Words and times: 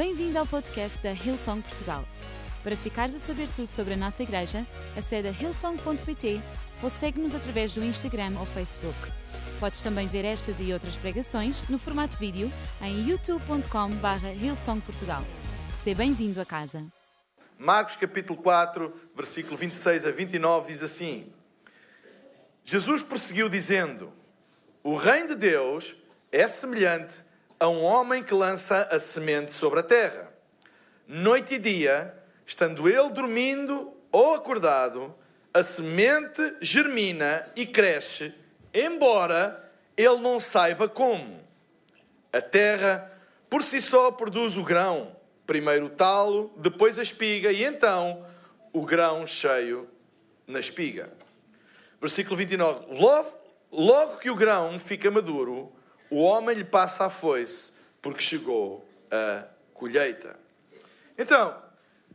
Bem-vindo 0.00 0.38
ao 0.38 0.46
podcast 0.46 0.98
da 1.02 1.12
Hillsong 1.12 1.60
Portugal. 1.60 2.06
Para 2.62 2.74
ficares 2.74 3.14
a 3.14 3.18
saber 3.18 3.50
tudo 3.50 3.68
sobre 3.68 3.92
a 3.92 3.96
nossa 3.98 4.22
igreja, 4.22 4.66
acede 4.96 5.28
a 5.28 5.30
hillsong.pt 5.30 6.40
ou 6.82 6.88
segue-nos 6.88 7.34
através 7.34 7.74
do 7.74 7.84
Instagram 7.84 8.32
ou 8.38 8.46
Facebook. 8.46 8.96
Podes 9.60 9.82
também 9.82 10.08
ver 10.08 10.24
estas 10.24 10.58
e 10.58 10.72
outras 10.72 10.96
pregações 10.96 11.68
no 11.68 11.78
formato 11.78 12.16
vídeo 12.16 12.50
em 12.80 13.10
youtube.com.br 13.10 14.26
hillsongportugal. 14.42 15.22
Seja 15.84 15.98
bem-vindo 15.98 16.40
a 16.40 16.46
casa. 16.46 16.82
Marcos 17.58 17.96
capítulo 17.96 18.40
4, 18.40 19.10
versículo 19.14 19.58
26 19.58 20.06
a 20.06 20.10
29 20.10 20.72
diz 20.72 20.82
assim: 20.82 21.30
Jesus 22.64 23.02
prosseguiu 23.02 23.50
dizendo: 23.50 24.10
O 24.82 24.94
reino 24.94 25.28
de 25.28 25.34
Deus 25.34 25.94
é 26.32 26.48
semelhante 26.48 27.28
a 27.60 27.68
um 27.68 27.84
homem 27.84 28.22
que 28.22 28.32
lança 28.32 28.88
a 28.90 28.98
semente 28.98 29.52
sobre 29.52 29.80
a 29.80 29.82
terra. 29.82 30.32
Noite 31.06 31.56
e 31.56 31.58
dia, 31.58 32.14
estando 32.46 32.88
ele 32.88 33.10
dormindo 33.10 33.92
ou 34.10 34.34
acordado, 34.34 35.14
a 35.52 35.62
semente 35.62 36.54
germina 36.62 37.46
e 37.54 37.66
cresce, 37.66 38.32
embora 38.72 39.70
ele 39.94 40.16
não 40.20 40.40
saiba 40.40 40.88
como. 40.88 41.38
A 42.32 42.40
terra, 42.40 43.12
por 43.50 43.62
si 43.62 43.82
só, 43.82 44.10
produz 44.10 44.56
o 44.56 44.64
grão, 44.64 45.14
primeiro 45.46 45.86
o 45.86 45.90
talo, 45.90 46.50
depois 46.56 46.98
a 46.98 47.02
espiga 47.02 47.52
e 47.52 47.62
então 47.62 48.24
o 48.72 48.86
grão 48.86 49.26
cheio 49.26 49.86
na 50.46 50.60
espiga. 50.60 51.12
Versículo 52.00 52.36
29. 52.36 52.98
Logo, 52.98 53.36
logo 53.70 54.16
que 54.16 54.30
o 54.30 54.34
grão 54.34 54.78
fica 54.78 55.10
maduro, 55.10 55.70
o 56.10 56.20
homem 56.20 56.56
lhe 56.56 56.64
passa 56.64 57.06
a 57.06 57.10
foice, 57.10 57.70
porque 58.02 58.20
chegou 58.20 58.86
a 59.10 59.44
colheita. 59.72 60.36
Então, 61.16 61.56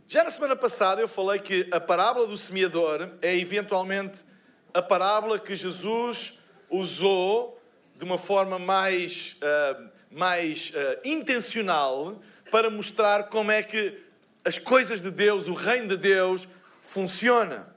já 0.07 0.23
na 0.23 0.31
semana 0.31 0.55
passada 0.55 1.01
eu 1.01 1.07
falei 1.07 1.39
que 1.39 1.67
a 1.71 1.79
parábola 1.79 2.27
do 2.27 2.37
semeador 2.37 3.09
é 3.21 3.35
eventualmente 3.35 4.23
a 4.73 4.81
parábola 4.81 5.39
que 5.39 5.55
Jesus 5.55 6.37
usou 6.69 7.59
de 7.95 8.03
uma 8.03 8.17
forma 8.17 8.59
mais, 8.59 9.37
uh, 9.41 9.89
mais 10.11 10.71
uh, 10.71 10.99
intencional 11.07 12.21
para 12.51 12.69
mostrar 12.69 13.23
como 13.29 13.51
é 13.51 13.63
que 13.63 13.97
as 14.43 14.59
coisas 14.59 15.01
de 15.01 15.09
Deus, 15.09 15.47
o 15.47 15.53
reino 15.53 15.87
de 15.87 15.97
Deus, 15.97 16.47
funciona. 16.83 17.73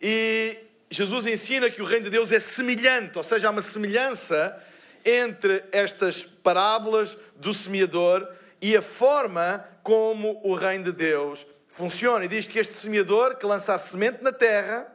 E 0.00 0.56
Jesus 0.90 1.26
ensina 1.26 1.68
que 1.68 1.82
o 1.82 1.84
reino 1.84 2.04
de 2.04 2.10
Deus 2.10 2.32
é 2.32 2.40
semelhante, 2.40 3.18
ou 3.18 3.24
seja, 3.24 3.48
há 3.48 3.50
uma 3.50 3.60
semelhança 3.60 4.62
entre 5.06 5.64
estas 5.70 6.24
parábolas 6.24 7.16
do 7.36 7.54
semeador 7.54 8.28
e 8.60 8.76
a 8.76 8.82
forma 8.82 9.64
como 9.82 10.40
o 10.42 10.54
reino 10.54 10.86
de 10.86 10.92
Deus 10.92 11.46
funciona. 11.68 12.24
E 12.24 12.28
diz 12.28 12.46
que 12.46 12.58
este 12.58 12.74
semeador 12.74 13.36
que 13.36 13.46
lança 13.46 13.72
a 13.72 13.78
semente 13.78 14.22
na 14.24 14.32
terra, 14.32 14.92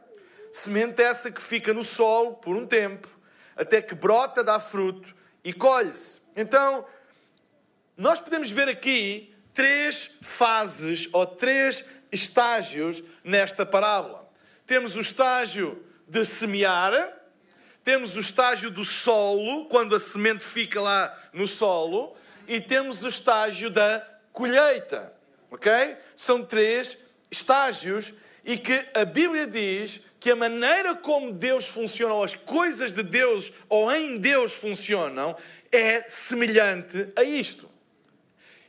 semente 0.52 1.02
essa 1.02 1.30
que 1.30 1.40
fica 1.40 1.72
no 1.72 1.82
solo 1.82 2.34
por 2.34 2.54
um 2.54 2.66
tempo, 2.66 3.08
até 3.56 3.80
que 3.80 3.94
brota, 3.94 4.44
dá 4.44 4.60
fruto 4.60 5.14
e 5.42 5.52
colhe-se. 5.52 6.20
Então, 6.36 6.84
nós 7.96 8.20
podemos 8.20 8.50
ver 8.50 8.68
aqui 8.68 9.34
três 9.54 10.10
fases 10.20 11.08
ou 11.12 11.24
três 11.24 11.84
estágios 12.10 13.02
nesta 13.24 13.64
parábola. 13.64 14.28
Temos 14.66 14.96
o 14.96 15.00
estágio 15.00 15.82
de 16.06 16.24
semear, 16.26 16.92
temos 17.84 18.14
o 18.16 18.20
estágio 18.20 18.70
do 18.70 18.84
solo, 18.84 19.66
quando 19.66 19.94
a 19.94 20.00
semente 20.00 20.44
fica 20.44 20.80
lá 20.80 21.16
no 21.32 21.46
solo, 21.46 22.16
e 22.46 22.60
temos 22.60 23.02
o 23.02 23.08
estágio 23.08 23.70
da 23.70 24.06
colheita. 24.32 25.12
Ok? 25.50 25.70
São 26.16 26.44
três 26.44 26.96
estágios 27.30 28.12
e 28.44 28.56
que 28.56 28.84
a 28.94 29.04
Bíblia 29.04 29.46
diz 29.46 30.00
que 30.18 30.30
a 30.30 30.36
maneira 30.36 30.94
como 30.94 31.32
Deus 31.32 31.66
funciona, 31.66 32.14
ou 32.14 32.22
as 32.22 32.34
coisas 32.34 32.92
de 32.92 33.02
Deus 33.02 33.52
ou 33.68 33.90
em 33.90 34.18
Deus 34.18 34.52
funcionam, 34.52 35.36
é 35.70 36.02
semelhante 36.08 37.08
a 37.16 37.24
isto. 37.24 37.68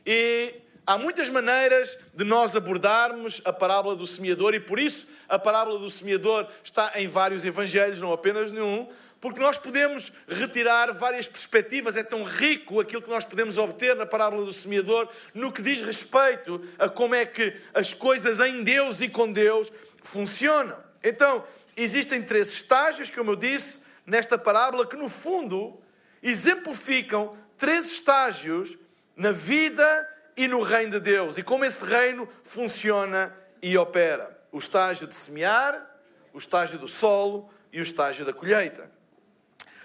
E 0.04 0.54
há 0.86 0.98
muitas 0.98 1.30
maneiras 1.30 1.96
de 2.12 2.24
nós 2.24 2.56
abordarmos 2.56 3.40
a 3.44 3.52
parábola 3.52 3.94
do 3.94 4.06
semeador, 4.06 4.54
e 4.54 4.60
por 4.60 4.80
isso 4.80 5.06
a 5.28 5.38
parábola 5.38 5.78
do 5.78 5.90
semeador 5.90 6.48
está 6.62 6.92
em 6.96 7.06
vários 7.06 7.44
evangelhos, 7.44 8.00
não 8.00 8.12
apenas 8.12 8.50
nenhum, 8.50 8.88
porque 9.24 9.40
nós 9.40 9.56
podemos 9.56 10.12
retirar 10.28 10.92
várias 10.92 11.26
perspectivas, 11.26 11.96
é 11.96 12.02
tão 12.02 12.24
rico 12.24 12.78
aquilo 12.78 13.00
que 13.00 13.08
nós 13.08 13.24
podemos 13.24 13.56
obter 13.56 13.96
na 13.96 14.04
parábola 14.04 14.44
do 14.44 14.52
semeador, 14.52 15.08
no 15.32 15.50
que 15.50 15.62
diz 15.62 15.80
respeito 15.80 16.62
a 16.78 16.90
como 16.90 17.14
é 17.14 17.24
que 17.24 17.56
as 17.72 17.94
coisas 17.94 18.38
em 18.38 18.62
Deus 18.62 19.00
e 19.00 19.08
com 19.08 19.32
Deus 19.32 19.72
funcionam. 20.02 20.76
Então, 21.02 21.42
existem 21.74 22.22
três 22.22 22.48
estágios, 22.48 23.08
como 23.08 23.30
eu 23.30 23.36
disse, 23.36 23.80
nesta 24.04 24.36
parábola, 24.36 24.86
que 24.86 24.94
no 24.94 25.08
fundo 25.08 25.80
exemplificam 26.22 27.34
três 27.56 27.86
estágios 27.92 28.76
na 29.16 29.32
vida 29.32 30.06
e 30.36 30.46
no 30.46 30.60
reino 30.60 30.90
de 30.90 31.00
Deus 31.00 31.38
e 31.38 31.42
como 31.42 31.64
esse 31.64 31.82
reino 31.82 32.28
funciona 32.42 33.34
e 33.62 33.74
opera: 33.78 34.38
o 34.52 34.58
estágio 34.58 35.06
de 35.06 35.14
semear, 35.14 35.82
o 36.30 36.36
estágio 36.36 36.78
do 36.78 36.86
solo 36.86 37.48
e 37.72 37.80
o 37.80 37.82
estágio 37.82 38.26
da 38.26 38.32
colheita. 38.34 38.92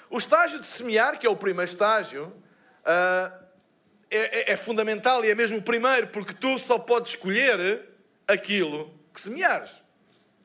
O 0.10 0.18
estágio 0.18 0.60
de 0.60 0.66
semear, 0.66 1.20
que 1.20 1.28
é 1.28 1.30
o 1.30 1.36
primeiro 1.36 1.70
estágio, 1.70 2.34
uh, 2.82 3.50
é, 4.10 4.52
é, 4.52 4.52
é, 4.54 4.58
fundamental 4.58 5.24
e 5.24 5.30
é 5.30 5.36
mesmo 5.36 5.58
o 5.58 5.62
primeiro, 5.62 6.08
porque 6.08 6.34
tu 6.34 6.58
só 6.58 6.80
podes 6.80 7.12
escolher 7.12 7.84
aquilo 8.28 8.92
que 9.14 9.22
semeares. 9.22 9.72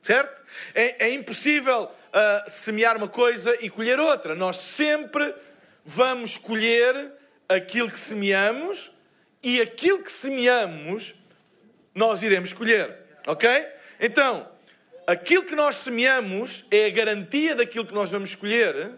Certo? 0.02 0.44
É, 0.74 1.06
é 1.06 1.14
impossível 1.14 1.84
uh, 1.84 2.50
semear 2.50 2.94
uma 2.96 3.08
coisa 3.08 3.56
e 3.58 3.70
colher 3.70 3.98
outra. 3.98 4.34
Nós 4.34 4.56
sempre 4.56 5.34
vamos 5.82 6.36
colher 6.36 7.12
aquilo 7.48 7.90
que 7.90 7.98
semeamos 7.98 8.92
e 9.42 9.62
aquilo 9.62 10.02
que 10.02 10.12
semeamos 10.12 11.14
nós 11.94 12.22
iremos 12.22 12.52
colher. 12.52 12.98
Ok? 13.26 13.48
Então, 13.98 14.46
aquilo 15.06 15.44
que 15.44 15.54
nós 15.54 15.76
semeamos 15.76 16.66
é 16.70 16.86
a 16.86 16.90
garantia 16.90 17.54
daquilo 17.54 17.86
que 17.86 17.94
nós 17.94 18.10
vamos 18.10 18.34
colher 18.34 18.92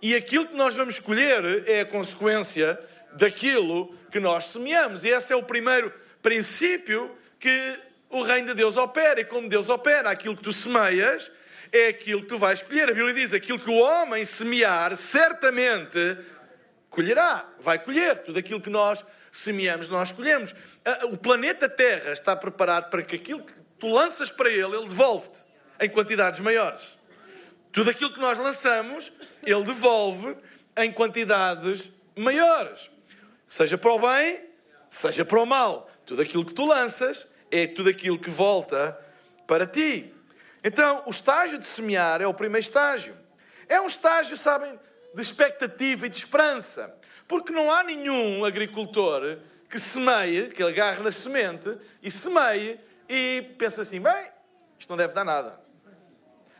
e 0.00 0.14
aquilo 0.14 0.46
que 0.46 0.56
nós 0.56 0.74
vamos 0.74 0.94
escolher 0.94 1.64
é 1.66 1.80
a 1.80 1.86
consequência 1.86 2.78
daquilo 3.12 3.94
que 4.10 4.20
nós 4.20 4.44
semeamos. 4.46 5.04
E 5.04 5.08
esse 5.08 5.32
é 5.32 5.36
o 5.36 5.42
primeiro 5.42 5.92
princípio 6.22 7.16
que 7.38 7.78
o 8.10 8.22
reino 8.22 8.48
de 8.48 8.54
Deus 8.54 8.76
opera. 8.76 9.20
E 9.20 9.24
como 9.24 9.48
Deus 9.48 9.68
opera, 9.68 10.10
aquilo 10.10 10.36
que 10.36 10.42
tu 10.42 10.52
semeias 10.52 11.30
é 11.72 11.88
aquilo 11.88 12.22
que 12.22 12.28
tu 12.28 12.38
vais 12.38 12.60
escolher. 12.60 12.90
A 12.90 12.94
Bíblia 12.94 13.14
diz: 13.14 13.32
aquilo 13.32 13.58
que 13.58 13.70
o 13.70 13.78
homem 13.78 14.24
semear, 14.24 14.96
certamente 14.96 16.18
colherá, 16.90 17.48
vai 17.58 17.78
colher. 17.78 18.22
Tudo 18.22 18.38
aquilo 18.38 18.60
que 18.60 18.70
nós 18.70 19.04
semeamos, 19.32 19.88
nós 19.88 20.10
escolhemos. 20.10 20.54
O 21.10 21.16
planeta 21.16 21.68
Terra 21.68 22.12
está 22.12 22.36
preparado 22.36 22.90
para 22.90 23.02
que 23.02 23.16
aquilo 23.16 23.42
que 23.42 23.52
tu 23.78 23.88
lanças 23.88 24.30
para 24.30 24.48
ele, 24.48 24.76
ele 24.76 24.88
devolve-te 24.88 25.40
em 25.80 25.88
quantidades 25.88 26.40
maiores. 26.40 26.96
Tudo 27.70 27.90
aquilo 27.90 28.12
que 28.12 28.20
nós 28.20 28.38
lançamos, 28.38 29.12
ele 29.46 29.64
devolve 29.64 30.36
em 30.76 30.92
quantidades 30.92 31.90
maiores. 32.14 32.90
Seja 33.48 33.78
para 33.78 33.92
o 33.92 33.98
bem, 33.98 34.44
seja 34.90 35.24
para 35.24 35.40
o 35.40 35.46
mal. 35.46 35.90
Tudo 36.04 36.22
aquilo 36.22 36.44
que 36.44 36.54
tu 36.54 36.64
lanças 36.64 37.26
é 37.50 37.66
tudo 37.66 37.88
aquilo 37.88 38.18
que 38.18 38.30
volta 38.30 38.98
para 39.46 39.66
ti. 39.66 40.12
Então, 40.62 41.02
o 41.06 41.10
estágio 41.10 41.58
de 41.58 41.66
semear 41.66 42.20
é 42.20 42.26
o 42.26 42.34
primeiro 42.34 42.66
estágio. 42.66 43.14
É 43.68 43.80
um 43.80 43.86
estágio, 43.86 44.36
sabem, 44.36 44.78
de 45.14 45.22
expectativa 45.22 46.06
e 46.06 46.08
de 46.08 46.16
esperança. 46.16 46.94
Porque 47.28 47.52
não 47.52 47.70
há 47.70 47.82
nenhum 47.82 48.44
agricultor 48.44 49.38
que 49.70 49.78
semeie, 49.78 50.48
que 50.48 50.62
agarre 50.62 51.02
na 51.02 51.12
semente 51.12 51.76
e 52.02 52.10
semeie 52.10 52.78
e 53.08 53.42
pensa 53.58 53.82
assim: 53.82 54.00
bem, 54.00 54.30
isto 54.78 54.90
não 54.90 54.96
deve 54.96 55.12
dar 55.12 55.24
nada 55.24 55.66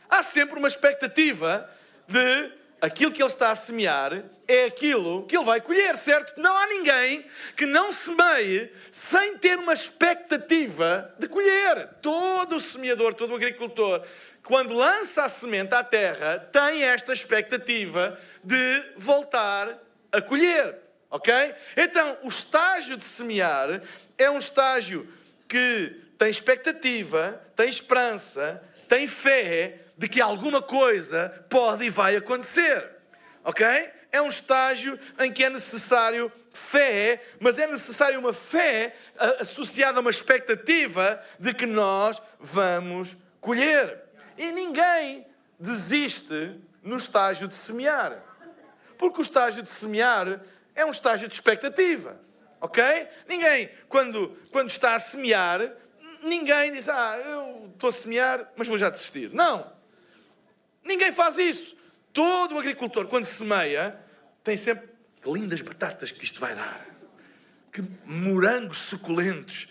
há 0.09 0.23
sempre 0.23 0.57
uma 0.57 0.67
expectativa 0.67 1.69
de 2.07 2.51
aquilo 2.81 3.11
que 3.11 3.21
ele 3.21 3.29
está 3.29 3.51
a 3.51 3.55
semear 3.55 4.23
é 4.47 4.65
aquilo 4.65 5.25
que 5.25 5.35
ele 5.35 5.45
vai 5.45 5.59
colher, 5.59 5.97
certo? 5.97 6.39
Não 6.39 6.55
há 6.55 6.67
ninguém 6.67 7.25
que 7.55 7.65
não 7.65 7.91
semeie 7.91 8.71
sem 8.91 9.37
ter 9.37 9.57
uma 9.57 9.73
expectativa 9.73 11.13
de 11.19 11.27
colher. 11.27 11.89
Todo 12.01 12.55
o 12.55 12.61
semeador, 12.61 13.13
todo 13.13 13.31
o 13.31 13.35
agricultor, 13.35 14.03
quando 14.43 14.73
lança 14.73 15.25
a 15.25 15.29
semente 15.29 15.73
à 15.75 15.83
terra, 15.83 16.39
tem 16.51 16.83
esta 16.83 17.11
expectativa 17.11 18.17
de 18.43 18.83
voltar 18.95 19.77
a 20.11 20.21
colher. 20.21 20.75
Ok? 21.09 21.33
Então, 21.75 22.17
o 22.23 22.27
estágio 22.27 22.97
de 22.97 23.03
semear 23.03 23.81
é 24.17 24.29
um 24.29 24.37
estágio 24.37 25.11
que 25.47 25.95
tem 26.17 26.29
expectativa, 26.29 27.41
tem 27.55 27.69
esperança, 27.69 28.61
tem 28.87 29.07
fé, 29.07 29.79
de 29.97 30.07
que 30.07 30.21
alguma 30.21 30.61
coisa 30.61 31.45
pode 31.49 31.85
e 31.85 31.89
vai 31.89 32.15
acontecer. 32.15 32.97
Ok? 33.43 33.65
é 34.11 34.21
um 34.21 34.29
estágio 34.29 34.99
em 35.19 35.31
que 35.31 35.43
é 35.43 35.49
necessário 35.49 36.31
fé, 36.51 37.21
mas 37.39 37.57
é 37.57 37.67
necessário 37.67 38.19
uma 38.19 38.33
fé 38.33 38.95
associada 39.39 39.99
a 39.99 40.01
uma 40.01 40.09
expectativa 40.09 41.21
de 41.39 41.53
que 41.53 41.65
nós 41.65 42.21
vamos 42.39 43.15
colher. 43.39 44.03
E 44.37 44.51
ninguém 44.51 45.25
desiste 45.59 46.59
no 46.81 46.97
estágio 46.97 47.47
de 47.47 47.55
semear. 47.55 48.23
Porque 48.97 49.19
o 49.19 49.21
estágio 49.21 49.61
de 49.61 49.69
semear 49.69 50.41
é 50.73 50.85
um 50.85 50.91
estágio 50.91 51.27
de 51.27 51.33
expectativa. 51.33 52.19
Ok? 52.59 52.83
Ninguém, 53.27 53.69
quando, 53.87 54.35
quando 54.51 54.69
está 54.69 54.95
a 54.95 54.99
semear, 54.99 55.71
ninguém 56.23 56.71
diz, 56.71 56.89
ah, 56.89 57.17
eu 57.23 57.69
estou 57.73 57.89
a 57.89 57.93
semear, 57.93 58.51
mas 58.55 58.67
vou 58.67 58.77
já 58.77 58.89
desistir. 58.89 59.29
Não. 59.31 59.76
Ninguém 60.87 61.11
faz 61.11 61.37
isso. 61.37 61.75
Todo 62.13 62.57
agricultor, 62.57 63.05
quando 63.07 63.25
semeia, 63.25 63.95
tem 64.43 64.57
sempre 64.57 64.87
que 65.21 65.29
lindas 65.29 65.61
batatas 65.61 66.11
que 66.11 66.23
isto 66.23 66.39
vai 66.39 66.55
dar. 66.55 66.85
Que 67.71 67.83
morangos 68.05 68.77
suculentos 68.77 69.67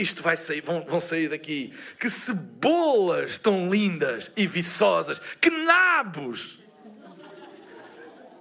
isto 0.00 0.22
vai 0.22 0.34
sair, 0.34 0.62
vão, 0.62 0.82
vão 0.82 0.98
sair 0.98 1.28
daqui. 1.28 1.74
Que 1.98 2.08
cebolas 2.08 3.36
tão 3.36 3.70
lindas 3.70 4.30
e 4.34 4.46
viçosas. 4.46 5.20
Que 5.38 5.50
nabos 5.50 6.58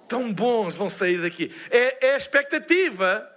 tão 0.07 0.31
bons 0.33 0.75
vão 0.75 0.89
sair 0.89 1.21
daqui. 1.21 1.53
É, 1.69 2.07
é 2.07 2.13
a 2.13 2.17
expectativa 2.17 3.29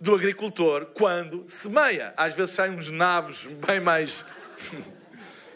do 0.00 0.14
agricultor 0.14 0.86
quando 0.86 1.44
semeia. 1.48 2.14
Às 2.16 2.34
vezes 2.34 2.54
saem 2.54 2.72
uns 2.72 2.88
nabos 2.88 3.44
bem 3.66 3.80
mais. 3.80 4.24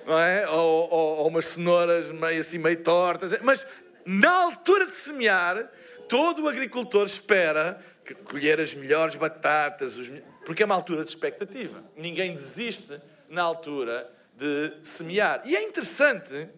Não 0.07 0.19
é? 0.19 0.49
Ou, 0.49 0.91
ou, 0.91 1.19
ou 1.19 1.29
umas 1.29 1.47
cenouras 1.47 2.11
meio 2.11 2.41
assim, 2.41 2.59
meio 2.59 2.83
tortas. 2.83 3.39
Mas 3.43 3.67
na 4.05 4.31
altura 4.31 4.87
de 4.87 4.95
semear, 4.95 5.71
todo 6.09 6.45
o 6.45 6.49
agricultor 6.49 7.07
espera 7.07 7.81
colher 8.25 8.61
as 8.61 8.75
melhores 8.75 9.15
batatas, 9.15 9.97
os... 9.97 10.11
porque 10.45 10.63
é 10.63 10.67
uma 10.67 10.75
altura 10.75 11.05
de 11.05 11.11
expectativa. 11.11 11.83
Ninguém 11.97 12.35
desiste 12.35 13.01
na 13.29 13.43
altura 13.43 14.11
de 14.37 14.73
semear. 14.83 15.43
E 15.45 15.57
é 15.57 15.63
interessante 15.63 16.49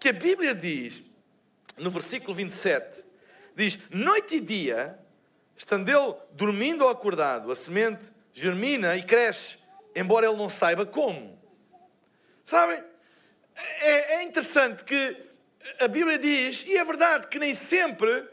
que 0.00 0.08
a 0.08 0.12
Bíblia 0.12 0.54
diz, 0.54 1.02
no 1.78 1.90
versículo 1.90 2.34
27, 2.34 3.04
diz: 3.54 3.78
Noite 3.90 4.36
e 4.36 4.40
dia 4.40 4.98
Estando 5.60 5.90
ele 5.90 6.14
dormindo 6.32 6.84
ou 6.84 6.88
acordado, 6.88 7.52
a 7.52 7.54
semente 7.54 8.08
germina 8.32 8.96
e 8.96 9.02
cresce, 9.02 9.58
embora 9.94 10.26
ele 10.26 10.38
não 10.38 10.48
saiba 10.48 10.86
como. 10.86 11.38
Sabem? 12.50 12.82
É, 13.78 14.14
é 14.14 14.22
interessante 14.24 14.82
que 14.82 15.16
a 15.78 15.86
Bíblia 15.86 16.18
diz, 16.18 16.64
e 16.66 16.76
é 16.76 16.84
verdade 16.84 17.28
que 17.28 17.38
nem 17.38 17.54
sempre 17.54 18.28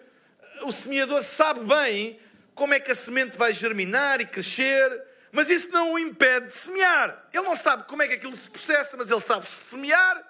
o 0.64 0.72
semeador 0.72 1.22
sabe 1.22 1.60
bem 1.60 2.20
como 2.56 2.74
é 2.74 2.80
que 2.80 2.92
a 2.92 2.96
semente 2.96 3.38
vai 3.38 3.54
germinar 3.54 4.20
e 4.20 4.26
crescer, 4.26 5.04
mas 5.32 5.50
isso 5.50 5.70
não 5.70 5.94
o 5.94 6.00
impede 6.00 6.48
de 6.48 6.58
semear. 6.58 7.28
Ele 7.32 7.44
não 7.44 7.56
sabe 7.56 7.84
como 7.84 8.02
é 8.02 8.08
que 8.08 8.16
aquilo 8.16 8.36
se 8.36 8.50
processa, 8.50 8.98
mas 8.98 9.12
ele 9.12 9.22
sabe 9.22 9.46
semear, 9.46 10.24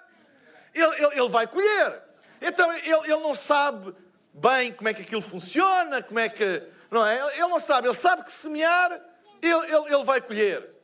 ele, 0.74 0.84
ele, 0.84 1.20
ele 1.20 1.28
vai 1.30 1.46
colher. 1.46 2.02
Então 2.42 2.70
ele, 2.70 2.90
ele 2.90 3.22
não 3.22 3.34
sabe 3.34 3.94
bem 4.34 4.70
como 4.70 4.90
é 4.90 4.92
que 4.92 5.00
aquilo 5.00 5.22
funciona, 5.22 6.02
como 6.02 6.18
é 6.18 6.28
que 6.28 6.62
não 6.90 7.06
é? 7.06 7.38
Ele 7.38 7.48
não 7.48 7.58
sabe, 7.58 7.88
ele 7.88 7.94
sabe 7.94 8.22
que 8.22 8.32
semear, 8.34 9.00
ele, 9.40 9.54
ele, 9.54 9.94
ele 9.94 10.04
vai 10.04 10.20
colher. 10.20 10.77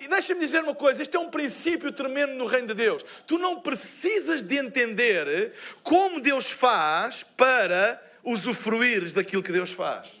E 0.00 0.08
deixa-me 0.08 0.40
dizer 0.40 0.62
uma 0.62 0.74
coisa: 0.74 1.02
este 1.02 1.16
é 1.16 1.20
um 1.20 1.30
princípio 1.30 1.92
tremendo 1.92 2.34
no 2.34 2.46
reino 2.46 2.68
de 2.68 2.74
Deus. 2.74 3.04
Tu 3.26 3.38
não 3.38 3.60
precisas 3.60 4.42
de 4.42 4.56
entender 4.56 5.52
como 5.82 6.20
Deus 6.20 6.50
faz 6.50 7.24
para 7.36 8.02
usufruires 8.22 9.12
daquilo 9.12 9.42
que 9.42 9.52
Deus 9.52 9.72
faz. 9.72 10.18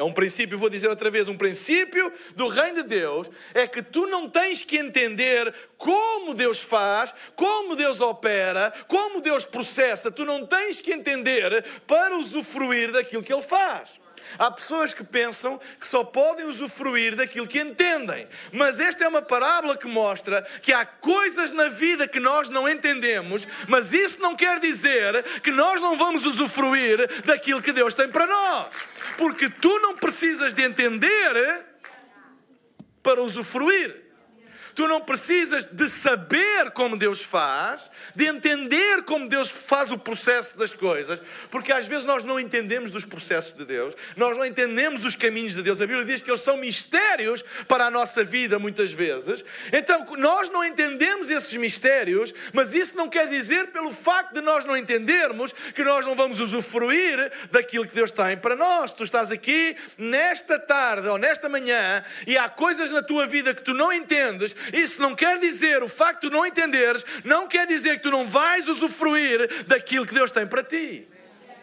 É 0.00 0.02
um 0.02 0.14
princípio, 0.14 0.58
vou 0.58 0.70
dizer 0.70 0.88
outra 0.88 1.10
vez, 1.10 1.28
um 1.28 1.36
princípio 1.36 2.10
do 2.34 2.48
reino 2.48 2.82
de 2.82 2.88
Deus 2.88 3.28
é 3.52 3.66
que 3.66 3.82
tu 3.82 4.06
não 4.06 4.30
tens 4.30 4.62
que 4.62 4.78
entender 4.78 5.52
como 5.76 6.32
Deus 6.32 6.58
faz, 6.58 7.12
como 7.36 7.76
Deus 7.76 8.00
opera, 8.00 8.72
como 8.88 9.20
Deus 9.20 9.44
processa. 9.44 10.10
Tu 10.10 10.24
não 10.24 10.46
tens 10.46 10.80
que 10.80 10.90
entender 10.90 11.62
para 11.86 12.16
usufruir 12.16 12.90
daquilo 12.92 13.22
que 13.22 13.30
Ele 13.30 13.42
faz. 13.42 13.99
Há 14.38 14.50
pessoas 14.50 14.94
que 14.94 15.04
pensam 15.04 15.60
que 15.78 15.86
só 15.86 16.04
podem 16.04 16.46
usufruir 16.46 17.16
daquilo 17.16 17.46
que 17.46 17.60
entendem. 17.60 18.28
Mas 18.52 18.80
esta 18.80 19.04
é 19.04 19.08
uma 19.08 19.22
parábola 19.22 19.76
que 19.76 19.86
mostra 19.86 20.42
que 20.62 20.72
há 20.72 20.84
coisas 20.84 21.50
na 21.50 21.68
vida 21.68 22.08
que 22.08 22.20
nós 22.20 22.48
não 22.48 22.68
entendemos, 22.68 23.46
mas 23.68 23.92
isso 23.92 24.20
não 24.20 24.36
quer 24.36 24.60
dizer 24.60 25.22
que 25.42 25.50
nós 25.50 25.80
não 25.80 25.96
vamos 25.96 26.24
usufruir 26.24 27.22
daquilo 27.24 27.62
que 27.62 27.72
Deus 27.72 27.94
tem 27.94 28.08
para 28.08 28.26
nós. 28.26 28.68
Porque 29.16 29.48
tu 29.48 29.78
não 29.80 29.96
precisas 29.96 30.52
de 30.52 30.62
entender 30.62 31.64
para 33.02 33.22
usufruir. 33.22 33.99
Tu 34.80 34.88
não 34.88 35.02
precisas 35.02 35.66
de 35.66 35.90
saber 35.90 36.70
como 36.70 36.96
Deus 36.96 37.20
faz, 37.20 37.90
de 38.16 38.24
entender 38.24 39.02
como 39.02 39.28
Deus 39.28 39.50
faz 39.50 39.92
o 39.92 39.98
processo 39.98 40.56
das 40.56 40.72
coisas, 40.72 41.20
porque 41.50 41.70
às 41.70 41.86
vezes 41.86 42.06
nós 42.06 42.24
não 42.24 42.40
entendemos 42.40 42.90
dos 42.90 43.04
processos 43.04 43.52
de 43.52 43.66
Deus, 43.66 43.94
nós 44.16 44.38
não 44.38 44.46
entendemos 44.46 45.04
os 45.04 45.14
caminhos 45.14 45.52
de 45.52 45.62
Deus. 45.62 45.82
A 45.82 45.86
Bíblia 45.86 46.06
diz 46.06 46.22
que 46.22 46.30
eles 46.30 46.40
são 46.40 46.56
mistérios 46.56 47.44
para 47.68 47.84
a 47.84 47.90
nossa 47.90 48.24
vida, 48.24 48.58
muitas 48.58 48.90
vezes. 48.90 49.44
Então, 49.70 50.16
nós 50.16 50.48
não 50.48 50.64
entendemos 50.64 51.28
esses 51.28 51.54
mistérios, 51.56 52.32
mas 52.54 52.72
isso 52.72 52.96
não 52.96 53.06
quer 53.06 53.28
dizer, 53.28 53.66
pelo 53.72 53.92
facto 53.92 54.32
de 54.32 54.40
nós 54.40 54.64
não 54.64 54.74
entendermos, 54.74 55.52
que 55.74 55.84
nós 55.84 56.06
não 56.06 56.14
vamos 56.14 56.40
usufruir 56.40 57.30
daquilo 57.50 57.86
que 57.86 57.94
Deus 57.94 58.10
tem 58.10 58.34
para 58.34 58.56
nós. 58.56 58.92
Tu 58.92 59.04
estás 59.04 59.30
aqui 59.30 59.76
nesta 59.98 60.58
tarde 60.58 61.06
ou 61.06 61.18
nesta 61.18 61.50
manhã 61.50 62.02
e 62.26 62.38
há 62.38 62.48
coisas 62.48 62.90
na 62.90 63.02
tua 63.02 63.26
vida 63.26 63.52
que 63.52 63.60
tu 63.60 63.74
não 63.74 63.92
entendes 63.92 64.56
isso 64.72 65.00
não 65.00 65.14
quer 65.14 65.38
dizer, 65.38 65.82
o 65.82 65.88
facto 65.88 66.28
de 66.28 66.30
não 66.30 66.46
entenderes, 66.46 67.04
não 67.24 67.46
quer 67.46 67.66
dizer 67.66 67.96
que 67.96 68.02
tu 68.02 68.10
não 68.10 68.26
vais 68.26 68.68
usufruir 68.68 69.64
daquilo 69.64 70.06
que 70.06 70.14
Deus 70.14 70.30
tem 70.30 70.46
para 70.46 70.62
ti. 70.62 71.08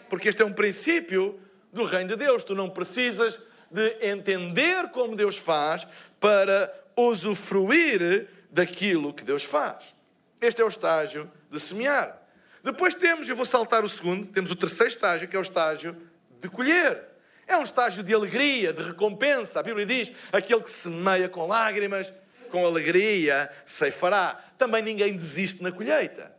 Porque 0.09 0.30
este 0.30 0.42
é 0.42 0.45
um 0.45 0.54
princípio 0.54 1.39
do 1.71 1.83
reino 1.83 2.09
de 2.09 2.15
Deus. 2.15 2.44
Tu 2.44 2.56
não 2.56 2.69
precisas 2.69 3.39
de 3.69 3.98
entender 4.01 4.89
como 4.89 5.15
Deus 5.15 5.38
faz 5.38 5.88
para 6.19 6.74
usufruir 6.95 8.27
daquilo 8.50 9.13
que 9.13 9.24
Deus 9.24 9.44
faz. 9.44 9.95
Este 10.39 10.62
é 10.62 10.65
o 10.65 10.69
estágio 10.69 11.30
de 11.51 11.60
semear. 11.60 12.21
Depois 12.63 12.95
temos, 12.95 13.27
eu 13.30 13.36
vou 13.36 13.45
saltar 13.45 13.83
o 13.83 13.89
segundo, 13.89 14.27
temos 14.27 14.51
o 14.51 14.56
terceiro 14.56 14.92
estágio, 14.92 15.27
que 15.27 15.36
é 15.36 15.39
o 15.39 15.42
estágio 15.42 15.95
de 16.42 16.50
colher. 16.50 17.01
É 17.48 17.56
um 17.57 17.63
estágio 17.63 18.03
de 18.03 18.13
alegria, 18.13 18.74
de 18.74 18.83
recompensa. 18.83 19.60
A 19.60 19.63
Bíblia 19.63 19.86
diz: 19.86 20.12
aquele 20.31 20.62
que 20.62 20.69
semeia 20.69 21.29
com 21.29 21.48
lágrimas 21.48 22.13
com 22.48 22.66
alegria 22.66 23.50
ceifará. 23.66 24.44
Também 24.58 24.82
ninguém 24.82 25.16
desiste 25.16 25.62
na 25.62 25.72
colheita. 25.72 26.36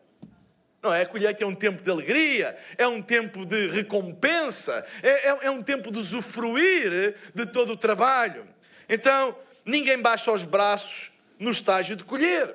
Não 0.83 0.95
é? 0.95 1.03
A 1.03 1.07
colheita 1.07 1.43
é 1.43 1.47
um 1.47 1.55
tempo 1.55 1.83
de 1.83 1.91
alegria, 1.91 2.57
é 2.77 2.87
um 2.87 3.03
tempo 3.03 3.45
de 3.45 3.69
recompensa, 3.69 4.85
é, 5.03 5.29
é, 5.29 5.39
é 5.47 5.51
um 5.51 5.63
tempo 5.63 5.91
de 5.91 5.99
usufruir 5.99 7.17
de 7.35 7.47
todo 7.47 7.73
o 7.73 7.77
trabalho. 7.77 8.47
Então, 8.89 9.37
ninguém 9.65 10.01
baixa 10.01 10.33
os 10.33 10.45
braços 10.45 11.11
no 11.39 11.51
estágio 11.51 11.97
de 11.97 12.05
colher. 12.05 12.55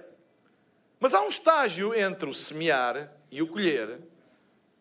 Mas 1.00 1.14
há 1.14 1.22
um 1.22 1.28
estágio 1.28 1.94
entre 1.94 2.30
o 2.30 2.34
semear 2.34 3.12
e 3.30 3.42
o 3.42 3.48
colher, 3.48 4.00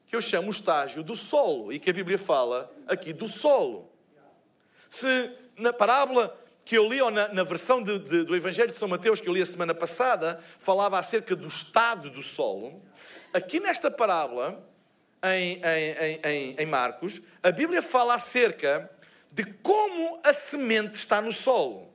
que 0.06 0.14
eu 0.14 0.22
chamo 0.22 0.48
o 0.48 0.52
estágio 0.52 1.02
do 1.02 1.16
solo, 1.16 1.72
e 1.72 1.80
que 1.80 1.90
a 1.90 1.92
Bíblia 1.92 2.18
fala 2.18 2.72
aqui 2.86 3.12
do 3.12 3.26
solo. 3.26 3.90
Se 4.88 5.32
na 5.56 5.72
parábola 5.72 6.38
que 6.64 6.76
eu 6.76 6.88
li, 6.88 7.00
ou 7.00 7.10
na, 7.10 7.28
na 7.28 7.42
versão 7.42 7.82
de, 7.82 7.98
de, 7.98 8.24
do 8.24 8.36
Evangelho 8.36 8.70
de 8.70 8.78
São 8.78 8.88
Mateus 8.88 9.20
que 9.20 9.28
eu 9.28 9.32
li 9.32 9.42
a 9.42 9.46
semana 9.46 9.74
passada, 9.74 10.42
falava 10.58 10.98
acerca 10.98 11.34
do 11.34 11.46
estado 11.46 12.10
do 12.10 12.22
solo. 12.22 12.82
Aqui 13.32 13.58
nesta 13.58 13.90
parábola, 13.90 14.62
em, 15.24 15.60
em, 15.64 16.20
em, 16.24 16.56
em 16.58 16.66
Marcos, 16.66 17.20
a 17.42 17.50
Bíblia 17.50 17.82
fala 17.82 18.14
acerca 18.14 18.90
de 19.30 19.44
como 19.44 20.20
a 20.22 20.32
semente 20.34 20.94
está 20.94 21.20
no 21.20 21.32
solo. 21.32 21.90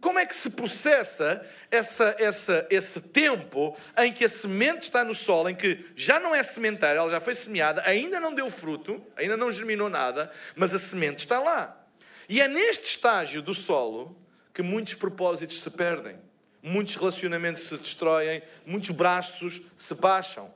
Como 0.00 0.18
é 0.18 0.26
que 0.26 0.36
se 0.36 0.50
processa 0.50 1.46
essa, 1.70 2.14
essa, 2.18 2.66
esse 2.68 3.00
tempo 3.00 3.74
em 3.96 4.12
que 4.12 4.26
a 4.26 4.28
semente 4.28 4.82
está 4.82 5.02
no 5.02 5.14
solo, 5.14 5.48
em 5.48 5.54
que 5.54 5.86
já 5.96 6.20
não 6.20 6.34
é 6.34 6.42
sementária, 6.42 6.98
ela 6.98 7.10
já 7.10 7.20
foi 7.20 7.34
semeada, 7.34 7.82
ainda 7.86 8.20
não 8.20 8.34
deu 8.34 8.50
fruto, 8.50 9.02
ainda 9.16 9.34
não 9.34 9.50
germinou 9.50 9.88
nada, 9.88 10.30
mas 10.54 10.74
a 10.74 10.78
semente 10.78 11.20
está 11.20 11.40
lá. 11.40 11.83
E 12.28 12.40
é 12.40 12.48
neste 12.48 12.86
estágio 12.86 13.42
do 13.42 13.54
solo 13.54 14.16
que 14.52 14.62
muitos 14.62 14.94
propósitos 14.94 15.60
se 15.60 15.70
perdem, 15.70 16.18
muitos 16.62 16.94
relacionamentos 16.94 17.64
se 17.64 17.76
destroem, 17.76 18.42
muitos 18.64 18.90
braços 18.90 19.60
se 19.76 19.94
baixam. 19.94 20.52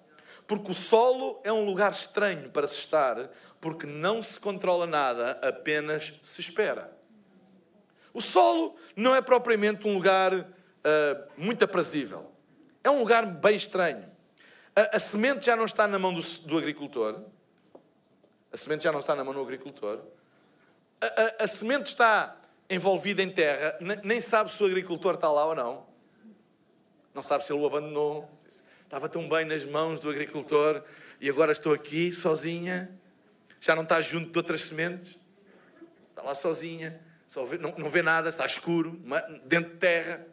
Porque 0.47 0.71
o 0.71 0.75
solo 0.75 1.41
é 1.45 1.53
um 1.53 1.65
lugar 1.65 1.93
estranho 1.93 2.51
para 2.51 2.67
se 2.67 2.77
estar, 2.77 3.31
porque 3.61 3.87
não 3.87 4.23
se 4.23 4.41
controla 4.41 4.87
nada, 4.87 5.33
apenas 5.43 6.15
se 6.23 6.41
espera. 6.41 6.97
O 8.15 8.21
solo 8.23 8.77
não 8.97 9.15
é 9.15 9.21
propriamente 9.21 9.87
um 9.87 9.95
lugar 9.95 10.35
uh, 10.35 10.47
muito 11.37 11.65
aprazível. 11.65 12.33
É 12.83 12.91
um 12.91 13.01
lugar 13.01 13.27
bem 13.27 13.57
estranho. 13.57 14.11
A, 14.75 14.97
a, 14.97 15.01
semente 15.01 15.47
já 15.47 15.55
não 15.55 15.67
está 15.67 15.87
na 15.87 15.99
mão 15.99 16.15
do, 16.15 16.23
do 16.23 16.57
agricultor, 16.57 17.21
A 18.53 18.57
semente 18.57 18.85
já 18.85 18.93
não 18.93 19.01
está 19.01 19.15
na 19.15 19.23
mão 19.23 19.35
do 19.35 19.41
agricultor. 19.43 20.01
A, 21.01 21.45
a, 21.45 21.47
semente 21.47 21.87
está 21.87 22.37
envolvida 22.69 23.23
em 23.23 23.31
terra, 23.31 23.79
nem 24.03 24.21
sabe 24.21 24.53
se 24.53 24.63
o 24.63 24.67
agricultor 24.67 25.15
está 25.15 25.31
lá 25.31 25.47
ou 25.47 25.55
não. 25.55 25.87
Não 27.15 27.23
sabe 27.23 27.45
se 27.45 27.53
ele 27.53 27.61
o 27.61 27.67
abandonou. 27.67 28.31
Estava 28.85 29.09
tão 29.09 29.29
bem 29.29 29.45
nas 29.45 29.65
mãos 29.65 30.01
do 30.01 30.09
agricultor 30.09 30.83
e 31.21 31.29
agora 31.29 31.53
estou 31.53 31.73
aqui 31.73 32.13
sozinha. 32.13 32.91
Já 33.61 33.75
não 33.75 33.83
está 33.83 34.01
junto 34.01 34.31
de 34.31 34.39
outras 34.39 34.63
sementes. 34.63 35.19
Está 36.11 36.23
lá 36.23 36.35
sozinha. 36.35 37.01
Vê, 37.47 37.59
não, 37.59 37.75
não 37.77 37.91
vê 37.91 38.03
nada, 38.03 38.29
está 38.29 38.47
escuro, 38.47 39.01
dentro 39.45 39.73
de 39.73 39.77
terra. 39.77 40.27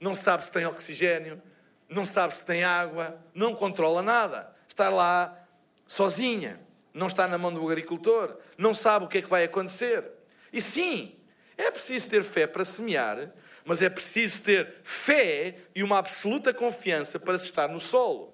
Não 0.00 0.14
sabe 0.14 0.44
se 0.44 0.52
tem 0.52 0.64
oxigênio. 0.66 1.42
Não 1.88 2.06
sabe 2.06 2.34
se 2.34 2.44
tem 2.44 2.64
água. 2.64 3.18
Não 3.34 3.54
controla 3.54 4.02
nada. 4.02 4.54
Está 4.68 4.88
lá 4.88 5.46
sozinha. 5.86 6.60
Não 6.94 7.08
está 7.08 7.26
na 7.26 7.36
mão 7.36 7.52
do 7.52 7.68
agricultor. 7.68 8.36
Não 8.56 8.72
sabe 8.72 9.04
o 9.04 9.08
que 9.08 9.18
é 9.18 9.22
que 9.22 9.28
vai 9.28 9.42
acontecer. 9.42 10.04
E 10.52 10.62
sim, 10.62 11.16
é 11.56 11.68
preciso 11.70 12.08
ter 12.08 12.22
fé 12.22 12.46
para 12.46 12.64
semear, 12.64 13.32
mas 13.64 13.82
é 13.82 13.90
preciso 13.90 14.40
ter 14.40 14.76
fé 14.84 15.56
e 15.74 15.82
uma 15.82 15.98
absoluta 15.98 16.54
confiança 16.54 17.18
para 17.18 17.38
se 17.38 17.46
estar 17.46 17.68
no 17.68 17.80
solo. 17.80 18.32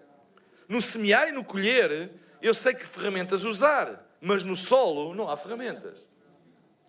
No 0.69 0.83
semear 0.83 1.29
e 1.29 1.33
no 1.33 1.43
colher, 1.43 2.11
eu 2.43 2.53
sei 2.55 2.75
que 2.75 2.87
ferramentas 2.87 3.43
usar, 3.45 4.07
mas 4.21 4.45
no 4.45 4.55
solo 4.55 5.15
não 5.15 5.29
há 5.29 5.37
ferramentas. 5.37 6.07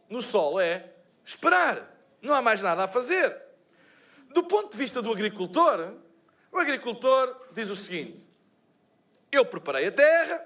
No 0.09 0.21
solo 0.21 0.59
é 0.59 0.91
esperar, 1.25 1.89
não 2.21 2.33
há 2.33 2.41
mais 2.41 2.61
nada 2.61 2.83
a 2.83 2.87
fazer. 2.87 3.35
Do 4.33 4.43
ponto 4.43 4.71
de 4.71 4.77
vista 4.77 5.01
do 5.01 5.11
agricultor, 5.11 5.93
o 6.51 6.59
agricultor 6.59 7.35
diz 7.53 7.69
o 7.69 7.75
seguinte: 7.75 8.27
eu 9.31 9.45
preparei 9.45 9.87
a 9.87 9.91
terra, 9.91 10.45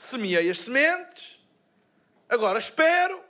semeei 0.00 0.48
as 0.48 0.58
sementes, 0.58 1.38
agora 2.28 2.58
espero 2.58 3.22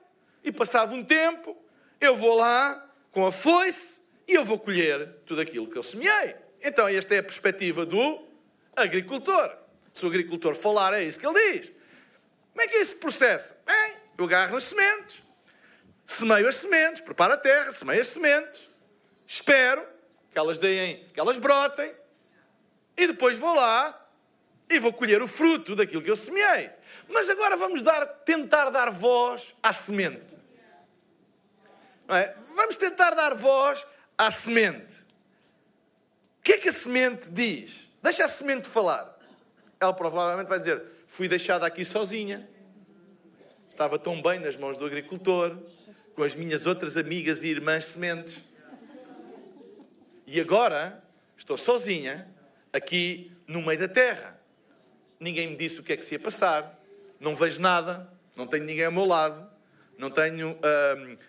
e 0.42 0.52
passado 0.52 0.94
um 0.94 1.04
tempo, 1.04 1.56
eu 2.00 2.16
vou 2.16 2.36
lá 2.36 2.88
com 3.10 3.26
a 3.26 3.32
foice 3.32 4.00
e 4.26 4.34
eu 4.34 4.44
vou 4.44 4.58
colher 4.58 5.08
tudo 5.26 5.40
aquilo 5.40 5.68
que 5.68 5.76
eu 5.76 5.82
semeei. 5.82 6.36
Então, 6.62 6.86
esta 6.86 7.14
é 7.14 7.18
a 7.18 7.22
perspectiva 7.22 7.84
do 7.84 8.24
agricultor. 8.76 9.52
Se 9.92 10.04
o 10.04 10.08
agricultor 10.08 10.54
falar, 10.54 10.94
é 10.94 11.02
isso 11.02 11.18
que 11.18 11.26
ele 11.26 11.52
diz. 11.52 11.72
Como 12.52 12.62
é 12.62 12.68
que 12.68 12.76
é 12.76 12.82
esse 12.82 12.94
processo? 12.94 13.52
Bem, 13.66 13.96
eu 14.16 14.24
agarro 14.24 14.54
nas 14.54 14.64
sementes, 14.64 15.22
semeio 16.04 16.46
as 16.46 16.54
sementes, 16.54 17.00
preparo 17.00 17.32
a 17.32 17.36
terra, 17.36 17.72
semeio 17.72 18.00
as 18.00 18.06
sementes, 18.06 18.68
espero 19.26 19.84
que 20.30 20.38
elas 20.38 20.56
deem, 20.56 21.08
que 21.12 21.18
elas 21.18 21.36
brotem, 21.36 21.92
e 22.96 23.06
depois 23.08 23.36
vou 23.36 23.54
lá 23.54 23.99
e 24.70 24.78
vou 24.78 24.92
colher 24.92 25.20
o 25.20 25.26
fruto 25.26 25.74
daquilo 25.74 26.00
que 26.00 26.10
eu 26.10 26.16
semeei. 26.16 26.70
Mas 27.08 27.28
agora 27.28 27.56
vamos 27.56 27.82
dar, 27.82 28.06
tentar 28.06 28.70
dar 28.70 28.90
voz 28.90 29.54
à 29.60 29.72
semente. 29.72 30.38
É? 32.08 32.34
Vamos 32.54 32.76
tentar 32.76 33.10
dar 33.10 33.34
voz 33.34 33.84
à 34.16 34.30
semente. 34.30 35.00
O 36.38 36.42
que 36.42 36.52
é 36.52 36.58
que 36.58 36.68
a 36.68 36.72
semente 36.72 37.28
diz? 37.28 37.88
Deixa 38.02 38.24
a 38.24 38.28
semente 38.28 38.68
falar. 38.68 39.18
Ela 39.78 39.92
provavelmente 39.92 40.48
vai 40.48 40.58
dizer: 40.58 40.82
Fui 41.06 41.28
deixada 41.28 41.66
aqui 41.66 41.84
sozinha. 41.84 42.48
Estava 43.68 43.98
tão 43.98 44.20
bem 44.22 44.38
nas 44.38 44.56
mãos 44.56 44.76
do 44.76 44.86
agricultor, 44.86 45.56
com 46.14 46.22
as 46.22 46.34
minhas 46.34 46.66
outras 46.66 46.96
amigas 46.96 47.42
e 47.42 47.48
irmãs 47.48 47.86
sementes. 47.86 48.38
E 50.26 50.40
agora 50.40 51.02
estou 51.36 51.58
sozinha, 51.58 52.28
aqui 52.72 53.32
no 53.46 53.62
meio 53.62 53.78
da 53.78 53.88
terra. 53.88 54.39
Ninguém 55.20 55.50
me 55.50 55.56
disse 55.56 55.78
o 55.78 55.82
que 55.82 55.92
é 55.92 55.96
que 55.96 56.04
se 56.04 56.14
ia 56.14 56.18
passar. 56.18 56.76
Não 57.20 57.36
vejo 57.36 57.60
nada. 57.60 58.10
Não 58.34 58.46
tenho 58.46 58.64
ninguém 58.64 58.86
ao 58.86 58.92
meu 58.92 59.04
lado. 59.04 59.50
Não 60.00 60.08
tenho 60.08 60.58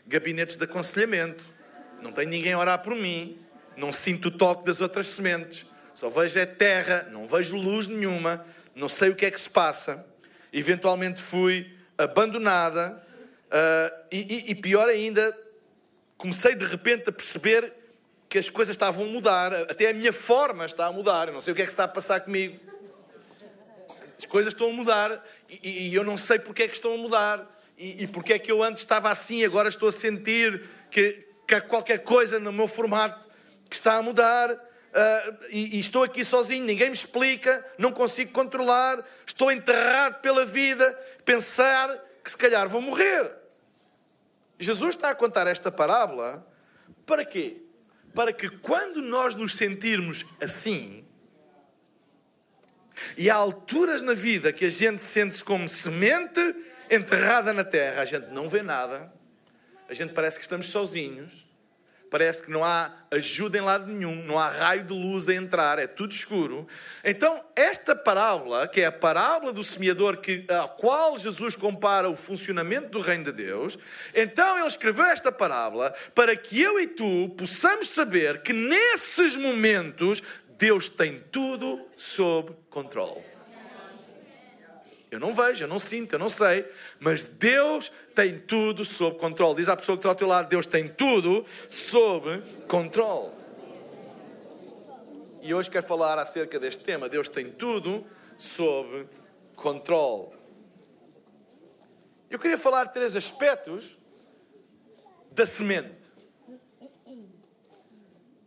gabinetes 0.08 0.56
de 0.56 0.64
aconselhamento, 0.64 1.44
não 2.02 2.14
tenho 2.14 2.30
ninguém 2.30 2.54
a 2.54 2.58
orar 2.58 2.82
por 2.82 2.96
mim, 2.96 3.38
não 3.76 3.92
sinto 3.92 4.30
o 4.30 4.32
toque 4.32 4.66
das 4.66 4.80
outras 4.80 5.08
sementes, 5.08 5.66
só 5.94 6.10
vejo 6.10 6.40
é 6.40 6.46
terra, 6.46 7.06
não 7.12 7.28
vejo 7.28 7.58
luz 7.58 7.90
nenhuma, 7.90 8.46
não 8.74 8.88
sei 8.88 9.10
o 9.10 9.16
que 9.16 9.26
é 9.26 9.32
que 9.32 9.42
se 9.42 9.50
passa. 9.50 10.06
Eventualmente 10.54 11.22
fui 11.22 11.70
abandonada. 11.98 13.04
Uh, 13.48 14.06
e, 14.10 14.20
e, 14.20 14.52
e 14.52 14.56
pior 14.56 14.88
ainda, 14.88 15.38
comecei 16.18 16.56
de 16.56 16.64
repente 16.64 17.10
a 17.10 17.12
perceber 17.12 17.74
que 18.30 18.38
as 18.38 18.50
coisas 18.50 18.74
estavam 18.74 19.04
a 19.04 19.08
mudar, 19.10 19.54
até 19.54 19.90
a 19.90 19.94
minha 19.94 20.14
forma 20.14 20.66
está 20.66 20.86
a 20.86 20.92
mudar, 20.94 21.28
eu 21.28 21.34
não 21.34 21.42
sei 21.42 21.52
o 21.52 21.56
que 21.58 21.62
é 21.62 21.66
que 21.66 21.74
está 21.74 21.84
a 21.84 21.90
passar 21.90 22.22
comigo. 22.22 22.58
As 24.22 24.26
coisas 24.28 24.54
estão 24.54 24.70
a 24.70 24.74
mudar 24.74 25.26
e, 25.50 25.88
e 25.90 25.96
eu 25.96 26.04
não 26.04 26.16
sei 26.16 26.38
porque 26.38 26.62
é 26.62 26.68
que 26.68 26.76
estão 26.76 26.94
a 26.94 26.98
mudar 26.98 27.60
e, 27.76 28.04
e 28.04 28.08
porque 28.08 28.34
é 28.34 28.40
que 28.40 28.52
eu 28.52 28.62
antes 28.62 28.84
estava 28.84 29.10
assim, 29.10 29.44
agora 29.44 29.68
estou 29.68 29.90
a 29.90 29.92
sentir 29.92 30.70
que, 30.92 31.28
que 31.48 31.56
há 31.56 31.60
qualquer 31.60 32.04
coisa 32.04 32.40
no 32.40 32.54
meu 32.54 32.68
formato 32.68 33.28
que 33.68 33.76
está 33.76 33.96
a 33.96 34.02
mudar. 34.04 34.52
Uh, 34.52 35.38
e, 35.50 35.78
e, 35.78 35.80
estou 35.80 36.04
aqui 36.04 36.24
sozinho, 36.24 36.64
ninguém 36.66 36.90
me 36.90 36.96
explica, 36.96 37.66
não 37.80 37.92
consigo 37.92 38.32
controlar, 38.32 39.04
estou 39.26 39.52
enterrado 39.52 40.22
pela 40.22 40.46
vida, 40.46 40.92
pensar 41.26 41.98
que 42.24 42.30
se 42.30 42.38
calhar 42.38 42.70
vou 42.70 42.82
morrer. 42.82 43.32
Jesus 44.60 44.96
está 44.96 45.10
a 45.10 45.16
contar 45.16 45.48
esta 45.48 45.72
parábola 45.72 46.46
para 47.08 47.26
quê? 47.26 47.64
Para 48.14 48.32
que 48.32 48.50
quando 48.50 49.02
nós 49.02 49.34
nos 49.34 49.54
sentirmos 49.54 50.26
assim, 50.40 51.04
e 53.18 53.30
há 53.30 53.36
alturas 53.36 54.02
na 54.02 54.14
vida 54.14 54.52
que 54.54 54.66
a 54.66 54.70
gente 54.70 55.04
sente-se 55.04 55.44
como 55.44 55.68
semente 55.68 56.56
enterrada 56.90 57.54
na 57.54 57.64
terra, 57.64 58.02
a 58.02 58.06
gente 58.06 58.28
não 58.32 58.50
vê 58.50 58.62
nada, 58.62 59.12
a 59.88 59.94
gente 59.94 60.14
parece 60.14 60.38
que 60.38 60.44
estamos 60.44 60.68
sozinhos, 60.68 61.46
parece 62.12 62.42
que 62.42 62.52
não 62.52 62.64
há 62.64 62.92
ajuda 63.10 63.58
em 63.58 63.62
lado 63.62 63.88
nenhum, 63.88 64.16
não 64.26 64.38
há 64.38 64.50
raio 64.50 64.84
de 64.84 64.94
luz 64.94 65.30
a 65.30 65.34
entrar, 65.34 65.80
é 65.80 65.88
tudo 65.88 66.12
escuro. 66.12 66.68
Então, 67.06 67.42
esta 67.56 67.96
parábola, 67.96 68.68
que 68.68 68.82
é 68.82 68.86
a 68.86 68.92
parábola 68.92 69.54
do 69.54 69.64
semeador, 69.64 70.18
que, 70.18 70.46
a 70.50 70.68
qual 70.68 71.18
Jesus 71.18 71.56
compara 71.56 72.10
o 72.10 72.16
funcionamento 72.16 72.90
do 72.90 73.00
reino 73.00 73.24
de 73.24 73.32
Deus, 73.32 73.78
então 74.14 74.58
ele 74.58 74.68
escreveu 74.68 75.06
esta 75.06 75.32
parábola 75.32 75.94
para 76.14 76.36
que 76.36 76.62
eu 76.62 76.78
e 76.78 76.88
tu 76.88 77.30
possamos 77.38 77.88
saber 77.88 78.42
que 78.42 78.52
nesses 78.52 79.38
momentos 79.38 80.22
Deus 80.62 80.88
tem 80.88 81.20
tudo 81.32 81.84
sob 81.96 82.56
controle. 82.70 83.24
Eu 85.10 85.20
não 85.20 85.34
vejo, 85.34 85.64
eu 85.64 85.68
não 85.68 85.80
sinto, 85.80 86.14
eu 86.14 86.20
não 86.20 86.30
sei, 86.30 86.72
mas 87.00 87.24
Deus 87.24 87.92
tem 88.14 88.38
tudo 88.38 88.86
sob 88.86 89.18
controle. 89.18 89.56
Diz 89.56 89.68
à 89.68 89.76
pessoa 89.76 89.98
que 89.98 90.02
está 90.02 90.10
ao 90.10 90.16
teu 90.16 90.28
lado: 90.28 90.50
Deus 90.50 90.68
tem 90.68 90.88
tudo 90.88 91.44
sob 91.68 92.44
controle. 92.68 93.34
E 95.42 95.52
hoje 95.52 95.68
quero 95.68 95.84
falar 95.84 96.20
acerca 96.20 96.60
deste 96.60 96.84
tema: 96.84 97.10
Deus 97.10 97.28
tem 97.28 97.50
tudo 97.50 98.06
sob 98.38 99.08
controle. 99.56 100.28
Eu 102.30 102.38
queria 102.38 102.58
falar 102.58 102.84
de 102.84 102.94
três 102.94 103.16
aspectos 103.16 103.98
da 105.32 105.48
semente. 105.48 106.12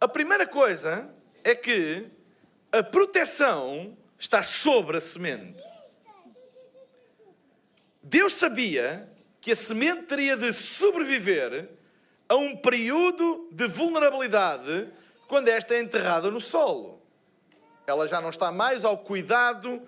A 0.00 0.06
primeira 0.06 0.46
coisa 0.46 1.12
é 1.44 1.54
que 1.54 2.06
a 2.72 2.82
proteção 2.82 3.96
está 4.18 4.42
sobre 4.42 4.96
a 4.96 5.00
semente. 5.00 5.62
Deus 8.02 8.32
sabia 8.32 9.08
que 9.40 9.52
a 9.52 9.56
semente 9.56 10.04
teria 10.04 10.36
de 10.36 10.52
sobreviver 10.52 11.68
a 12.28 12.34
um 12.34 12.56
período 12.56 13.48
de 13.52 13.68
vulnerabilidade 13.68 14.88
quando 15.28 15.48
esta 15.48 15.74
é 15.74 15.80
enterrada 15.80 16.30
no 16.30 16.40
solo. 16.40 17.02
Ela 17.86 18.08
já 18.08 18.20
não 18.20 18.30
está 18.30 18.50
mais 18.50 18.84
ao 18.84 18.96
cuidado 18.96 19.82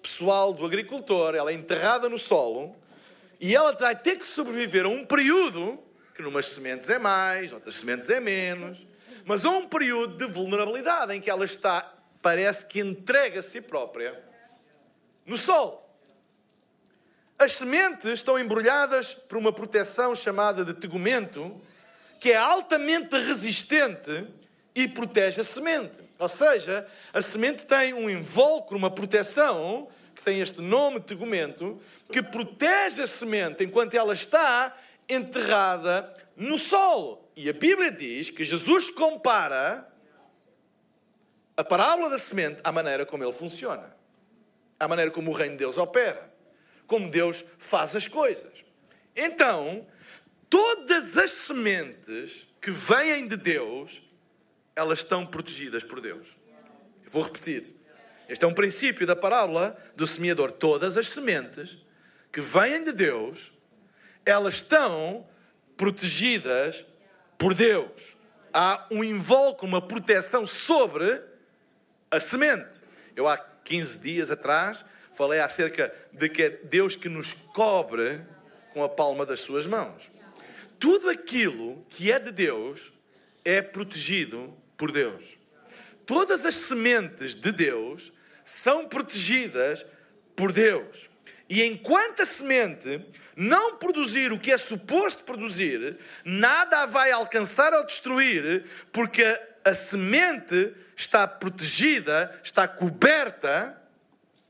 pessoal 0.00 0.52
do 0.52 0.64
agricultor, 0.64 1.34
ela 1.34 1.50
é 1.50 1.54
enterrada 1.54 2.08
no 2.08 2.18
solo 2.18 2.76
e 3.40 3.54
ela 3.54 3.72
vai 3.72 3.96
ter 3.96 4.16
que 4.16 4.26
sobreviver 4.26 4.84
a 4.86 4.88
um 4.88 5.04
período 5.04 5.78
que 6.14 6.22
numas 6.22 6.46
sementes 6.46 6.88
é 6.88 6.98
mais, 6.98 7.52
outras 7.52 7.74
sementes 7.74 8.08
é 8.08 8.20
menos, 8.20 8.86
mas 9.24 9.44
a 9.44 9.50
um 9.50 9.66
período 9.66 10.16
de 10.16 10.32
vulnerabilidade 10.32 11.14
em 11.14 11.20
que 11.20 11.30
ela 11.30 11.44
está, 11.44 11.92
parece 12.22 12.66
que 12.66 12.80
entrega 12.80 13.40
a 13.40 13.42
si 13.42 13.60
própria 13.60 14.22
no 15.26 15.38
solo. 15.38 15.80
As 17.38 17.52
sementes 17.52 18.10
estão 18.12 18.38
embrulhadas 18.38 19.14
por 19.14 19.38
uma 19.38 19.52
proteção 19.52 20.14
chamada 20.14 20.64
de 20.64 20.74
tegumento, 20.74 21.58
que 22.18 22.32
é 22.32 22.36
altamente 22.36 23.16
resistente 23.16 24.26
e 24.74 24.86
protege 24.86 25.40
a 25.40 25.44
semente. 25.44 25.96
Ou 26.18 26.28
seja, 26.28 26.86
a 27.14 27.22
semente 27.22 27.64
tem 27.64 27.94
um 27.94 28.10
invólucro, 28.10 28.76
uma 28.76 28.90
proteção, 28.90 29.88
que 30.14 30.22
tem 30.22 30.40
este 30.40 30.60
nome 30.60 31.00
tegumento, 31.00 31.80
que 32.12 32.22
protege 32.22 33.02
a 33.02 33.06
semente 33.06 33.64
enquanto 33.64 33.94
ela 33.94 34.12
está 34.12 34.76
enterrada 35.08 36.14
no 36.36 36.58
solo. 36.58 37.24
E 37.42 37.48
a 37.48 37.54
Bíblia 37.54 37.90
diz 37.90 38.28
que 38.28 38.44
Jesus 38.44 38.90
compara 38.90 39.90
a 41.56 41.64
parábola 41.64 42.10
da 42.10 42.18
semente 42.18 42.60
à 42.62 42.70
maneira 42.70 43.06
como 43.06 43.24
ele 43.24 43.32
funciona, 43.32 43.96
à 44.78 44.86
maneira 44.86 45.10
como 45.10 45.30
o 45.30 45.34
reino 45.34 45.52
de 45.52 45.60
Deus 45.60 45.78
opera. 45.78 46.30
como 46.86 47.10
Deus 47.10 47.42
faz 47.56 47.96
as 47.96 48.06
coisas. 48.06 48.52
Então, 49.16 49.86
todas 50.50 51.16
as 51.16 51.30
sementes 51.30 52.46
que 52.60 52.70
vêm 52.70 53.26
de 53.26 53.38
Deus, 53.38 54.02
elas 54.76 54.98
estão 54.98 55.24
protegidas 55.24 55.82
por 55.82 55.98
Deus. 55.98 56.36
Eu 57.02 57.10
vou 57.10 57.22
repetir. 57.22 57.74
Este 58.28 58.44
é 58.44 58.48
um 58.48 58.52
princípio 58.52 59.06
da 59.06 59.16
parábola 59.16 59.82
do 59.96 60.06
semeador. 60.06 60.50
Todas 60.50 60.94
as 60.94 61.08
sementes 61.08 61.78
que 62.30 62.42
vêm 62.42 62.84
de 62.84 62.92
Deus, 62.92 63.50
elas 64.26 64.56
estão 64.56 65.26
protegidas 65.74 66.84
por 67.40 67.54
Deus. 67.54 68.14
Há 68.52 68.86
um 68.90 69.02
invólucro, 69.02 69.66
uma 69.66 69.80
proteção 69.80 70.46
sobre 70.46 71.22
a 72.10 72.20
semente. 72.20 72.82
Eu 73.16 73.26
há 73.26 73.38
15 73.38 73.98
dias 73.98 74.30
atrás 74.30 74.84
falei 75.14 75.40
acerca 75.40 75.92
de 76.12 76.28
que 76.28 76.42
é 76.42 76.50
Deus 76.50 76.94
que 76.94 77.08
nos 77.08 77.32
cobre 77.32 78.20
com 78.74 78.84
a 78.84 78.88
palma 78.88 79.24
das 79.24 79.40
suas 79.40 79.66
mãos. 79.66 80.10
Tudo 80.78 81.08
aquilo 81.08 81.84
que 81.88 82.12
é 82.12 82.18
de 82.18 82.30
Deus 82.30 82.92
é 83.42 83.62
protegido 83.62 84.54
por 84.76 84.92
Deus. 84.92 85.38
Todas 86.04 86.44
as 86.44 86.54
sementes 86.54 87.34
de 87.34 87.52
Deus 87.52 88.12
são 88.44 88.86
protegidas 88.86 89.84
por 90.36 90.52
Deus. 90.52 91.08
E 91.48 91.62
enquanto 91.64 92.20
a 92.20 92.26
semente 92.26 93.04
não 93.40 93.76
produzir 93.76 94.34
o 94.34 94.38
que 94.38 94.52
é 94.52 94.58
suposto 94.58 95.24
produzir, 95.24 95.96
nada 96.22 96.82
a 96.82 96.86
vai 96.86 97.10
alcançar 97.10 97.72
ou 97.72 97.86
destruir, 97.86 98.66
porque 98.92 99.24
a 99.64 99.72
semente 99.72 100.74
está 100.94 101.26
protegida, 101.26 102.38
está 102.44 102.68
coberta 102.68 103.74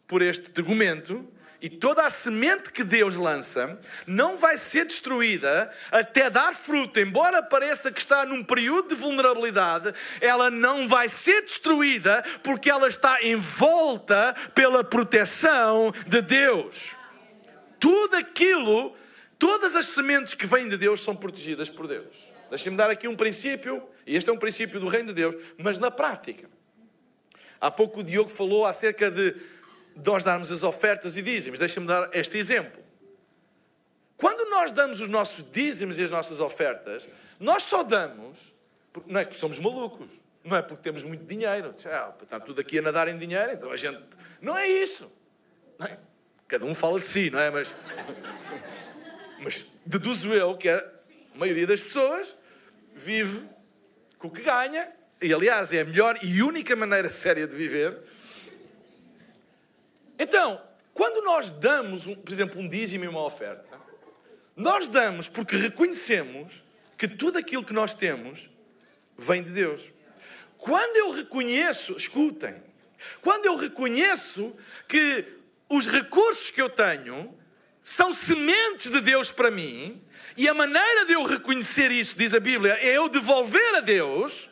por 0.09 0.23
este 0.23 0.51
tegumento, 0.51 1.25
e 1.63 1.69
toda 1.69 2.05
a 2.05 2.11
semente 2.11 2.73
que 2.73 2.83
Deus 2.83 3.17
lança 3.17 3.79
não 4.09 4.37
vai 4.37 4.59
ser 4.59 4.87
destruída 4.87 5.73
até 5.93 6.29
dar 6.29 6.53
fruto, 6.57 6.99
embora 6.99 7.45
pareça 7.45 7.93
que 7.93 8.01
está 8.01 8.27
num 8.27 8.43
período 8.43 8.89
de 8.89 8.95
vulnerabilidade, 8.97 9.95
ela 10.21 10.51
não 10.51 10.89
vai 10.89 11.09
ser 11.09 11.43
destruída 11.43 12.25
porque 12.43 12.69
ela 12.69 12.89
está 12.89 13.23
envolta 13.23 14.35
pela 14.53 14.83
proteção 14.83 15.95
de 16.09 16.21
Deus. 16.23 17.00
Tudo 17.81 18.15
aquilo, 18.17 18.95
todas 19.39 19.75
as 19.75 19.87
sementes 19.87 20.35
que 20.35 20.47
vêm 20.47 20.69
de 20.69 20.77
Deus 20.77 21.01
são 21.01 21.17
protegidas 21.17 21.69
por 21.69 21.89
Deus. 21.89 22.15
Deixem-me 22.51 22.77
dar 22.77 22.91
aqui 22.91 23.09
um 23.09 23.17
princípio, 23.17 23.83
e 24.07 24.15
este 24.15 24.29
é 24.29 24.33
um 24.33 24.39
princípio 24.39 24.79
do 24.79 24.87
reino 24.87 25.09
de 25.09 25.15
Deus, 25.15 25.35
mas 25.57 25.79
na 25.79 25.91
prática. 25.91 26.49
Há 27.61 27.71
pouco 27.71 28.01
o 28.01 28.05
Diogo 28.05 28.31
falou 28.31 28.67
acerca 28.67 29.11
de 29.11 29.35
nós 30.05 30.23
darmos 30.23 30.51
as 30.51 30.63
ofertas 30.63 31.17
e 31.17 31.23
dízimos. 31.23 31.59
Deixa-me 31.59 31.87
dar 31.87 32.11
este 32.13 32.39
exemplo. 32.39 32.83
Quando 34.17 34.51
nós 34.51 34.73
damos 34.73 35.01
os 35.01 35.09
nossos 35.09 35.45
dízimos 35.51 35.99
e 35.99 36.05
as 36.05 36.11
nossas 36.11 36.41
ofertas, 36.41 37.09
nós 37.39 37.63
só 37.63 37.83
damos, 37.83 38.39
não 39.07 39.21
é 39.21 39.25
que 39.25 39.37
somos 39.37 39.59
malucos, 39.59 40.09
não 40.45 40.57
é 40.57 40.63
porque 40.63 40.83
temos 40.83 41.03
muito 41.03 41.25
dinheiro. 41.25 41.75
Ah, 41.87 42.13
está 42.23 42.39
tudo 42.39 42.61
aqui 42.61 42.79
a 42.79 42.83
nadar 42.83 43.09
em 43.09 43.17
dinheiro, 43.17 43.53
então 43.53 43.71
a 43.71 43.77
gente. 43.77 44.01
Não 44.41 44.57
é 44.57 44.69
isso. 44.69 45.11
Não 45.79 45.87
é? 45.87 45.99
Cada 46.51 46.67
um 46.67 46.75
fala 46.75 47.01
de 47.01 47.07
si, 47.07 47.31
não 47.31 47.39
é? 47.39 47.51
Mas, 47.51 47.73
mas 49.39 49.67
deduzo 49.87 50.35
eu 50.35 50.55
que 50.59 50.69
a 50.69 50.85
maioria 51.35 51.67
das 51.67 51.81
pessoas 51.81 52.37
vive 52.95 53.49
com 54.19 54.29
o 54.29 54.31
que 54.31 54.43
ganha, 54.43 54.93
e 55.23 55.33
aliás 55.33 55.73
é 55.73 55.81
a 55.81 55.85
melhor 55.85 56.19
e 56.23 56.43
única 56.43 56.77
maneira 56.77 57.11
séria 57.11 57.47
de 57.47 57.57
viver 57.57 58.11
então, 60.21 60.61
quando 60.93 61.25
nós 61.25 61.49
damos, 61.51 62.05
por 62.05 62.31
exemplo, 62.31 62.61
um 62.61 62.69
dízimo 62.69 63.07
e 63.07 63.09
uma 63.09 63.25
oferta, 63.25 63.81
nós 64.55 64.87
damos 64.87 65.29
porque 65.29 65.57
reconhecemos 65.57 66.63
que 66.99 67.09
tudo 67.09 67.39
aquilo 67.39 67.65
que 67.65 67.73
nós 67.73 67.95
temos 67.95 68.51
vem 69.17 69.43
de 69.43 69.51
Deus. 69.51 69.91
Quando 70.59 70.95
eu 70.99 71.11
reconheço, 71.11 71.97
escutem, 71.97 72.63
quando 73.23 73.47
eu 73.47 73.57
reconheço 73.57 74.55
que 74.87 75.25
os 75.71 75.87
recursos 75.87 76.51
que 76.51 76.61
eu 76.61 76.69
tenho 76.69 77.35
são 77.81 78.13
sementes 78.13 78.91
de 78.91 79.01
Deus 79.01 79.31
para 79.31 79.51
mim, 79.51 80.03
e 80.37 80.49
a 80.49 80.55
maneira 80.55 81.07
de 81.07 81.15
eu 81.15 81.23
reconhecer 81.23 81.91
isso, 81.91 82.15
diz 82.19 82.35
a 82.35 82.41
Bíblia, 82.41 82.75
é 82.81 82.97
eu 82.97 83.09
devolver 83.09 83.77
a 83.77 83.81
Deus, 83.81 84.51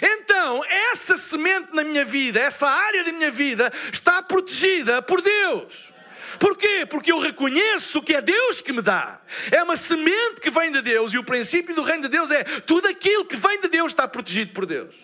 então, 0.00 0.64
essa 0.64 1.18
semente 1.18 1.74
na 1.74 1.84
minha 1.84 2.04
vida, 2.04 2.40
essa 2.40 2.66
área 2.66 3.04
da 3.04 3.12
minha 3.12 3.30
vida, 3.30 3.72
está 3.92 4.22
protegida 4.22 5.02
por 5.02 5.20
Deus. 5.20 5.90
Porquê? 6.38 6.86
Porque 6.88 7.12
eu 7.12 7.18
reconheço 7.18 8.02
que 8.02 8.14
é 8.14 8.22
Deus 8.22 8.60
que 8.60 8.72
me 8.72 8.80
dá. 8.80 9.20
É 9.50 9.62
uma 9.62 9.76
semente 9.76 10.40
que 10.40 10.50
vem 10.50 10.70
de 10.70 10.80
Deus 10.80 11.12
e 11.12 11.18
o 11.18 11.24
princípio 11.24 11.74
do 11.74 11.82
reino 11.82 12.02
de 12.02 12.08
Deus 12.08 12.30
é 12.30 12.44
tudo 12.44 12.88
aquilo 12.88 13.26
que 13.26 13.36
vem 13.36 13.60
de 13.60 13.68
Deus 13.68 13.92
está 13.92 14.08
protegido 14.08 14.52
por 14.52 14.64
Deus. 14.64 14.94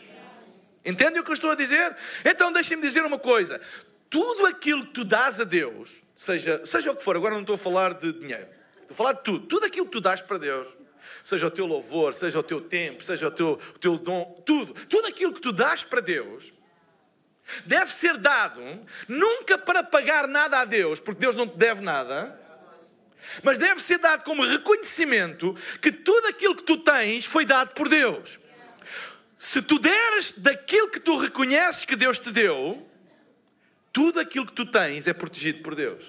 Entendem 0.85 1.21
o 1.21 1.25
que 1.25 1.31
eu 1.31 1.35
estou 1.35 1.51
a 1.51 1.55
dizer? 1.55 1.95
Então 2.25 2.53
deixem-me 2.53 2.83
dizer 2.83 3.05
uma 3.05 3.19
coisa: 3.19 3.61
tudo 4.11 4.47
aquilo 4.47 4.87
que 4.87 4.93
tu 4.93 5.05
dás 5.05 5.41
a 5.41 5.45
Deus, 5.45 5.91
seja, 6.15 6.65
seja 6.65 6.91
o 6.93 6.97
que 6.97 7.03
for, 7.03 7.17
agora 7.17 7.35
não 7.35 7.41
estou 7.41 7.55
a 7.55 7.59
falar 7.59 7.95
de 7.95 8.13
dinheiro, 8.13 8.49
estou 8.81 8.93
a 8.93 8.95
falar 8.95 9.13
de 9.15 9.23
tudo, 9.23 9.47
tudo 9.47 9.67
aquilo 9.67 9.87
que 9.87 9.93
tu 9.93 10.01
dás 10.01 10.21
para 10.21 10.39
Deus, 10.39 10.69
seja 11.25 11.47
o 11.47 11.51
teu 11.51 11.67
louvor, 11.67 12.15
seja 12.15 12.39
o 12.39 12.43
teu 12.43 12.61
tempo, 12.61 13.03
seja 13.03 13.29
o 13.29 13.31
teu, 13.31 13.59
o 13.75 13.79
teu 13.79 13.99
dom, 13.99 14.43
tudo, 14.47 14.75
tudo 14.87 15.07
aquilo 15.07 15.33
que 15.33 15.41
tu 15.41 15.53
dás 15.53 15.83
para 15.83 16.01
Deus, 16.01 16.53
deve 17.65 17.93
ser 17.93 18.17
dado 18.17 18.61
nunca 19.09 19.59
para 19.59 19.83
pagar 19.83 20.27
nada 20.27 20.61
a 20.61 20.65
Deus, 20.65 21.01
porque 21.01 21.21
Deus 21.21 21.37
não 21.37 21.47
te 21.47 21.57
deve 21.57 21.81
nada, 21.81 22.41
mas 23.43 23.59
deve 23.59 23.81
ser 23.81 23.99
dado 23.99 24.25
como 24.25 24.45
reconhecimento 24.45 25.57
que 25.81 25.91
tudo 25.91 26.29
aquilo 26.29 26.55
que 26.55 26.63
tu 26.63 26.77
tens 26.79 27.25
foi 27.25 27.45
dado 27.45 27.75
por 27.75 27.89
Deus. 27.89 28.39
Se 29.37 29.61
tu 29.61 29.79
deres 29.79 30.33
daquilo 30.37 30.89
que 30.89 31.01
tu 31.01 31.19
reconheces 31.19 31.85
que 31.85 31.97
Deus 31.97 32.19
te 32.19 32.31
deu, 32.31 32.89
tudo 33.97 34.21
aquilo 34.21 34.45
que 34.45 34.53
tu 34.53 34.67
tens 34.67 35.07
é 35.07 35.15
protegido 35.15 35.63
por 35.63 35.75
Deus. 35.75 36.05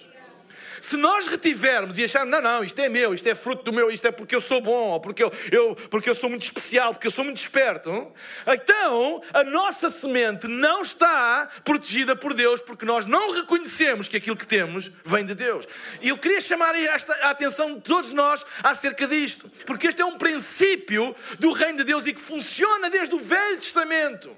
Se 0.81 0.97
nós 0.97 1.25
retivermos 1.25 1.97
e 1.97 2.03
acharmos, 2.03 2.29
não, 2.29 2.41
não, 2.41 2.61
isto 2.61 2.77
é 2.81 2.89
meu, 2.89 3.13
isto 3.13 3.25
é 3.29 3.33
fruto 3.33 3.63
do 3.63 3.71
meu, 3.71 3.89
isto 3.89 4.05
é 4.05 4.11
porque 4.11 4.35
eu 4.35 4.41
sou 4.41 4.59
bom, 4.59 4.89
ou 4.89 4.99
porque 4.99 5.23
eu, 5.23 5.31
eu, 5.49 5.73
porque 5.89 6.09
eu 6.09 6.13
sou 6.13 6.29
muito 6.29 6.41
especial, 6.41 6.93
porque 6.93 7.07
eu 7.07 7.11
sou 7.11 7.23
muito 7.23 7.37
esperto, 7.37 8.11
então 8.45 9.23
a 9.33 9.41
nossa 9.45 9.89
semente 9.89 10.49
não 10.49 10.81
está 10.81 11.49
protegida 11.63 12.13
por 12.13 12.33
Deus, 12.33 12.59
porque 12.59 12.85
nós 12.85 13.05
não 13.05 13.31
reconhecemos 13.31 14.09
que 14.09 14.17
aquilo 14.17 14.35
que 14.35 14.45
temos 14.45 14.91
vem 15.05 15.25
de 15.25 15.33
Deus. 15.33 15.65
E 16.01 16.09
eu 16.09 16.17
queria 16.17 16.41
chamar 16.41 16.75
a 16.75 17.29
atenção 17.29 17.75
de 17.75 17.81
todos 17.81 18.11
nós 18.11 18.45
acerca 18.63 19.07
disto, 19.07 19.49
porque 19.65 19.87
este 19.87 20.01
é 20.01 20.05
um 20.05 20.17
princípio 20.17 21.15
do 21.39 21.53
reino 21.53 21.77
de 21.77 21.85
Deus 21.85 22.05
e 22.05 22.13
que 22.13 22.21
funciona 22.21 22.89
desde 22.89 23.15
o 23.15 23.19
Velho 23.19 23.55
Testamento. 23.55 24.35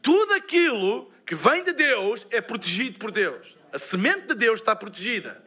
Tudo 0.00 0.34
aquilo 0.34 1.12
que 1.26 1.34
vem 1.34 1.64
de 1.64 1.72
Deus 1.72 2.26
é 2.30 2.40
protegido 2.40 2.98
por 2.98 3.10
Deus. 3.10 3.56
A 3.72 3.78
semente 3.78 4.28
de 4.28 4.34
Deus 4.34 4.60
está 4.60 4.76
protegida. 4.76 5.42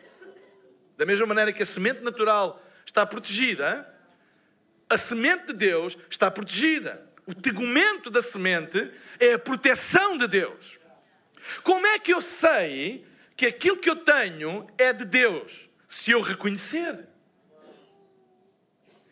Da 0.97 1.05
mesma 1.05 1.25
maneira 1.25 1.53
que 1.53 1.61
a 1.61 1.65
semente 1.65 2.01
natural 2.01 2.63
está 2.85 3.05
protegida, 3.05 3.87
a 4.89 4.97
semente 4.97 5.47
de 5.47 5.53
Deus 5.53 5.97
está 6.09 6.31
protegida. 6.31 7.05
O 7.25 7.35
tegumento 7.35 8.09
da 8.09 8.21
semente 8.21 8.91
é 9.19 9.33
a 9.33 9.39
proteção 9.39 10.17
de 10.17 10.27
Deus. 10.27 10.79
Como 11.63 11.85
é 11.85 11.99
que 11.99 12.13
eu 12.13 12.21
sei 12.21 13.05
que 13.35 13.45
aquilo 13.45 13.77
que 13.77 13.89
eu 13.89 13.97
tenho 13.97 14.67
é 14.77 14.91
de 14.91 15.05
Deus? 15.05 15.69
Se 15.87 16.11
eu 16.11 16.21
reconhecer. 16.21 17.07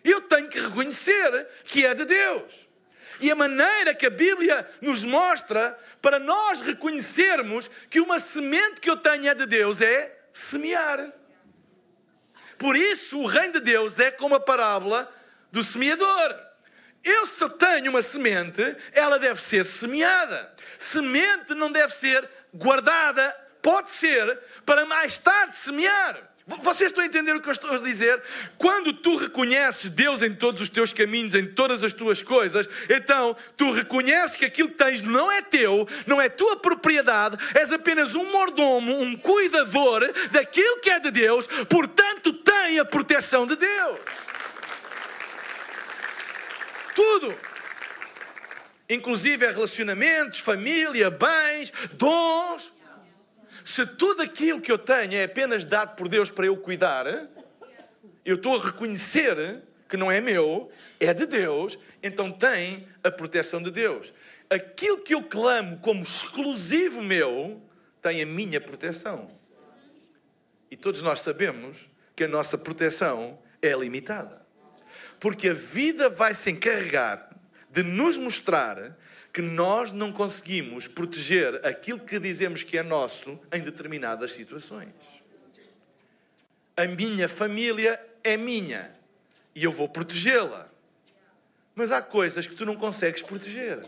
Eu 0.03 0.21
tenho 0.21 0.47
que 0.49 0.59
reconhecer 0.59 1.47
que 1.63 1.85
é 1.85 1.93
de 1.93 2.05
Deus. 2.05 2.51
E 3.19 3.31
a 3.31 3.35
maneira 3.35 3.93
que 3.93 4.05
a 4.05 4.09
Bíblia 4.09 4.69
nos 4.81 5.03
mostra 5.03 5.77
para 6.01 6.19
nós 6.19 6.61
reconhecermos 6.61 7.69
que 7.89 7.99
uma 7.99 8.19
semente 8.19 8.81
que 8.81 8.89
eu 8.89 8.97
tenho 8.97 9.27
é 9.27 9.33
de 9.33 9.45
Deus 9.45 9.81
é 9.81 10.27
semear. 10.33 11.11
Por 12.57 12.75
isso, 12.75 13.19
o 13.19 13.25
reino 13.25 13.53
de 13.53 13.59
Deus 13.61 13.99
é 13.99 14.11
como 14.11 14.35
a 14.35 14.39
parábola 14.39 15.11
do 15.51 15.63
semeador. 15.63 16.35
Eu, 17.03 17.27
se 17.27 17.47
tenho 17.51 17.91
uma 17.91 18.01
semente, 18.01 18.75
ela 18.91 19.19
deve 19.19 19.39
ser 19.39 19.65
semeada. 19.65 20.53
Semente 20.77 21.53
não 21.53 21.71
deve 21.71 21.93
ser 21.93 22.27
guardada, 22.53 23.31
pode 23.61 23.91
ser 23.91 24.39
para 24.65 24.85
mais 24.85 25.17
tarde 25.17 25.57
semear. 25.57 26.34
Vocês 26.47 26.91
estão 26.91 27.03
a 27.03 27.07
entender 27.07 27.35
o 27.35 27.41
que 27.41 27.47
eu 27.47 27.53
estou 27.53 27.71
a 27.71 27.79
dizer? 27.79 28.21
Quando 28.55 28.93
tu 28.93 29.15
reconheces 29.17 29.89
Deus 29.89 30.21
em 30.21 30.31
todos 30.31 30.61
os 30.61 30.69
teus 30.69 30.93
caminhos, 30.93 31.33
em 31.33 31.47
todas 31.47 31.83
as 31.83 31.91
tuas 31.91 32.21
coisas, 32.21 32.69
então 32.87 33.35
tu 33.57 33.71
reconheces 33.71 34.35
que 34.35 34.45
aquilo 34.45 34.69
que 34.69 34.75
tens 34.75 35.01
não 35.01 35.31
é 35.31 35.41
teu, 35.41 35.87
não 36.05 36.21
é 36.21 36.29
tua 36.29 36.55
propriedade, 36.55 37.35
és 37.55 37.71
apenas 37.71 38.13
um 38.13 38.31
mordomo, 38.31 38.95
um 39.01 39.15
cuidador 39.15 40.01
daquilo 40.29 40.79
que 40.81 40.89
é 40.91 40.99
de 40.99 41.09
Deus, 41.09 41.47
portanto 41.67 42.31
tem 42.31 42.77
a 42.77 42.85
proteção 42.85 43.47
de 43.47 43.55
Deus. 43.55 43.99
Tudo. 46.93 47.35
Inclusive 48.87 49.47
relacionamentos, 49.47 50.37
família, 50.37 51.09
bens, 51.09 51.73
dons 51.93 52.74
se 53.65 53.83
tudo 53.83 54.21
aquilo 54.21 54.61
que 54.61 54.71
eu 54.71 54.77
tenho 54.77 55.15
é 55.15 55.23
apenas 55.23 55.65
dado 55.65 55.95
por 55.95 56.07
Deus 56.07 56.29
para 56.29 56.45
eu 56.45 56.55
cuidar, 56.55 57.07
eu 58.23 58.35
estou 58.35 58.55
a 58.55 58.63
reconhecer 58.63 59.63
que 59.89 59.97
não 59.97 60.11
é 60.11 60.21
meu, 60.21 60.71
é 60.99 61.11
de 61.15 61.25
Deus, 61.25 61.77
então 62.01 62.31
tem 62.31 62.87
a 63.03 63.09
proteção 63.09 63.61
de 63.61 63.71
Deus. 63.71 64.13
Aquilo 64.51 64.99
que 64.99 65.15
eu 65.15 65.23
clamo 65.23 65.79
como 65.79 66.03
exclusivo 66.03 67.01
meu 67.01 67.59
tem 68.03 68.21
a 68.21 68.25
minha 68.25 68.61
proteção. 68.61 69.31
E 70.69 70.77
todos 70.77 71.01
nós 71.01 71.21
sabemos 71.21 71.89
que 72.15 72.23
a 72.23 72.27
nossa 72.27 72.59
proteção 72.59 73.39
é 73.63 73.73
limitada. 73.73 74.45
Porque 75.19 75.49
a 75.49 75.53
vida 75.53 76.07
vai 76.07 76.35
se 76.35 76.51
encarregar 76.51 77.35
de 77.71 77.81
nos 77.81 78.15
mostrar 78.15 78.95
que 79.35 79.41
nós 79.41 79.91
não 79.91 80.13
conseguimos 80.13 80.87
proteger 80.87 81.59
aquilo 81.65 81.99
que 81.99 82.17
dizemos 82.17 82.63
que 82.63 82.77
é 82.77 82.81
nosso 82.81 83.37
em 83.51 83.59
determinadas 83.59 84.31
situações. 84.31 84.93
A 86.77 86.85
minha 86.85 87.27
família 87.27 88.01
é 88.23 88.37
minha 88.37 88.95
e 89.53 89.61
eu 89.61 89.73
vou 89.73 89.89
protegê-la. 89.89 90.71
Mas 91.75 91.91
há 91.91 92.01
coisas 92.01 92.47
que 92.47 92.55
tu 92.55 92.65
não 92.65 92.77
consegues 92.77 93.21
proteger. 93.21 93.83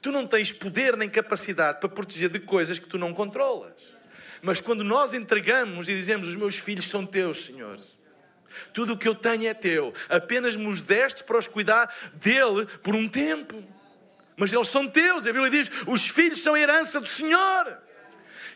Tu 0.00 0.10
não 0.10 0.26
tens 0.26 0.50
poder 0.50 0.96
nem 0.96 1.10
capacidade 1.10 1.78
para 1.78 1.90
proteger 1.90 2.30
de 2.30 2.40
coisas 2.40 2.78
que 2.78 2.88
tu 2.88 2.96
não 2.96 3.12
controlas. 3.12 3.94
Mas 4.40 4.62
quando 4.62 4.82
nós 4.82 5.12
entregamos 5.12 5.90
e 5.90 5.94
dizemos: 5.94 6.26
Os 6.26 6.36
meus 6.36 6.56
filhos 6.56 6.86
são 6.86 7.04
teus, 7.04 7.44
Senhor. 7.44 7.78
Tudo 8.72 8.94
o 8.94 8.96
que 8.96 9.06
eu 9.06 9.14
tenho 9.14 9.46
é 9.46 9.52
teu. 9.52 9.92
Apenas 10.08 10.56
me 10.56 10.68
os 10.68 10.80
deste 10.80 11.22
para 11.22 11.36
os 11.36 11.46
cuidar 11.46 11.94
dele 12.14 12.64
por 12.82 12.94
um 12.94 13.06
tempo. 13.06 13.62
Mas 14.38 14.52
eles 14.52 14.68
são 14.68 14.86
teus. 14.88 15.26
A 15.26 15.32
Bíblia 15.32 15.50
diz: 15.50 15.70
os 15.86 16.08
filhos 16.08 16.40
são 16.40 16.56
herança 16.56 17.00
do 17.00 17.08
Senhor. 17.08 17.78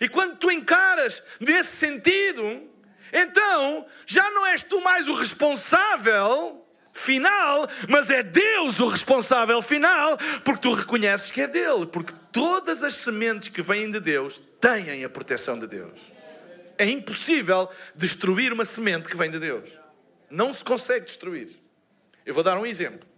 E 0.01 0.09
quando 0.09 0.37
tu 0.37 0.51
encaras 0.51 1.23
nesse 1.39 1.77
sentido, 1.77 2.69
então 3.13 3.87
já 4.07 4.31
não 4.31 4.47
és 4.47 4.63
tu 4.63 4.81
mais 4.81 5.07
o 5.09 5.15
responsável 5.15 6.67
final, 6.93 7.69
mas 7.89 8.11
é 8.11 8.23
Deus 8.23 8.79
o 8.81 8.87
responsável 8.87 9.61
final, 9.61 10.17
porque 10.45 10.61
tu 10.61 10.73
reconheces 10.73 11.31
que 11.31 11.41
é 11.41 11.49
dele, 11.49 11.87
porque 11.87 12.13
todas 12.31 12.83
as 12.83 12.95
sementes 12.95 13.49
que 13.49 13.63
vêm 13.63 13.91
de 13.91 14.01
Deus 14.01 14.43
têm 14.61 15.05
a 15.05 15.09
proteção 15.09 15.59
de 15.59 15.67
Deus. 15.67 16.01
É 16.79 16.89
impossível 16.89 17.69
destruir 17.95 18.53
uma 18.53 18.65
semente 18.65 19.09
que 19.09 19.17
vem 19.17 19.31
de 19.31 19.39
Deus. 19.39 19.71
Não 20.31 20.55
se 20.55 20.65
consegue 20.65 21.07
destruir. 21.07 21.51
Eu 22.25 22.35
vou 22.35 22.43
dar 22.43 22.59
um 22.59 22.67
exemplo. 22.67 23.12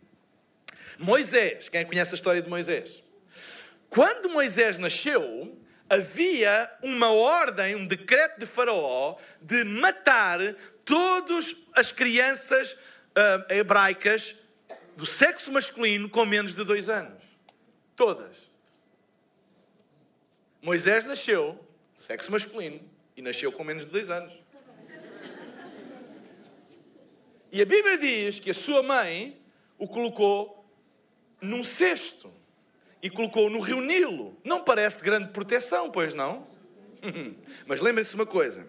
Moisés, 0.99 1.69
quem 1.69 1.85
conhece 1.85 2.13
a 2.13 2.15
história 2.15 2.43
de 2.43 2.49
Moisés? 2.49 3.03
Quando 3.91 4.29
Moisés 4.29 4.79
nasceu, 4.79 5.57
havia 5.89 6.71
uma 6.83 7.11
ordem, 7.11 7.75
um 7.75 7.87
decreto 7.87 8.41
de 8.41 8.47
Faraó 8.47 9.17
de 9.41 9.65
matar 9.65 10.41
todas 10.85 11.55
as 11.75 11.93
crianças 11.93 12.73
uh, 12.73 13.53
hebraicas 13.53 14.35
do 14.97 15.07
sexo 15.07 15.51
masculino 15.51 16.09
com 16.09 16.25
menos 16.25 16.55
de 16.55 16.65
dois 16.65 16.89
anos. 16.89 17.23
Todas. 17.97 18.51
Moisés 20.61 21.05
nasceu, 21.05 21.65
sexo 21.95 22.31
masculino, 22.31 22.81
e 23.17 23.23
nasceu 23.23 23.53
com 23.53 23.63
menos 23.63 23.85
de 23.85 23.91
dois 23.91 24.11
anos. 24.11 24.33
E 27.53 27.63
a 27.63 27.65
Bíblia 27.65 27.97
diz 27.97 28.41
que 28.41 28.51
a 28.51 28.55
sua 28.55 28.83
mãe 28.83 29.41
o 29.79 29.87
colocou 29.87 30.54
num 31.45 31.63
cesto 31.63 32.33
e 33.03 33.11
colocou 33.11 33.51
no 33.51 33.61
rio 33.61 33.81
Nilo. 33.81 34.37
Não 34.43 34.65
parece 34.65 35.03
grande 35.03 35.29
proteção, 35.29 35.91
pois 35.91 36.15
não? 36.15 36.47
Mas 37.67 37.81
lembre-se 37.81 38.15
uma 38.15 38.27
coisa: 38.27 38.67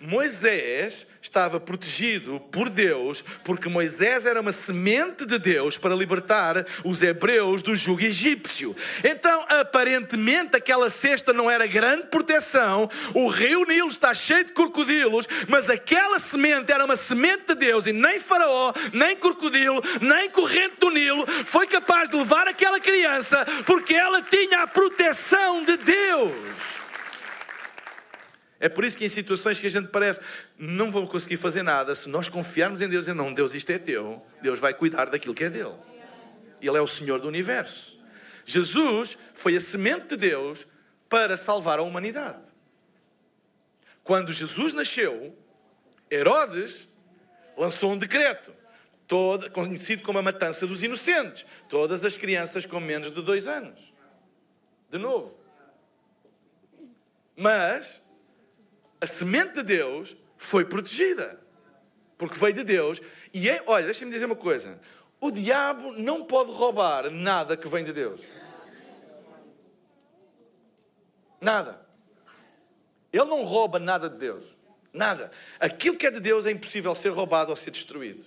Moisés 0.00 1.06
estava 1.20 1.60
protegido 1.60 2.40
por 2.52 2.70
Deus, 2.70 3.22
porque 3.44 3.68
Moisés 3.68 4.24
era 4.24 4.40
uma 4.40 4.52
semente 4.52 5.26
de 5.26 5.38
Deus 5.38 5.76
para 5.76 5.94
libertar 5.94 6.64
os 6.84 7.02
hebreus 7.02 7.60
do 7.60 7.76
jugo 7.76 8.02
egípcio. 8.02 8.74
Então, 9.04 9.44
aparentemente, 9.48 10.56
aquela 10.56 10.90
cesta 10.90 11.32
não 11.32 11.50
era 11.50 11.66
grande 11.66 12.06
proteção, 12.06 12.88
o 13.14 13.28
rio 13.28 13.64
Nilo 13.66 13.88
está 13.88 14.14
cheio 14.14 14.44
de 14.44 14.52
crocodilos, 14.52 15.26
mas 15.48 15.68
aquela 15.68 16.18
semente 16.18 16.72
era 16.72 16.84
uma 16.84 16.96
semente 16.96 17.48
de 17.48 17.54
Deus 17.56 17.86
e 17.86 17.92
nem 17.92 18.20
Faraó, 18.20 18.72
nem 18.92 19.16
crocodilo, 19.16 19.82
nem 20.00 20.30
corrente 20.30 20.76
do 20.78 20.90
Nilo 20.90 21.26
foi 21.44 21.66
capaz 21.66 22.08
de 22.08 22.16
levar 22.16 22.48
aquela 22.48 22.80
criança, 22.80 23.44
porque 23.66 23.94
ela 23.94 24.22
tinha 24.22 24.62
a 24.62 24.66
proteção 24.66 25.64
de 25.64 25.76
Deus. 25.76 26.32
É 28.60 28.68
por 28.68 28.84
isso 28.84 28.96
que 28.96 29.04
em 29.04 29.08
situações 29.08 29.60
que 29.60 29.66
a 29.66 29.70
gente 29.70 29.88
parece 29.88 30.20
não 30.58 30.90
vou 30.90 31.06
conseguir 31.06 31.36
fazer 31.36 31.62
nada, 31.62 31.94
se 31.94 32.08
nós 32.08 32.28
confiarmos 32.28 32.80
em 32.80 32.88
Deus 32.88 33.06
e 33.06 33.12
não, 33.12 33.32
Deus, 33.32 33.54
isto 33.54 33.70
é 33.70 33.78
teu, 33.78 34.24
Deus 34.42 34.58
vai 34.58 34.74
cuidar 34.74 35.06
daquilo 35.06 35.34
que 35.34 35.44
é 35.44 35.50
dele. 35.50 35.76
Ele 36.60 36.76
é 36.76 36.80
o 36.80 36.86
Senhor 36.86 37.20
do 37.20 37.28
universo. 37.28 37.98
Jesus 38.44 39.16
foi 39.34 39.56
a 39.56 39.60
semente 39.60 40.08
de 40.08 40.16
Deus 40.16 40.66
para 41.08 41.36
salvar 41.36 41.78
a 41.78 41.82
humanidade. 41.82 42.48
Quando 44.02 44.32
Jesus 44.32 44.72
nasceu, 44.72 45.36
Herodes 46.10 46.88
lançou 47.56 47.92
um 47.92 47.98
decreto, 47.98 48.52
todo, 49.06 49.50
conhecido 49.50 50.02
como 50.02 50.18
a 50.18 50.22
matança 50.22 50.66
dos 50.66 50.82
inocentes. 50.82 51.44
Todas 51.68 52.04
as 52.04 52.16
crianças 52.16 52.66
com 52.66 52.80
menos 52.80 53.12
de 53.12 53.22
dois 53.22 53.46
anos. 53.46 53.92
De 54.90 54.98
novo. 54.98 55.38
Mas 57.36 58.02
a 59.00 59.06
semente 59.06 59.54
de 59.54 59.62
Deus 59.62 60.16
foi 60.36 60.64
protegida. 60.64 61.40
Porque 62.16 62.38
veio 62.38 62.54
de 62.54 62.64
Deus. 62.64 63.00
E 63.32 63.48
é, 63.48 63.62
olha, 63.66 63.86
deixem-me 63.86 64.12
dizer 64.12 64.24
uma 64.24 64.36
coisa: 64.36 64.80
o 65.20 65.30
diabo 65.30 65.92
não 65.92 66.24
pode 66.24 66.50
roubar 66.50 67.10
nada 67.10 67.56
que 67.56 67.68
vem 67.68 67.84
de 67.84 67.92
Deus. 67.92 68.20
Nada. 71.40 71.86
Ele 73.12 73.24
não 73.24 73.42
rouba 73.42 73.78
nada 73.78 74.08
de 74.08 74.18
Deus. 74.18 74.44
Nada. 74.92 75.30
Aquilo 75.60 75.96
que 75.96 76.06
é 76.06 76.10
de 76.10 76.20
Deus 76.20 76.46
é 76.46 76.50
impossível 76.50 76.94
ser 76.94 77.10
roubado 77.10 77.50
ou 77.50 77.56
ser 77.56 77.70
destruído. 77.70 78.24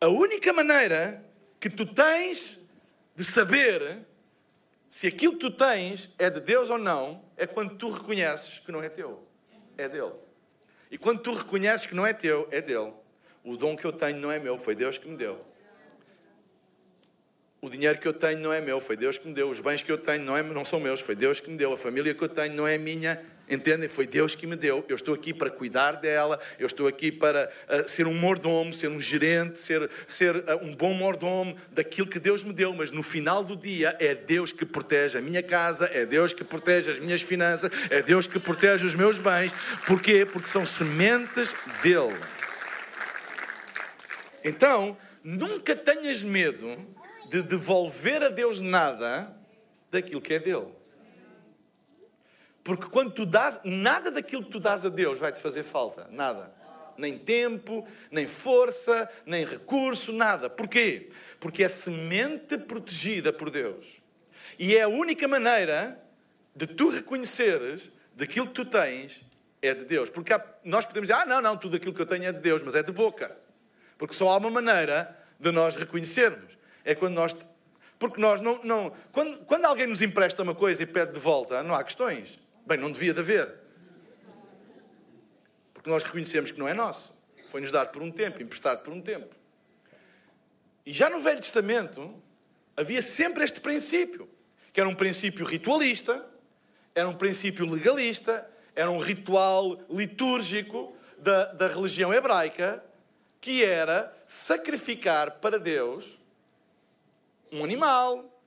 A 0.00 0.08
única 0.08 0.52
maneira 0.52 1.24
que 1.60 1.68
tu 1.68 1.86
tens 1.86 2.58
de 3.14 3.24
saber 3.24 4.06
se 4.92 5.06
aquilo 5.06 5.32
que 5.32 5.38
tu 5.38 5.50
tens 5.50 6.10
é 6.18 6.28
de 6.28 6.38
Deus 6.38 6.68
ou 6.68 6.76
não, 6.76 7.24
é 7.34 7.46
quando 7.46 7.76
tu 7.76 7.88
reconheces 7.88 8.58
que 8.58 8.70
não 8.70 8.82
é 8.82 8.90
teu, 8.90 9.26
é 9.78 9.88
dele. 9.88 10.12
E 10.90 10.98
quando 10.98 11.20
tu 11.20 11.32
reconheces 11.32 11.86
que 11.86 11.94
não 11.94 12.06
é 12.06 12.12
teu, 12.12 12.46
é 12.50 12.60
dele. 12.60 12.92
O 13.42 13.56
dom 13.56 13.74
que 13.74 13.86
eu 13.86 13.92
tenho 13.92 14.18
não 14.18 14.30
é 14.30 14.38
meu, 14.38 14.58
foi 14.58 14.74
Deus 14.74 14.98
que 14.98 15.08
me 15.08 15.16
deu. 15.16 15.42
O 17.62 17.70
dinheiro 17.70 17.98
que 17.98 18.06
eu 18.06 18.12
tenho 18.12 18.38
não 18.40 18.52
é 18.52 18.60
meu, 18.60 18.80
foi 18.80 18.94
Deus 18.94 19.16
que 19.16 19.26
me 19.26 19.32
deu. 19.32 19.48
Os 19.48 19.60
bens 19.60 19.82
que 19.82 19.90
eu 19.90 19.96
tenho 19.96 20.22
não, 20.24 20.36
é, 20.36 20.42
não 20.42 20.64
são 20.64 20.78
meus, 20.78 21.00
foi 21.00 21.16
Deus 21.16 21.40
que 21.40 21.50
me 21.50 21.56
deu. 21.56 21.72
A 21.72 21.76
família 21.78 22.12
que 22.12 22.22
eu 22.22 22.28
tenho 22.28 22.54
não 22.54 22.66
é 22.66 22.76
minha, 22.76 23.18
Entendem? 23.52 23.86
Foi 23.86 24.06
Deus 24.06 24.34
que 24.34 24.46
me 24.46 24.56
deu. 24.56 24.82
Eu 24.88 24.96
estou 24.96 25.14
aqui 25.14 25.34
para 25.34 25.50
cuidar 25.50 25.92
dela, 25.92 26.40
eu 26.58 26.66
estou 26.66 26.86
aqui 26.86 27.12
para 27.12 27.52
uh, 27.68 27.86
ser 27.86 28.06
um 28.06 28.14
mordomo, 28.14 28.72
ser 28.72 28.88
um 28.88 28.98
gerente, 28.98 29.60
ser, 29.60 29.90
ser 30.06 30.36
uh, 30.36 30.56
um 30.62 30.74
bom 30.74 30.94
mordomo 30.94 31.54
daquilo 31.70 32.08
que 32.08 32.18
Deus 32.18 32.42
me 32.42 32.54
deu. 32.54 32.72
Mas 32.72 32.90
no 32.90 33.02
final 33.02 33.44
do 33.44 33.54
dia 33.54 33.94
é 34.00 34.14
Deus 34.14 34.54
que 34.54 34.64
protege 34.64 35.18
a 35.18 35.20
minha 35.20 35.42
casa, 35.42 35.84
é 35.92 36.06
Deus 36.06 36.32
que 36.32 36.42
protege 36.42 36.92
as 36.92 36.98
minhas 36.98 37.20
finanças, 37.20 37.70
é 37.90 38.00
Deus 38.00 38.26
que 38.26 38.40
protege 38.40 38.86
os 38.86 38.94
meus 38.94 39.18
bens. 39.18 39.54
Porquê? 39.86 40.24
Porque 40.24 40.48
são 40.48 40.64
sementes 40.64 41.54
dele. 41.82 42.16
Então, 44.42 44.96
nunca 45.22 45.76
tenhas 45.76 46.22
medo 46.22 46.74
de 47.28 47.42
devolver 47.42 48.22
a 48.22 48.30
Deus 48.30 48.62
nada 48.62 49.30
daquilo 49.90 50.22
que 50.22 50.32
é 50.32 50.38
dele. 50.38 50.81
Porque 52.64 52.86
quando 52.86 53.10
tu 53.10 53.26
dás, 53.26 53.58
nada 53.64 54.10
daquilo 54.10 54.44
que 54.44 54.50
tu 54.50 54.60
dás 54.60 54.84
a 54.84 54.88
Deus 54.88 55.18
vai 55.18 55.32
te 55.32 55.40
fazer 55.40 55.62
falta. 55.62 56.08
Nada. 56.10 56.54
Nem 56.96 57.18
tempo, 57.18 57.86
nem 58.10 58.26
força, 58.26 59.08
nem 59.26 59.44
recurso, 59.44 60.12
nada. 60.12 60.48
Porquê? 60.48 61.10
Porque 61.40 61.64
é 61.64 61.68
semente 61.68 62.58
protegida 62.58 63.32
por 63.32 63.50
Deus. 63.50 63.84
E 64.58 64.76
é 64.76 64.82
a 64.82 64.88
única 64.88 65.26
maneira 65.26 66.00
de 66.54 66.66
tu 66.66 66.90
reconheceres 66.90 67.90
daquilo 68.14 68.46
que 68.46 68.52
tu 68.52 68.64
tens 68.64 69.24
é 69.60 69.74
de 69.74 69.84
Deus. 69.84 70.10
Porque 70.10 70.32
nós 70.64 70.84
podemos 70.84 71.08
dizer, 71.08 71.20
ah, 71.20 71.26
não, 71.26 71.40
não, 71.40 71.56
tudo 71.56 71.76
aquilo 71.76 71.94
que 71.94 72.02
eu 72.02 72.06
tenho 72.06 72.24
é 72.24 72.32
de 72.32 72.40
Deus, 72.40 72.62
mas 72.62 72.74
é 72.74 72.82
de 72.82 72.92
boca. 72.92 73.36
Porque 73.96 74.14
só 74.14 74.30
há 74.30 74.36
uma 74.36 74.50
maneira 74.50 75.16
de 75.38 75.50
nós 75.50 75.74
reconhecermos. 75.76 76.58
É 76.84 76.94
quando 76.94 77.14
nós. 77.14 77.34
Porque 77.98 78.20
nós 78.20 78.40
não. 78.40 78.60
não 78.62 78.92
quando, 79.12 79.38
quando 79.38 79.64
alguém 79.64 79.86
nos 79.86 80.02
empresta 80.02 80.42
uma 80.42 80.54
coisa 80.54 80.82
e 80.82 80.86
pede 80.86 81.12
de 81.12 81.20
volta, 81.20 81.62
não 81.62 81.74
há 81.74 81.82
questões. 81.82 82.38
Bem, 82.66 82.78
não 82.78 82.90
devia 82.92 83.12
de 83.12 83.20
haver. 83.20 83.54
Porque 85.74 85.90
nós 85.90 86.04
reconhecemos 86.04 86.50
que 86.50 86.58
não 86.58 86.68
é 86.68 86.74
nosso. 86.74 87.12
Foi-nos 87.48 87.70
dado 87.70 87.90
por 87.90 88.02
um 88.02 88.10
tempo, 88.10 88.42
emprestado 88.42 88.82
por 88.82 88.92
um 88.92 89.00
tempo. 89.00 89.34
E 90.86 90.92
já 90.92 91.10
no 91.10 91.20
Velho 91.20 91.40
Testamento 91.40 92.14
havia 92.76 93.02
sempre 93.02 93.44
este 93.44 93.60
princípio, 93.60 94.28
que 94.72 94.80
era 94.80 94.88
um 94.88 94.94
princípio 94.94 95.44
ritualista, 95.44 96.24
era 96.94 97.08
um 97.08 97.14
princípio 97.14 97.68
legalista, 97.68 98.48
era 98.74 98.90
um 98.90 98.98
ritual 98.98 99.78
litúrgico 99.90 100.96
da, 101.18 101.46
da 101.46 101.66
religião 101.66 102.12
hebraica, 102.12 102.82
que 103.40 103.64
era 103.64 104.16
sacrificar 104.26 105.32
para 105.32 105.58
Deus 105.58 106.18
um 107.50 107.62
animal, 107.62 108.40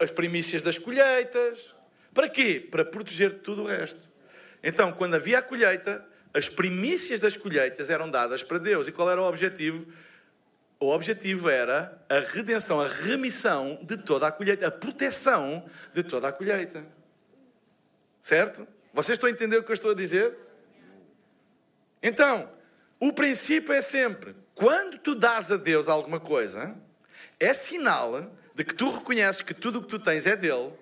as 0.00 0.10
primícias 0.10 0.62
das 0.62 0.78
colheitas. 0.78 1.74
Para 2.14 2.28
quê? 2.28 2.66
Para 2.70 2.84
proteger 2.84 3.40
tudo 3.40 3.62
o 3.62 3.66
resto. 3.66 4.10
Então, 4.62 4.92
quando 4.92 5.14
havia 5.14 5.38
a 5.38 5.42
colheita, 5.42 6.04
as 6.32 6.48
primícias 6.48 7.20
das 7.20 7.36
colheitas 7.36 7.90
eram 7.90 8.10
dadas 8.10 8.42
para 8.42 8.58
Deus. 8.58 8.86
E 8.86 8.92
qual 8.92 9.10
era 9.10 9.20
o 9.20 9.24
objetivo? 9.24 9.86
O 10.78 10.88
objetivo 10.88 11.48
era 11.48 12.02
a 12.08 12.18
redenção, 12.18 12.80
a 12.80 12.88
remissão 12.88 13.78
de 13.82 13.96
toda 13.96 14.26
a 14.26 14.32
colheita, 14.32 14.66
a 14.66 14.70
proteção 14.70 15.64
de 15.94 16.02
toda 16.02 16.28
a 16.28 16.32
colheita. 16.32 16.84
Certo? 18.20 18.66
Vocês 18.92 19.16
estão 19.16 19.28
a 19.28 19.32
entender 19.32 19.58
o 19.58 19.64
que 19.64 19.70
eu 19.70 19.74
estou 19.74 19.92
a 19.92 19.94
dizer? 19.94 20.36
Então, 22.02 22.50
o 23.00 23.12
princípio 23.12 23.72
é 23.72 23.80
sempre: 23.80 24.34
quando 24.54 24.98
tu 24.98 25.14
dás 25.14 25.50
a 25.50 25.56
Deus 25.56 25.88
alguma 25.88 26.20
coisa, 26.20 26.76
é 27.38 27.54
sinal 27.54 28.30
de 28.54 28.64
que 28.64 28.74
tu 28.74 28.90
reconheces 28.90 29.42
que 29.42 29.54
tudo 29.54 29.78
o 29.78 29.82
que 29.82 29.88
tu 29.88 29.98
tens 29.98 30.26
é 30.26 30.36
dele 30.36 30.72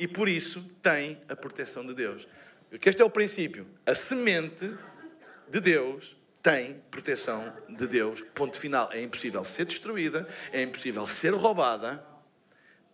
e 0.00 0.08
por 0.08 0.30
isso 0.30 0.64
tem 0.82 1.20
a 1.28 1.36
proteção 1.36 1.86
de 1.86 1.92
Deus. 1.92 2.26
Porque 2.70 2.88
este 2.88 3.02
é 3.02 3.04
o 3.04 3.10
princípio. 3.10 3.66
A 3.84 3.94
semente 3.94 4.74
de 5.46 5.60
Deus 5.60 6.16
tem 6.42 6.82
proteção 6.90 7.52
de 7.68 7.86
Deus. 7.86 8.24
Ponto 8.34 8.58
final. 8.58 8.90
É 8.92 9.02
impossível 9.02 9.44
ser 9.44 9.66
destruída, 9.66 10.26
é 10.52 10.62
impossível 10.62 11.06
ser 11.06 11.34
roubada. 11.34 12.02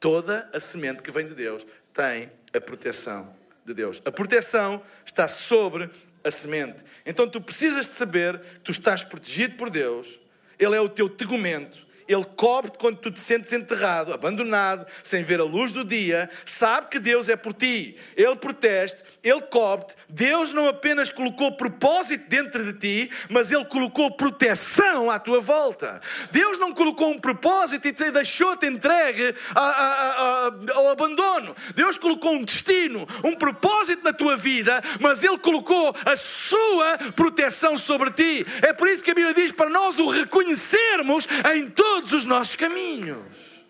Toda 0.01 0.51
a 0.53 0.59
semente 0.59 1.01
que 1.01 1.13
vem 1.13 1.29
de 1.29 1.35
Deus 1.35 1.65
tem 1.95 2.31
a 2.53 2.61
proteção 2.61 3.33
de 3.65 3.73
Deus. 3.73 4.03
A 4.05 4.11
proteção 4.11 4.83
está 5.05 5.29
sobre 5.29 5.89
a 6.25 6.31
semente. 6.33 6.85
Então 7.05 7.29
tu 7.29 7.41
precisas 7.41 7.87
de 7.87 7.93
saber 7.93 8.41
que 8.41 8.61
tu 8.61 8.71
estás 8.73 9.05
protegido 9.05 9.55
por 9.55 9.71
Deus. 9.71 10.19
Ele 10.59 10.75
é 10.75 10.81
o 10.81 10.89
teu 10.89 11.09
tegumento. 11.09 11.86
Ele 12.09 12.25
cobre-te 12.37 12.79
quando 12.79 12.99
tu 12.99 13.11
te 13.11 13.21
sentes 13.21 13.53
enterrado, 13.53 14.13
abandonado, 14.13 14.87
sem 15.03 15.23
ver 15.23 15.41
a 15.41 15.45
luz 15.45 15.73
do 15.73 15.85
dia. 15.85 16.31
Sabe 16.45 16.89
que 16.89 16.99
Deus 16.99 17.29
é 17.29 17.37
por 17.37 17.53
ti. 17.53 17.97
Ele 18.17 18.37
protege 18.37 18.95
ele 19.27 19.43
cobre-te. 19.43 19.93
Deus 20.09 20.53
não 20.53 20.69
apenas 20.69 21.11
colocou 21.11 21.51
propósito 21.57 22.29
dentro 22.29 22.63
de 22.63 22.79
ti, 22.79 23.11
mas 23.29 23.51
Ele 23.51 23.65
colocou 23.65 24.09
proteção 24.13 25.11
à 25.11 25.19
tua 25.19 25.41
volta. 25.41 26.01
Deus 26.31 26.61
não 26.61 26.73
colocou 26.73 27.11
um 27.11 27.19
propósito 27.19 27.89
e 27.89 27.93
te 27.93 28.09
deixou-te 28.13 28.67
entregue 28.67 29.35
a, 29.53 29.61
a, 29.61 30.47
a, 30.47 30.53
ao 30.75 30.91
abandono. 30.91 31.57
Deus 31.75 31.97
colocou 31.97 32.35
um 32.35 32.45
destino, 32.45 33.05
um 33.25 33.35
propósito 33.35 34.05
na 34.05 34.13
tua 34.13 34.37
vida, 34.37 34.81
mas 35.01 35.25
Ele 35.25 35.39
colocou 35.39 35.93
a 36.05 36.17
sua 36.17 36.97
proteção 37.17 37.77
sobre 37.77 38.13
ti. 38.13 38.47
É 38.63 38.73
por 38.73 38.87
isso 38.87 39.03
que 39.03 39.11
a 39.11 39.15
Bíblia 39.15 39.35
diz 39.35 39.51
para 39.51 39.69
nós 39.69 39.99
o 39.99 40.09
reconhecermos 40.09 41.27
em 41.53 41.69
todos 41.97 42.13
os 42.13 42.25
nossos 42.25 42.55
caminhos. 42.55 43.65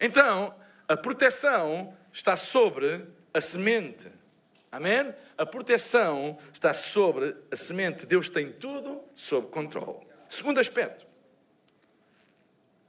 Então, 0.00 0.54
a 0.88 0.96
proteção 0.96 1.94
está 2.10 2.38
sobre 2.38 3.06
a 3.34 3.40
semente. 3.40 4.10
Amém? 4.72 5.14
A 5.36 5.44
proteção 5.44 6.38
está 6.54 6.72
sobre 6.72 7.36
a 7.50 7.56
semente. 7.56 8.06
Deus 8.06 8.30
tem 8.30 8.50
tudo 8.52 9.02
sob 9.14 9.48
controle. 9.48 10.06
Segundo 10.26 10.58
aspecto. 10.58 11.06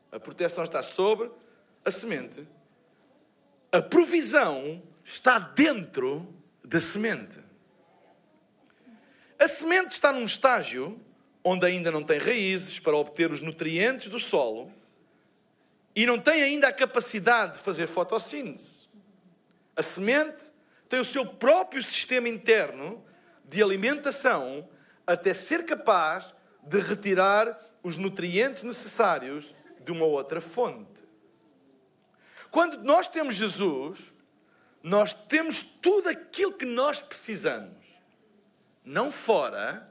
A 0.10 0.19
proteção 0.19 0.63
está 0.63 0.82
sobre 0.82 1.30
a 1.84 1.91
semente. 1.91 2.47
A 3.73 3.82
provisão 3.82 4.82
está 5.04 5.38
dentro 5.38 6.34
da 6.63 6.80
semente. 6.80 7.39
A 9.38 9.49
semente 9.49 9.95
está 9.95 10.13
num 10.13 10.23
estágio 10.23 10.97
onde 11.43 11.65
ainda 11.65 11.91
não 11.91 12.04
tem 12.04 12.19
raízes 12.19 12.80
para 12.80 12.95
obter 12.95 13.32
os 13.32 13.41
nutrientes 13.41 14.08
do 14.08 14.19
solo 14.19 14.71
e 15.95 16.06
não 16.06 16.19
tem 16.19 16.41
ainda 16.43 16.67
a 16.67 16.73
capacidade 16.73 17.56
de 17.56 17.60
fazer 17.60 17.88
fotossíntese. 17.88 18.89
A 19.75 19.84
semente 19.84 20.45
tem 20.88 20.99
o 20.99 21.06
seu 21.06 21.25
próprio 21.25 21.82
sistema 21.82 22.30
interno 22.30 23.04
de 23.45 23.62
alimentação 23.62 24.67
até 25.06 25.34
ser 25.34 25.65
capaz 25.65 26.34
de 26.63 26.80
retirar 26.80 27.60
os 27.84 27.97
nutrientes 27.97 28.63
necessários 28.63 29.54
de 29.84 29.91
uma 29.91 30.06
outra 30.06 30.39
fonte. 30.39 31.01
Quando 32.51 32.84
nós 32.84 33.08
temos 33.08 33.36
Jesus, 33.36 34.13
nós 34.84 35.13
temos 35.13 35.63
tudo 35.63 36.10
aquilo 36.10 36.54
que 36.54 36.65
nós 36.65 37.01
precisamos, 37.01 37.86
não 38.84 39.12
fora, 39.12 39.90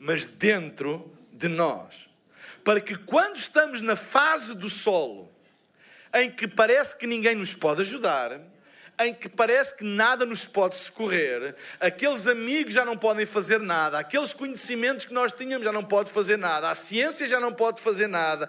mas 0.00 0.24
dentro 0.24 1.14
de 1.30 1.46
nós. 1.46 2.08
Para 2.64 2.80
que 2.80 2.96
quando 2.96 3.36
estamos 3.36 3.82
na 3.82 3.94
fase 3.94 4.54
do 4.54 4.70
solo, 4.70 5.30
em 6.14 6.30
que 6.30 6.48
parece 6.48 6.96
que 6.96 7.06
ninguém 7.06 7.34
nos 7.34 7.54
pode 7.54 7.82
ajudar, 7.82 8.40
em 9.00 9.14
que 9.14 9.28
parece 9.28 9.74
que 9.74 9.84
nada 9.84 10.26
nos 10.26 10.44
pode 10.44 10.76
socorrer, 10.76 11.54
aqueles 11.80 12.26
amigos 12.26 12.74
já 12.74 12.84
não 12.84 12.96
podem 12.96 13.24
fazer 13.24 13.58
nada, 13.58 13.98
aqueles 13.98 14.34
conhecimentos 14.34 15.06
que 15.06 15.14
nós 15.14 15.32
tínhamos 15.32 15.64
já 15.64 15.72
não 15.72 15.82
podem 15.82 16.12
fazer 16.12 16.36
nada, 16.36 16.70
a 16.70 16.74
ciência 16.74 17.26
já 17.26 17.40
não 17.40 17.52
pode 17.52 17.80
fazer 17.80 18.06
nada, 18.06 18.48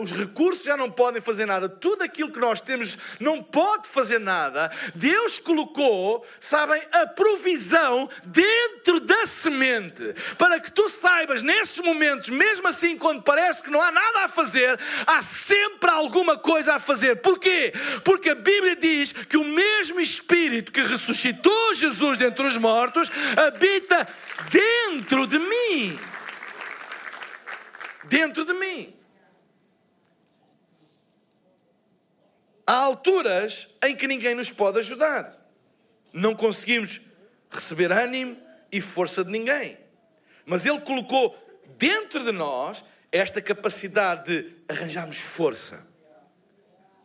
os 0.00 0.12
recursos 0.12 0.64
já 0.64 0.76
não 0.76 0.90
podem 0.90 1.22
fazer 1.22 1.46
nada, 1.46 1.66
tudo 1.68 2.02
aquilo 2.02 2.30
que 2.30 2.38
nós 2.38 2.60
temos 2.60 2.98
não 3.18 3.42
pode 3.42 3.88
fazer 3.88 4.20
nada. 4.20 4.70
Deus 4.94 5.38
colocou, 5.38 6.26
sabem, 6.38 6.82
a 6.92 7.06
provisão 7.06 8.08
dentro 8.24 9.00
da 9.00 9.26
semente, 9.26 10.14
para 10.36 10.60
que 10.60 10.70
tu 10.70 10.90
saibas 10.90 11.40
nestes 11.40 11.82
momentos, 11.82 12.28
mesmo 12.28 12.68
assim, 12.68 12.98
quando 12.98 13.22
parece 13.22 13.62
que 13.62 13.70
não 13.70 13.80
há 13.80 13.90
nada 13.90 14.24
a 14.24 14.28
fazer, 14.28 14.78
há 15.06 15.22
sempre 15.22 15.88
alguma 15.88 16.36
coisa 16.36 16.74
a 16.74 16.78
fazer. 16.78 17.16
Porquê? 17.16 17.72
Porque 18.04 18.30
a 18.30 18.34
Bíblia 18.34 18.76
diz 18.76 19.12
que 19.12 19.37
o 19.38 19.44
mesmo 19.44 20.00
Espírito 20.00 20.72
que 20.72 20.80
ressuscitou 20.80 21.74
Jesus 21.74 22.18
dentre 22.18 22.46
os 22.46 22.56
mortos 22.56 23.10
habita 23.36 24.06
dentro 24.50 25.26
de 25.26 25.38
mim. 25.38 25.98
Dentro 28.04 28.44
de 28.44 28.52
mim. 28.52 28.94
Há 32.66 32.74
alturas 32.74 33.68
em 33.82 33.96
que 33.96 34.06
ninguém 34.06 34.34
nos 34.34 34.50
pode 34.50 34.78
ajudar. 34.80 35.32
Não 36.12 36.34
conseguimos 36.34 37.00
receber 37.50 37.90
ânimo 37.92 38.36
e 38.70 38.80
força 38.80 39.24
de 39.24 39.30
ninguém. 39.30 39.78
Mas 40.44 40.66
Ele 40.66 40.80
colocou 40.80 41.36
dentro 41.78 42.22
de 42.22 42.32
nós 42.32 42.84
esta 43.10 43.40
capacidade 43.40 44.24
de 44.24 44.54
arranjarmos 44.68 45.16
força 45.16 45.86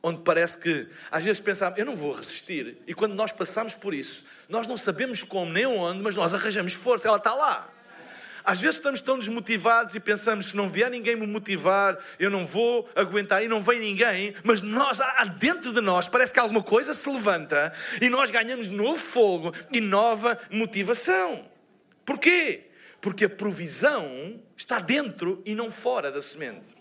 onde 0.04 0.22
parece 0.22 0.58
que 0.58 0.88
às 1.10 1.24
vezes 1.24 1.40
pensamos, 1.40 1.80
eu 1.80 1.86
não 1.86 1.96
vou 1.96 2.12
resistir. 2.12 2.78
E 2.86 2.94
quando 2.94 3.16
nós 3.16 3.32
passamos 3.32 3.74
por 3.74 3.94
isso, 3.94 4.26
nós 4.50 4.68
não 4.68 4.78
sabemos 4.78 5.24
como 5.24 5.52
nem 5.52 5.66
onde, 5.66 6.04
mas 6.04 6.16
nós 6.16 6.34
arranjamos 6.34 6.74
força, 6.74 7.08
ela 7.08 7.18
está 7.18 7.34
lá. 7.34 7.70
Às 8.44 8.60
vezes 8.60 8.76
estamos 8.76 9.00
tão 9.00 9.18
desmotivados 9.18 9.96
e 9.96 10.02
pensamos, 10.02 10.48
se 10.48 10.58
não 10.58 10.70
vier 10.70 10.92
ninguém 10.92 11.16
me 11.16 11.26
motivar, 11.26 11.98
eu 12.20 12.30
não 12.30 12.46
vou 12.46 12.90
aguentar 12.94 13.42
e 13.42 13.48
não 13.48 13.62
vem 13.62 13.80
ninguém, 13.80 14.36
mas 14.44 14.60
nós, 14.62 15.00
dentro 15.40 15.72
de 15.72 15.80
nós, 15.80 16.10
parece 16.10 16.34
que 16.34 16.40
alguma 16.40 16.62
coisa 16.62 16.94
se 16.94 17.10
levanta 17.10 17.74
e 18.02 18.10
nós 18.10 18.30
ganhamos 18.30 18.68
novo 18.68 19.00
fogo 19.00 19.54
e 19.72 19.80
nova 19.80 20.38
motivação. 20.52 21.50
Porquê? 22.06 22.66
Porque 23.00 23.24
a 23.24 23.30
provisão 23.30 24.42
está 24.58 24.80
dentro 24.80 25.42
e 25.46 25.56
não 25.56 25.72
fora 25.72 26.12
da 26.12 26.22
semente. 26.22 26.76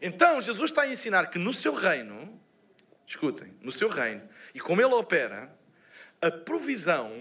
Então, 0.00 0.40
Jesus 0.40 0.70
está 0.70 0.82
a 0.82 0.92
ensinar 0.92 1.26
que 1.26 1.38
no 1.40 1.52
seu 1.52 1.74
reino, 1.74 2.39
escutem, 3.10 3.52
no 3.60 3.72
seu 3.72 3.88
reino, 3.88 4.22
e 4.54 4.60
como 4.60 4.80
ele 4.80 4.94
opera, 4.94 5.52
a 6.22 6.30
provisão 6.30 7.12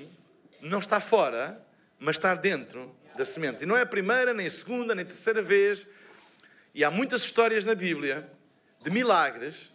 não 0.61 0.79
está 0.79 0.99
fora, 0.99 1.59
mas 1.97 2.15
está 2.15 2.35
dentro 2.35 2.95
da 3.15 3.25
semente. 3.25 3.63
E 3.63 3.65
não 3.65 3.75
é 3.75 3.81
a 3.81 3.85
primeira, 3.85 4.33
nem 4.33 4.45
a 4.45 4.51
segunda, 4.51 4.93
nem 4.93 5.03
a 5.03 5.07
terceira 5.07 5.41
vez. 5.41 5.87
E 6.75 6.83
há 6.83 6.91
muitas 6.91 7.23
histórias 7.23 7.65
na 7.65 7.73
Bíblia 7.73 8.29
de 8.83 8.91
milagres 8.91 9.71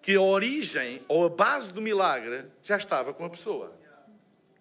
que 0.00 0.16
a 0.16 0.20
origem 0.20 1.02
ou 1.06 1.26
a 1.26 1.28
base 1.28 1.72
do 1.72 1.82
milagre 1.82 2.46
já 2.62 2.76
estava 2.76 3.12
com 3.12 3.24
a 3.24 3.30
pessoa. 3.30 3.76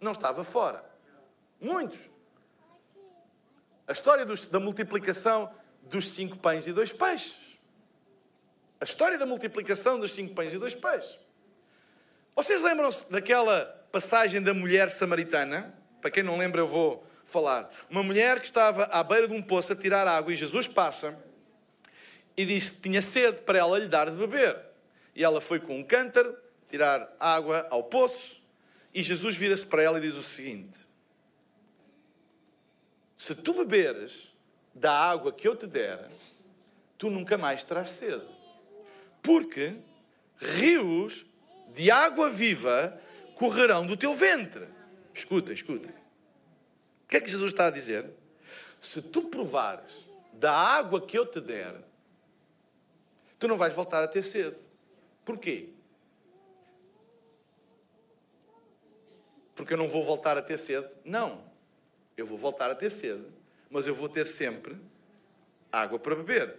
Não 0.01 0.11
estava 0.11 0.43
fora. 0.43 0.83
Muitos. 1.59 1.99
A 3.87 3.93
história 3.93 4.25
dos, 4.25 4.45
da 4.47 4.59
multiplicação 4.59 5.49
dos 5.83 6.09
cinco 6.09 6.37
pães 6.37 6.67
e 6.67 6.73
dois 6.73 6.91
peixes. 6.91 7.46
A 8.79 8.85
história 8.85 9.17
da 9.17 9.25
multiplicação 9.25 9.99
dos 9.99 10.11
cinco 10.11 10.33
pães 10.35 10.53
e 10.53 10.57
dois 10.57 10.75
peixes. 10.75 11.19
Vocês 12.35 12.61
lembram-se 12.61 13.09
daquela 13.11 13.65
passagem 13.91 14.41
da 14.41 14.53
mulher 14.53 14.91
samaritana? 14.91 15.73
Para 15.99 16.11
quem 16.11 16.21
não 16.21 16.37
lembra, 16.37 16.61
eu 16.61 16.67
vou 16.67 17.05
falar. 17.25 17.69
Uma 17.89 18.03
mulher 18.03 18.39
que 18.39 18.45
estava 18.45 18.83
à 18.85 19.03
beira 19.03 19.27
de 19.27 19.33
um 19.33 19.41
poço 19.41 19.73
a 19.73 19.75
tirar 19.75 20.07
água 20.07 20.31
e 20.31 20.35
Jesus 20.35 20.67
passa 20.67 21.17
e 22.35 22.45
disse 22.45 22.71
que 22.73 22.81
tinha 22.81 23.01
sede 23.01 23.41
para 23.41 23.57
ela 23.57 23.79
lhe 23.79 23.87
dar 23.87 24.11
de 24.11 24.17
beber. 24.17 24.57
E 25.15 25.23
ela 25.23 25.41
foi 25.41 25.59
com 25.59 25.79
um 25.79 25.83
cântaro 25.83 26.37
tirar 26.69 27.11
água 27.19 27.65
ao 27.71 27.83
poço 27.83 28.37
E 28.93 29.01
Jesus 29.01 29.35
vira-se 29.35 29.65
para 29.65 29.81
ela 29.81 29.97
e 29.97 30.01
diz 30.01 30.15
o 30.15 30.23
seguinte: 30.23 30.79
Se 33.15 33.33
tu 33.35 33.53
beberes 33.53 34.31
da 34.73 34.91
água 34.91 35.31
que 35.31 35.47
eu 35.47 35.55
te 35.55 35.65
der, 35.65 36.07
tu 36.97 37.09
nunca 37.09 37.37
mais 37.37 37.63
terás 37.63 37.89
sede. 37.89 38.36
Porque 39.21 39.75
rios 40.37 41.25
de 41.73 41.91
água 41.91 42.29
viva 42.29 42.99
correrão 43.35 43.85
do 43.85 43.95
teu 43.95 44.13
ventre. 44.13 44.67
Escuta, 45.13 45.53
escuta. 45.53 45.89
O 45.89 47.07
que 47.07 47.17
é 47.17 47.19
que 47.19 47.29
Jesus 47.29 47.51
está 47.51 47.67
a 47.67 47.71
dizer? 47.71 48.09
Se 48.79 49.01
tu 49.01 49.23
provares 49.23 50.05
da 50.33 50.51
água 50.51 51.01
que 51.05 51.17
eu 51.17 51.25
te 51.25 51.39
der, 51.39 51.75
tu 53.39 53.47
não 53.47 53.57
vais 53.57 53.73
voltar 53.73 54.03
a 54.03 54.07
ter 54.07 54.23
sede. 54.23 54.57
Porquê? 55.25 55.69
Porque 59.55 59.73
eu 59.73 59.77
não 59.77 59.87
vou 59.87 60.03
voltar 60.03 60.37
a 60.37 60.41
ter 60.41 60.57
sede? 60.57 60.87
Não. 61.03 61.43
Eu 62.15 62.25
vou 62.25 62.37
voltar 62.37 62.69
a 62.69 62.75
ter 62.75 62.89
sede, 62.89 63.25
mas 63.69 63.87
eu 63.87 63.95
vou 63.95 64.07
ter 64.07 64.25
sempre 64.25 64.77
água 65.71 65.99
para 65.99 66.15
beber. 66.15 66.55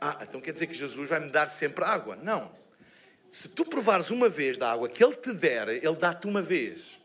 Ah, 0.00 0.18
então 0.22 0.40
quer 0.40 0.52
dizer 0.52 0.66
que 0.66 0.74
Jesus 0.74 1.08
vai 1.08 1.20
me 1.20 1.30
dar 1.30 1.50
sempre 1.50 1.84
água? 1.84 2.16
Não. 2.16 2.52
Se 3.30 3.48
tu 3.48 3.64
provares 3.64 4.10
uma 4.10 4.28
vez 4.28 4.56
da 4.56 4.70
água 4.70 4.88
que 4.88 5.02
Ele 5.02 5.14
te 5.14 5.32
der, 5.32 5.68
Ele 5.68 5.96
dá-te 5.96 6.26
uma 6.26 6.40
vez, 6.40 6.98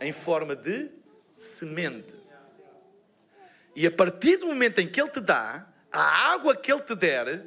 em 0.00 0.12
forma 0.12 0.54
de 0.54 0.90
semente. 1.36 2.14
E 3.74 3.86
a 3.86 3.90
partir 3.90 4.36
do 4.36 4.46
momento 4.46 4.80
em 4.80 4.86
que 4.86 5.00
Ele 5.00 5.10
te 5.10 5.20
dá, 5.20 5.66
a 5.90 6.32
água 6.32 6.54
que 6.54 6.70
Ele 6.70 6.82
te 6.82 6.94
der 6.94 7.44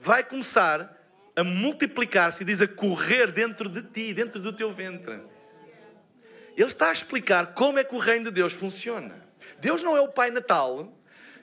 vai 0.00 0.24
começar 0.24 0.96
a 1.34 1.44
multiplicar-se 1.44 2.44
diz 2.44 2.60
a 2.60 2.66
correr 2.66 3.30
dentro 3.30 3.68
de 3.68 3.82
ti, 3.82 4.12
dentro 4.12 4.40
do 4.40 4.52
teu 4.52 4.72
ventre. 4.72 5.20
Ele 6.56 6.66
está 6.66 6.88
a 6.88 6.92
explicar 6.92 7.54
como 7.54 7.78
é 7.78 7.84
que 7.84 7.94
o 7.94 7.98
reino 7.98 8.24
de 8.24 8.30
Deus 8.32 8.52
funciona. 8.52 9.14
Deus 9.60 9.80
não 9.80 9.96
é 9.96 10.00
o 10.00 10.08
Pai 10.08 10.32
Natal 10.32 10.92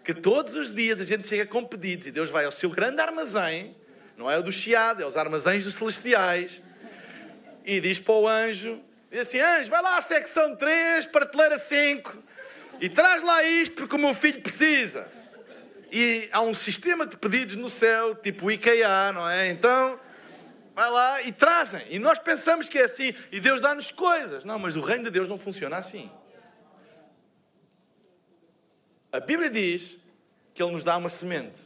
que 0.05 0.13
todos 0.13 0.55
os 0.55 0.73
dias 0.73 1.01
a 1.01 1.03
gente 1.03 1.27
chega 1.27 1.47
com 1.47 1.65
pedidos 1.65 2.05
e 2.05 2.11
Deus 2.11 2.29
vai 2.29 2.45
ao 2.45 2.51
seu 2.51 2.69
grande 2.69 3.01
armazém, 3.01 3.75
não 4.15 4.29
é 4.29 4.37
o 4.37 4.43
do 4.43 4.51
Chiado, 4.51 5.01
é 5.01 5.05
os 5.05 5.17
armazéns 5.17 5.63
dos 5.63 5.73
celestiais, 5.73 6.61
e 7.65 7.81
diz 7.81 7.99
para 7.99 8.13
o 8.13 8.27
anjo: 8.27 8.79
diz 9.11 9.21
assim, 9.21 9.39
anjo, 9.39 9.71
vai 9.71 9.81
lá 9.81 9.97
à 9.97 10.01
secção 10.03 10.55
3, 10.55 11.07
prateleira 11.07 11.57
5, 11.57 12.23
e 12.79 12.87
traz 12.87 13.23
lá 13.23 13.43
isto 13.43 13.75
porque 13.75 13.95
o 13.95 13.99
meu 13.99 14.13
filho 14.13 14.41
precisa. 14.41 15.11
E 15.91 16.29
há 16.31 16.41
um 16.41 16.53
sistema 16.53 17.07
de 17.07 17.17
pedidos 17.17 17.55
no 17.55 17.69
céu, 17.69 18.13
tipo 18.15 18.51
IKEA, 18.51 19.11
não 19.11 19.27
é? 19.27 19.49
Então, 19.49 19.99
vai 20.75 20.89
lá 20.89 21.21
e 21.23 21.31
trazem. 21.31 21.81
E 21.89 21.97
nós 21.97 22.19
pensamos 22.19 22.69
que 22.69 22.77
é 22.77 22.83
assim, 22.83 23.15
e 23.31 23.39
Deus 23.39 23.59
dá-nos 23.59 23.89
coisas. 23.89 24.43
Não, 24.43 24.59
mas 24.59 24.75
o 24.75 24.81
reino 24.81 25.05
de 25.05 25.09
Deus 25.09 25.27
não 25.27 25.39
funciona 25.39 25.77
assim. 25.77 26.11
A 29.15 29.19
Bíblia 29.21 29.49
diz 29.49 29.97
que 30.53 30.61
Ele 30.61 30.73
nos 30.73 30.83
dá 30.83 30.97
uma 30.97 31.07
semente. 31.07 31.61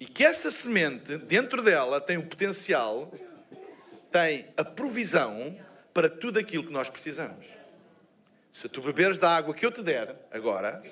E 0.00 0.06
que 0.06 0.24
essa 0.24 0.50
semente, 0.50 1.16
dentro 1.16 1.62
dela, 1.62 2.00
tem 2.00 2.16
o 2.16 2.26
potencial, 2.26 3.14
tem 4.10 4.48
a 4.56 4.64
provisão 4.64 5.56
para 5.94 6.08
tudo 6.08 6.40
aquilo 6.40 6.64
que 6.64 6.72
nós 6.72 6.90
precisamos. 6.90 7.46
Se 8.50 8.68
tu 8.68 8.82
beberes 8.82 9.16
da 9.16 9.30
água 9.30 9.54
que 9.54 9.64
eu 9.64 9.70
te 9.70 9.80
der 9.80 10.16
agora, 10.32 10.82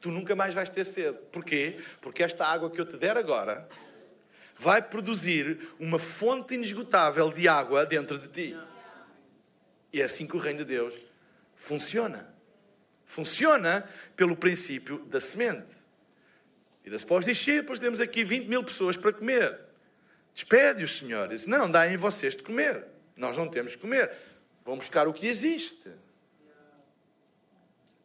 tu 0.00 0.12
nunca 0.12 0.36
mais 0.36 0.54
vais 0.54 0.70
ter 0.70 0.84
sede. 0.84 1.18
Porquê? 1.32 1.80
Porque 2.00 2.22
esta 2.22 2.46
água 2.46 2.70
que 2.70 2.80
eu 2.80 2.86
te 2.86 2.96
der 2.96 3.18
agora 3.18 3.66
vai 4.56 4.80
produzir 4.80 5.70
uma 5.80 5.98
fonte 5.98 6.54
inesgotável 6.54 7.32
de 7.32 7.48
água 7.48 7.84
dentro 7.84 8.16
de 8.16 8.28
ti. 8.28 8.56
E 9.92 10.00
é 10.00 10.04
assim 10.04 10.24
que 10.24 10.36
o 10.36 10.40
reino 10.40 10.60
de 10.60 10.66
Deus 10.66 10.96
funciona. 11.56 12.37
Funciona 13.08 13.88
pelo 14.14 14.36
princípio 14.36 14.98
da 15.06 15.18
semente. 15.18 15.74
E 16.84 16.90
das 16.90 17.02
pós 17.02 17.24
discípulos 17.24 17.78
temos 17.78 18.00
aqui 18.00 18.22
20 18.22 18.46
mil 18.46 18.62
pessoas 18.62 18.98
para 18.98 19.14
comer. 19.14 19.58
Despede-os, 20.34 20.98
senhores. 20.98 21.46
Não, 21.46 21.70
dá 21.70 21.90
em 21.90 21.96
vocês 21.96 22.36
de 22.36 22.42
comer. 22.42 22.84
Nós 23.16 23.34
não 23.34 23.48
temos 23.48 23.72
de 23.72 23.78
comer. 23.78 24.12
Vão 24.62 24.76
buscar 24.76 25.08
o 25.08 25.14
que 25.14 25.26
existe. 25.26 25.90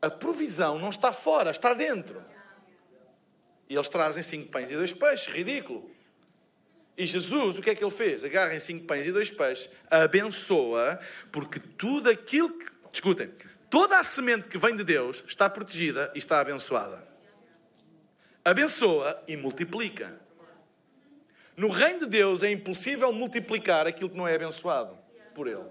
A 0.02 0.10
provisão 0.10 0.80
não 0.80 0.90
está 0.90 1.12
fora, 1.12 1.52
está 1.52 1.74
dentro. 1.74 2.24
E 3.70 3.76
eles 3.76 3.90
trazem 3.90 4.24
cinco 4.24 4.50
pães 4.50 4.72
e 4.72 4.74
dois 4.74 4.94
peixes. 4.94 5.28
Ridículo. 5.28 5.92
E 6.98 7.06
Jesus, 7.06 7.58
o 7.58 7.62
que 7.62 7.72
é 7.72 7.76
que 7.76 7.84
ele 7.84 7.92
fez? 7.92 8.24
Agarrem 8.24 8.60
cinco 8.60 8.86
pães 8.86 9.06
e 9.06 9.12
dois 9.12 9.30
peixes, 9.30 9.70
abençoa, 9.92 10.98
porque 11.30 11.60
tudo 11.60 12.10
aquilo 12.10 12.58
que. 12.58 12.72
Escutem, 12.94 13.32
Toda 13.74 13.98
a 13.98 14.04
semente 14.04 14.50
que 14.50 14.58
vem 14.60 14.76
de 14.76 14.84
Deus 14.84 15.24
está 15.26 15.50
protegida 15.50 16.12
e 16.14 16.20
está 16.20 16.40
abençoada. 16.40 17.08
Abençoa 18.46 19.20
e 19.28 19.36
multiplica. 19.36 20.16
No 21.58 21.70
reino 21.70 22.02
de 22.02 22.06
Deus 22.06 22.44
é 22.44 22.52
impossível 22.52 23.12
multiplicar 23.12 23.88
aquilo 23.88 24.12
que 24.12 24.16
não 24.16 24.28
é 24.28 24.36
abençoado 24.36 24.96
por 25.34 25.48
Ele. 25.48 25.66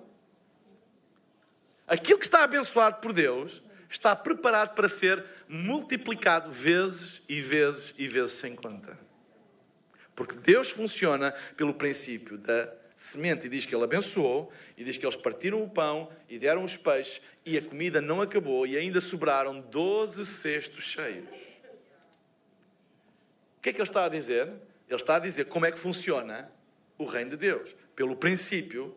Aquilo 1.86 2.18
que 2.18 2.24
está 2.24 2.42
abençoado 2.42 3.00
por 3.00 3.12
Deus 3.12 3.62
está 3.88 4.16
preparado 4.16 4.74
para 4.74 4.88
ser 4.88 5.24
multiplicado 5.48 6.50
vezes 6.50 7.22
e 7.28 7.40
vezes 7.40 7.94
e 7.96 8.08
vezes 8.08 8.32
sem 8.32 8.56
conta. 8.56 8.98
Porque 10.16 10.34
Deus 10.34 10.70
funciona 10.70 11.30
pelo 11.56 11.72
princípio 11.72 12.36
da 12.36 12.81
semente 13.02 13.46
e 13.46 13.50
diz 13.50 13.66
que 13.66 13.74
ele 13.74 13.82
abençoou, 13.82 14.52
e 14.76 14.84
diz 14.84 14.96
que 14.96 15.04
eles 15.04 15.16
partiram 15.16 15.62
o 15.62 15.68
pão 15.68 16.08
e 16.28 16.38
deram 16.38 16.62
os 16.62 16.76
peixes, 16.76 17.20
e 17.44 17.58
a 17.58 17.62
comida 17.62 18.00
não 18.00 18.22
acabou, 18.22 18.64
e 18.66 18.76
ainda 18.76 19.00
sobraram 19.00 19.60
12 19.60 20.24
cestos 20.24 20.84
cheios. 20.84 21.28
O 23.58 23.62
que 23.62 23.70
é 23.70 23.72
que 23.72 23.78
ele 23.78 23.88
está 23.88 24.04
a 24.04 24.08
dizer? 24.08 24.48
Ele 24.88 24.96
está 24.96 25.16
a 25.16 25.18
dizer 25.18 25.46
como 25.46 25.66
é 25.66 25.72
que 25.72 25.78
funciona 25.78 26.50
o 26.96 27.04
reino 27.04 27.30
de 27.30 27.36
Deus. 27.36 27.74
Pelo 27.96 28.16
princípio 28.16 28.96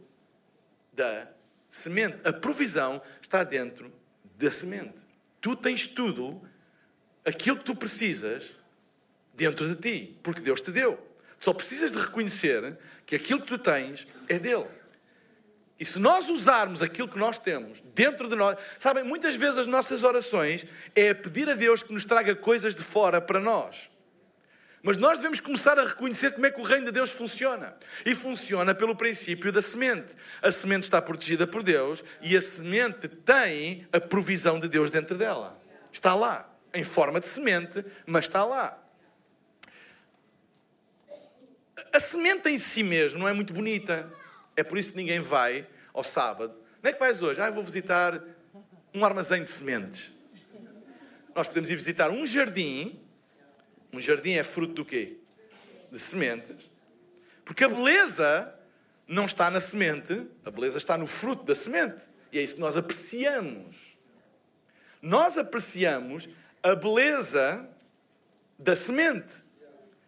da 0.93 1.27
semente. 1.69 2.17
A 2.23 2.31
provisão 2.31 3.01
está 3.21 3.43
dentro 3.43 3.91
da 4.37 4.51
semente. 4.51 4.97
Tu 5.41 5.55
tens 5.55 5.87
tudo, 5.87 6.41
aquilo 7.23 7.57
que 7.57 7.65
tu 7.65 7.75
precisas, 7.75 8.53
dentro 9.33 9.67
de 9.67 9.75
ti, 9.75 10.17
porque 10.23 10.41
Deus 10.41 10.61
te 10.61 10.71
deu. 10.71 11.04
Só 11.39 11.53
precisas 11.53 11.91
de 11.91 11.99
reconhecer 11.99 12.77
que 13.05 13.15
aquilo 13.15 13.41
que 13.41 13.47
tu 13.47 13.57
tens 13.57 14.07
é 14.27 14.39
dele. 14.39 14.67
E 15.77 15.85
se 15.85 15.99
nós 15.99 16.29
usarmos 16.29 16.81
aquilo 16.81 17.07
que 17.07 17.19
nós 17.19 17.37
temos 17.37 17.83
dentro 17.93 18.29
de 18.29 18.35
nós, 18.35 18.57
sabem, 18.77 19.03
muitas 19.03 19.35
vezes 19.35 19.57
as 19.57 19.67
nossas 19.67 20.03
orações 20.03 20.65
é 20.95 21.13
pedir 21.13 21.49
a 21.49 21.53
Deus 21.53 21.83
que 21.83 21.93
nos 21.93 22.05
traga 22.05 22.33
coisas 22.33 22.73
de 22.73 22.83
fora 22.83 23.19
para 23.19 23.39
nós. 23.39 23.89
Mas 24.81 24.97
nós 24.97 25.17
devemos 25.17 25.39
começar 25.39 25.79
a 25.79 25.83
reconhecer 25.83 26.31
como 26.31 26.45
é 26.45 26.51
que 26.51 26.61
o 26.61 26.63
reino 26.63 26.85
de 26.85 26.91
Deus 26.91 27.09
funciona. 27.09 27.75
E 28.05 28.13
funciona 28.13 28.73
pelo 28.73 28.95
princípio 28.95 29.51
da 29.51 29.61
semente. 29.61 30.13
A 30.41 30.51
semente 30.51 30.83
está 30.83 31.01
protegida 31.01 31.47
por 31.47 31.63
Deus 31.63 32.03
e 32.21 32.37
a 32.37 32.41
semente 32.41 33.07
tem 33.07 33.87
a 33.91 33.99
provisão 33.99 34.59
de 34.59 34.69
Deus 34.69 34.91
dentro 34.91 35.17
dela. 35.17 35.53
Está 35.91 36.13
lá, 36.13 36.47
em 36.71 36.83
forma 36.83 37.19
de 37.19 37.27
semente, 37.27 37.83
mas 38.05 38.25
está 38.25 38.45
lá. 38.45 38.84
A 41.93 41.99
semente 41.99 42.49
em 42.49 42.59
si 42.59 42.83
mesmo 42.83 43.19
não 43.19 43.27
é 43.27 43.33
muito 43.33 43.53
bonita. 43.53 44.11
É 44.55 44.63
por 44.63 44.77
isso 44.77 44.91
que 44.91 44.97
ninguém 44.97 45.19
vai 45.19 45.67
ao 45.93 46.03
sábado. 46.03 46.55
Não 46.81 46.89
é 46.89 46.93
que 46.93 46.99
vais 46.99 47.21
hoje? 47.21 47.41
Ah, 47.41 47.49
vou 47.49 47.63
visitar 47.63 48.21
um 48.93 49.03
armazém 49.03 49.43
de 49.43 49.49
sementes. 49.49 50.11
Nós 51.35 51.47
podemos 51.47 51.69
ir 51.69 51.75
visitar 51.75 52.09
um 52.09 52.25
jardim. 52.25 52.99
Um 53.91 53.99
jardim 53.99 54.33
é 54.33 54.43
fruto 54.43 54.73
do 54.73 54.85
quê? 54.85 55.17
De 55.91 55.99
sementes. 55.99 56.69
Porque 57.43 57.63
a 57.63 57.69
beleza 57.69 58.53
não 59.07 59.25
está 59.25 59.51
na 59.51 59.59
semente, 59.59 60.25
a 60.43 60.49
beleza 60.49 60.77
está 60.77 60.97
no 60.97 61.05
fruto 61.05 61.43
da 61.43 61.55
semente. 61.55 62.03
E 62.31 62.39
é 62.39 62.41
isso 62.41 62.55
que 62.55 62.61
nós 62.61 62.75
apreciamos. 62.75 63.75
Nós 65.01 65.38
apreciamos 65.38 66.28
a 66.63 66.73
beleza 66.73 67.69
da 68.57 68.76
semente. 68.76 69.43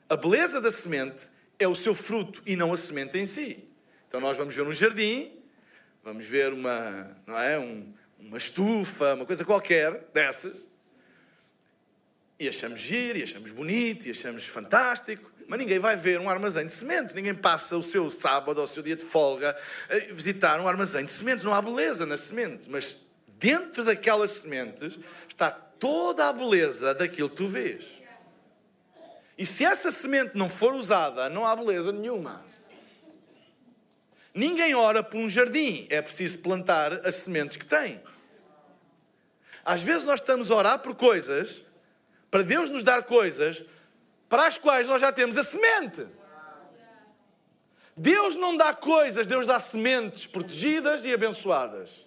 A 0.10 0.16
beleza 0.16 0.60
da 0.60 0.72
semente 0.72 1.28
é 1.60 1.68
o 1.68 1.76
seu 1.76 1.94
fruto 1.94 2.42
e 2.46 2.56
não 2.56 2.74
a 2.74 2.78
semente 2.78 3.18
em 3.18 3.26
si. 3.26 3.68
Então 4.08 4.20
nós 4.20 4.38
vamos 4.38 4.56
ver 4.56 4.62
um 4.62 4.74
jardim, 4.74 5.32
vamos 6.04 6.26
ver 6.26 6.54
uma, 6.54 7.18
não 7.26 7.38
é, 7.38 7.60
um, 7.60 7.94
uma 8.20 8.38
estufa, 8.38 9.14
uma 9.14 9.26
coisa 9.26 9.44
qualquer 9.44 10.10
dessas, 10.14 10.68
e 12.40 12.48
achamos 12.48 12.80
giro, 12.80 13.18
e 13.18 13.24
achamos 13.24 13.52
bonito, 13.52 14.08
e 14.08 14.12
achamos 14.12 14.46
fantástico, 14.46 15.32
mas 15.48 15.60
ninguém 15.60 15.80
vai 15.80 15.96
ver 15.96 16.20
um 16.20 16.30
armazém 16.30 16.68
de 16.68 16.74
sementes, 16.74 17.16
ninguém 17.16 17.34
passa 17.34 17.76
o 17.78 17.82
seu 17.82 18.10
sábado 18.10 18.60
ou 18.60 18.66
o 18.66 18.68
seu 18.68 18.84
dia 18.84 18.96
de 18.96 19.04
folga 19.04 19.58
a 19.90 20.14
visitar 20.14 20.60
um 20.60 20.68
armazém 20.68 21.06
de 21.06 21.12
sementes, 21.12 21.44
não 21.44 21.54
há 21.54 21.62
beleza 21.62 22.06
nas 22.06 22.22
sementes, 22.22 22.68
mas 22.68 22.98
dentro 23.28 23.84
daquelas 23.84 24.32
sementes 24.32 25.00
está 25.28 25.50
toda 25.50 26.28
a 26.28 26.34
beleza 26.34 26.94
daquilo 26.94 27.30
que 27.30 27.36
tu 27.36 27.48
vês. 27.48 27.86
E 29.38 29.46
se 29.46 29.64
essa 29.64 29.92
semente 29.92 30.36
não 30.36 30.50
for 30.50 30.74
usada, 30.74 31.30
não 31.30 31.46
há 31.46 31.56
beleza 31.56 31.92
nenhuma. 31.92 32.44
Ninguém 34.34 34.74
ora 34.74 35.04
por 35.04 35.18
um 35.18 35.30
jardim, 35.30 35.88
é 35.90 36.02
preciso 36.02 36.40
plantar 36.40 37.06
as 37.06 37.16
sementes 37.16 37.58
que 37.58 37.66
tem. 37.66 38.02
Às 39.64 39.82
vezes 39.82 40.04
nós 40.04 40.20
estamos 40.20 40.50
a 40.50 40.56
orar 40.56 40.80
por 40.80 40.96
coisas, 40.96 41.62
para 42.32 42.44
Deus 42.44 42.70
nos 42.70 42.84
dar 42.84 43.04
coisas, 43.04 43.64
para 44.30 44.48
as 44.48 44.58
quais 44.58 44.88
nós 44.88 45.02
já 45.02 45.12
temos 45.12 45.38
a 45.38 45.44
semente. 45.44 46.08
Deus 47.96 48.36
não 48.36 48.56
dá 48.56 48.74
coisas, 48.74 49.26
Deus 49.26 49.46
dá 49.46 49.60
sementes 49.60 50.28
protegidas 50.28 51.04
e 51.04 51.14
abençoadas. 51.14 52.06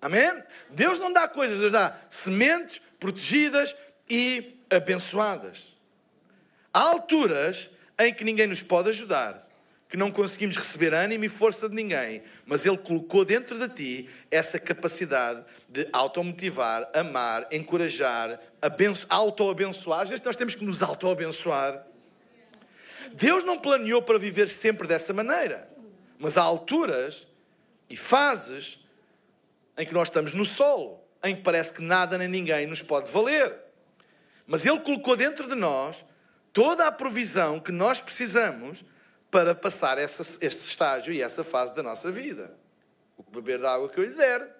Amém? 0.00 0.42
Deus 0.70 0.98
não 0.98 1.12
dá 1.12 1.28
coisas, 1.28 1.58
Deus 1.58 1.72
dá 1.72 1.98
sementes 2.08 2.80
protegidas 2.98 3.74
e 4.08 4.57
abençoadas. 4.70 5.76
Há 6.72 6.80
alturas 6.80 7.70
em 7.98 8.12
que 8.12 8.24
ninguém 8.24 8.46
nos 8.46 8.62
pode 8.62 8.90
ajudar, 8.90 9.46
que 9.88 9.96
não 9.96 10.12
conseguimos 10.12 10.56
receber 10.56 10.92
ânimo 10.94 11.24
e 11.24 11.28
força 11.28 11.68
de 11.68 11.74
ninguém, 11.74 12.22
mas 12.44 12.64
Ele 12.64 12.76
colocou 12.76 13.24
dentro 13.24 13.58
de 13.58 13.68
ti 13.74 14.10
essa 14.30 14.58
capacidade 14.58 15.44
de 15.68 15.88
automotivar, 15.92 16.88
amar, 16.94 17.46
encorajar, 17.50 18.40
auto-abençoar. 19.08 20.02
Às 20.02 20.10
vezes 20.10 20.24
nós 20.24 20.36
temos 20.36 20.54
que 20.54 20.64
nos 20.64 20.82
auto-abençoar. 20.82 21.84
Deus 23.14 23.42
não 23.44 23.58
planeou 23.58 24.02
para 24.02 24.18
viver 24.18 24.48
sempre 24.48 24.86
dessa 24.86 25.12
maneira, 25.12 25.68
mas 26.18 26.36
há 26.36 26.42
alturas 26.42 27.26
e 27.88 27.96
fases 27.96 28.84
em 29.76 29.86
que 29.86 29.94
nós 29.94 30.08
estamos 30.08 30.34
no 30.34 30.44
solo, 30.44 31.00
em 31.24 31.34
que 31.34 31.42
parece 31.42 31.72
que 31.72 31.80
nada 31.80 32.18
nem 32.18 32.28
ninguém 32.28 32.66
nos 32.66 32.82
pode 32.82 33.10
valer. 33.10 33.67
Mas 34.48 34.64
Ele 34.64 34.80
colocou 34.80 35.14
dentro 35.14 35.46
de 35.46 35.54
nós 35.54 36.04
toda 36.54 36.86
a 36.86 36.90
provisão 36.90 37.60
que 37.60 37.70
nós 37.70 38.00
precisamos 38.00 38.82
para 39.30 39.54
passar 39.54 39.98
essa, 39.98 40.22
este 40.40 40.66
estágio 40.66 41.12
e 41.12 41.20
essa 41.20 41.44
fase 41.44 41.74
da 41.76 41.82
nossa 41.82 42.10
vida. 42.10 42.56
O 43.18 43.22
beber 43.22 43.58
da 43.58 43.74
água 43.74 43.90
que 43.90 44.00
eu 44.00 44.04
lhe 44.04 44.14
der, 44.14 44.56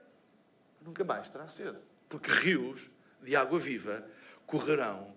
nunca 0.82 1.02
mais 1.04 1.30
terá 1.30 1.48
sede. 1.48 1.78
Porque 2.06 2.30
rios 2.30 2.90
de 3.22 3.34
água 3.34 3.58
viva 3.58 4.04
correrão 4.46 5.14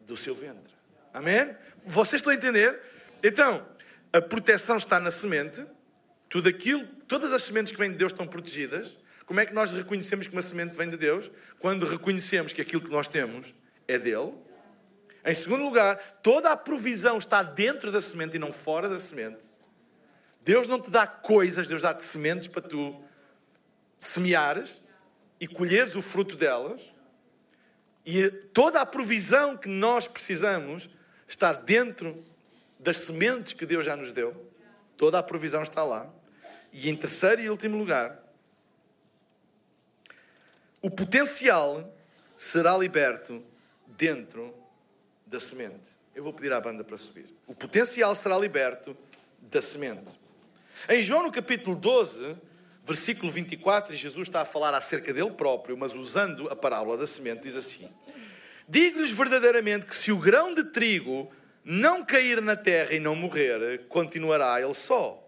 do 0.00 0.16
seu 0.16 0.34
ventre. 0.34 0.72
Amém? 1.12 1.54
Vocês 1.84 2.20
estão 2.20 2.32
a 2.32 2.34
entender? 2.34 2.80
Então, 3.22 3.66
a 4.10 4.22
proteção 4.22 4.78
está 4.78 4.98
na 4.98 5.10
semente. 5.10 5.66
Tudo 6.30 6.48
aquilo, 6.48 6.86
todas 7.06 7.30
as 7.30 7.42
sementes 7.42 7.72
que 7.72 7.78
vêm 7.78 7.90
de 7.90 7.98
Deus 7.98 8.12
estão 8.12 8.26
protegidas. 8.26 8.98
Como 9.26 9.38
é 9.38 9.44
que 9.44 9.52
nós 9.52 9.70
reconhecemos 9.70 10.26
que 10.26 10.32
uma 10.32 10.42
semente 10.42 10.76
vem 10.78 10.88
de 10.88 10.96
Deus? 10.96 11.30
Quando 11.58 11.84
reconhecemos 11.84 12.54
que 12.54 12.62
aquilo 12.62 12.82
que 12.82 12.90
nós 12.90 13.06
temos 13.06 13.54
é 13.86 13.98
dele. 13.98 14.34
Em 15.24 15.34
segundo 15.34 15.64
lugar, 15.64 16.18
toda 16.22 16.50
a 16.50 16.56
provisão 16.56 17.18
está 17.18 17.42
dentro 17.42 17.90
da 17.90 18.02
semente 18.02 18.36
e 18.36 18.38
não 18.38 18.52
fora 18.52 18.88
da 18.88 18.98
semente. 18.98 19.44
Deus 20.42 20.66
não 20.66 20.78
te 20.78 20.90
dá 20.90 21.06
coisas, 21.06 21.66
Deus 21.66 21.80
dá-te 21.80 22.04
sementes 22.04 22.48
para 22.48 22.60
tu 22.60 23.02
semeares 23.98 24.82
e 25.40 25.46
colheres 25.46 25.96
o 25.96 26.02
fruto 26.02 26.36
delas. 26.36 26.82
E 28.04 28.30
toda 28.30 28.82
a 28.82 28.86
provisão 28.86 29.56
que 29.56 29.68
nós 29.68 30.06
precisamos 30.06 30.90
está 31.26 31.54
dentro 31.54 32.22
das 32.78 32.98
sementes 32.98 33.54
que 33.54 33.64
Deus 33.64 33.86
já 33.86 33.96
nos 33.96 34.12
deu. 34.12 34.52
Toda 34.96 35.18
a 35.18 35.22
provisão 35.22 35.62
está 35.62 35.82
lá. 35.82 36.12
E 36.70 36.90
em 36.90 36.96
terceiro 36.96 37.40
e 37.40 37.48
último 37.48 37.78
lugar, 37.78 38.22
o 40.82 40.90
potencial 40.90 41.96
será 42.36 42.76
liberto 42.76 43.42
dentro 43.86 44.54
da 45.26 45.40
semente. 45.40 45.94
Eu 46.14 46.22
vou 46.22 46.32
pedir 46.32 46.52
à 46.52 46.60
banda 46.60 46.84
para 46.84 46.96
subir. 46.96 47.26
O 47.46 47.54
potencial 47.54 48.14
será 48.14 48.38
liberto 48.38 48.96
da 49.40 49.60
semente. 49.60 50.18
Em 50.88 51.02
João, 51.02 51.22
no 51.22 51.32
capítulo 51.32 51.74
12, 51.74 52.36
versículo 52.84 53.30
24, 53.30 53.94
Jesus 53.94 54.28
está 54.28 54.42
a 54.42 54.44
falar 54.44 54.74
acerca 54.74 55.12
dele 55.12 55.30
próprio, 55.30 55.76
mas 55.76 55.94
usando 55.94 56.48
a 56.48 56.56
parábola 56.56 56.96
da 56.96 57.06
semente, 57.06 57.42
diz 57.42 57.56
assim: 57.56 57.88
Digo-lhes 58.68 59.10
verdadeiramente 59.10 59.86
que 59.86 59.96
se 59.96 60.12
o 60.12 60.18
grão 60.18 60.54
de 60.54 60.64
trigo 60.64 61.30
não 61.64 62.04
cair 62.04 62.40
na 62.42 62.56
terra 62.56 62.92
e 62.92 63.00
não 63.00 63.16
morrer, 63.16 63.86
continuará 63.88 64.60
ele 64.60 64.74
só. 64.74 65.20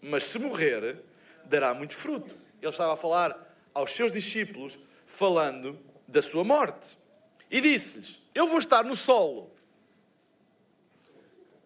Mas 0.00 0.24
se 0.24 0.38
morrer, 0.38 0.96
dará 1.44 1.74
muito 1.74 1.94
fruto. 1.94 2.34
Ele 2.60 2.70
estava 2.70 2.94
a 2.94 2.96
falar 2.96 3.36
aos 3.74 3.92
seus 3.92 4.10
discípulos, 4.10 4.78
falando 5.06 5.78
da 6.08 6.22
sua 6.22 6.42
morte. 6.42 6.96
E 7.50 7.60
disse-lhes: 7.60 8.20
Eu 8.34 8.46
vou 8.46 8.58
estar 8.58 8.84
no 8.84 8.94
solo. 8.94 9.50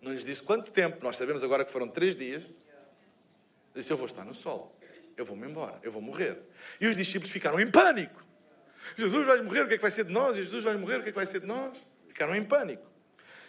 Não 0.01 0.13
lhes 0.13 0.25
disse 0.25 0.43
quanto 0.43 0.71
tempo, 0.71 1.03
nós 1.03 1.17
sabemos 1.17 1.43
agora 1.43 1.65
que 1.65 1.71
foram 1.71 1.89
três 1.89 2.17
dias. 2.17 2.43
Disse: 3.75 3.91
Eu 3.91 3.97
vou 3.97 4.07
estar 4.07 4.25
no 4.25 4.35
solo. 4.35 4.73
Eu 5.17 5.25
vou-me 5.25 5.47
embora, 5.47 5.79
eu 5.83 5.93
vou 5.93 6.03
morrer. 6.03 6.39
E 6.81 6.87
os 6.87 6.97
discípulos 6.97 7.31
ficaram 7.31 7.61
em 7.61 7.71
pânico. 7.71 8.25
Jesus 8.97 9.27
vai 9.27 9.41
morrer, 9.43 9.63
o 9.63 9.69
que 9.69 9.75
é 9.75 9.77
que 9.77 9.83
vai 9.83 9.91
ser 9.91 10.05
de 10.05 10.13
nós? 10.13 10.37
Jesus 10.37 10.63
vai 10.63 10.77
morrer, 10.77 10.97
o 10.97 11.03
que 11.03 11.09
é 11.09 11.13
que 11.13 11.17
vai 11.17 11.27
ser 11.27 11.41
de 11.41 11.47
nós? 11.47 11.79
Ficaram 12.09 12.35
em 12.35 12.45
pânico. 12.45 12.85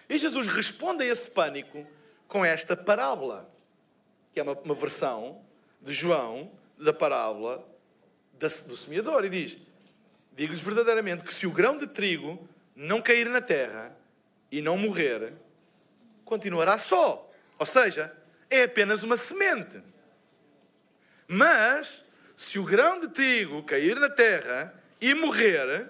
E 0.08 0.18
Jesus 0.18 0.48
responde 0.48 1.04
a 1.04 1.08
esse 1.08 1.30
pânico 1.30 1.86
com 2.28 2.46
esta 2.46 2.78
parábola, 2.78 3.52
que 4.32 4.40
é 4.40 4.44
uma, 4.44 4.54
uma 4.54 4.76
versão 4.76 5.44
de 5.82 5.94
João 5.94 6.52
da 6.78 6.94
parábola 6.94 7.68
do 8.68 8.78
semeador 8.78 9.26
e 9.26 9.30
diz: 9.30 9.58
Digo-lhes 10.36 10.62
verdadeiramente 10.62 11.24
que 11.24 11.34
se 11.34 11.48
o 11.48 11.52
grão 11.52 11.78
de 11.78 11.88
trigo 11.88 12.48
não 12.76 13.02
cair 13.02 13.30
na 13.30 13.40
terra 13.40 13.96
e 14.52 14.62
não 14.62 14.78
morrer, 14.78 15.34
continuará 16.26 16.78
só. 16.78 17.32
Ou 17.58 17.66
seja, 17.66 18.14
é 18.50 18.64
apenas 18.64 19.02
uma 19.02 19.16
semente. 19.16 19.82
Mas, 21.28 22.04
se 22.36 22.60
o 22.60 22.66
grão 22.66 23.00
de 23.00 23.08
trigo 23.08 23.64
cair 23.64 24.00
na 24.00 24.10
terra 24.10 24.74
e 25.00 25.14
morrer, 25.14 25.90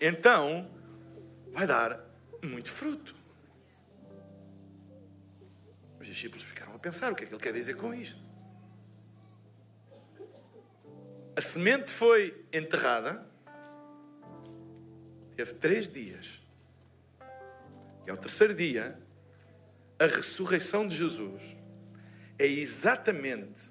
então 0.00 0.70
vai 1.52 1.66
dar 1.66 2.00
muito 2.42 2.70
fruto. 2.70 3.14
Os 6.00 6.06
discípulos 6.06 6.42
ficaram 6.42 6.74
a 6.74 6.78
pensar: 6.78 7.12
o 7.12 7.14
que 7.14 7.24
é 7.24 7.26
que 7.26 7.34
ele 7.34 7.42
quer 7.42 7.52
dizer 7.52 7.74
com 7.76 7.92
isto? 7.92 8.20
A 11.36 11.42
semente 11.42 11.92
foi 11.92 12.44
enterrada, 12.52 13.26
teve 15.40 15.54
três 15.54 15.88
dias. 15.88 16.38
E 18.06 18.10
ao 18.10 18.16
terceiro 18.16 18.54
dia, 18.54 18.98
a 19.98 20.04
ressurreição 20.04 20.86
de 20.86 20.94
Jesus 20.94 21.56
é 22.38 22.46
exatamente 22.46 23.70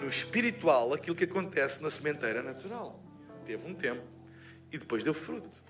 no 0.00 0.08
espiritual 0.08 0.92
aquilo 0.92 1.14
que 1.14 1.24
acontece 1.24 1.80
na 1.80 1.90
sementeira 1.90 2.42
natural. 2.42 3.00
Teve 3.44 3.68
um 3.68 3.74
tempo 3.74 4.02
e 4.72 4.78
depois 4.78 5.04
deu 5.04 5.14
fruto. 5.14 5.60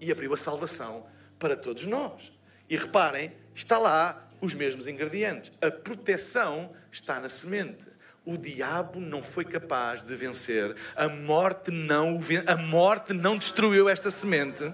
E 0.00 0.12
abriu 0.12 0.32
a 0.32 0.36
salvação 0.36 1.08
para 1.36 1.56
todos 1.56 1.84
nós. 1.86 2.32
E 2.68 2.76
reparem, 2.76 3.32
está 3.52 3.78
lá 3.78 4.30
os 4.40 4.54
mesmos 4.54 4.86
ingredientes. 4.86 5.50
A 5.60 5.72
proteção 5.72 6.72
está 6.92 7.18
na 7.18 7.28
semente 7.28 7.84
o 8.26 8.36
diabo 8.36 8.98
não 8.98 9.22
foi 9.22 9.44
capaz 9.44 10.02
de 10.02 10.14
vencer, 10.16 10.74
a 10.96 11.08
morte 11.08 11.70
não, 11.70 12.18
a 12.46 12.56
morte 12.56 13.12
não 13.12 13.38
destruiu 13.38 13.88
esta 13.88 14.10
semente. 14.10 14.70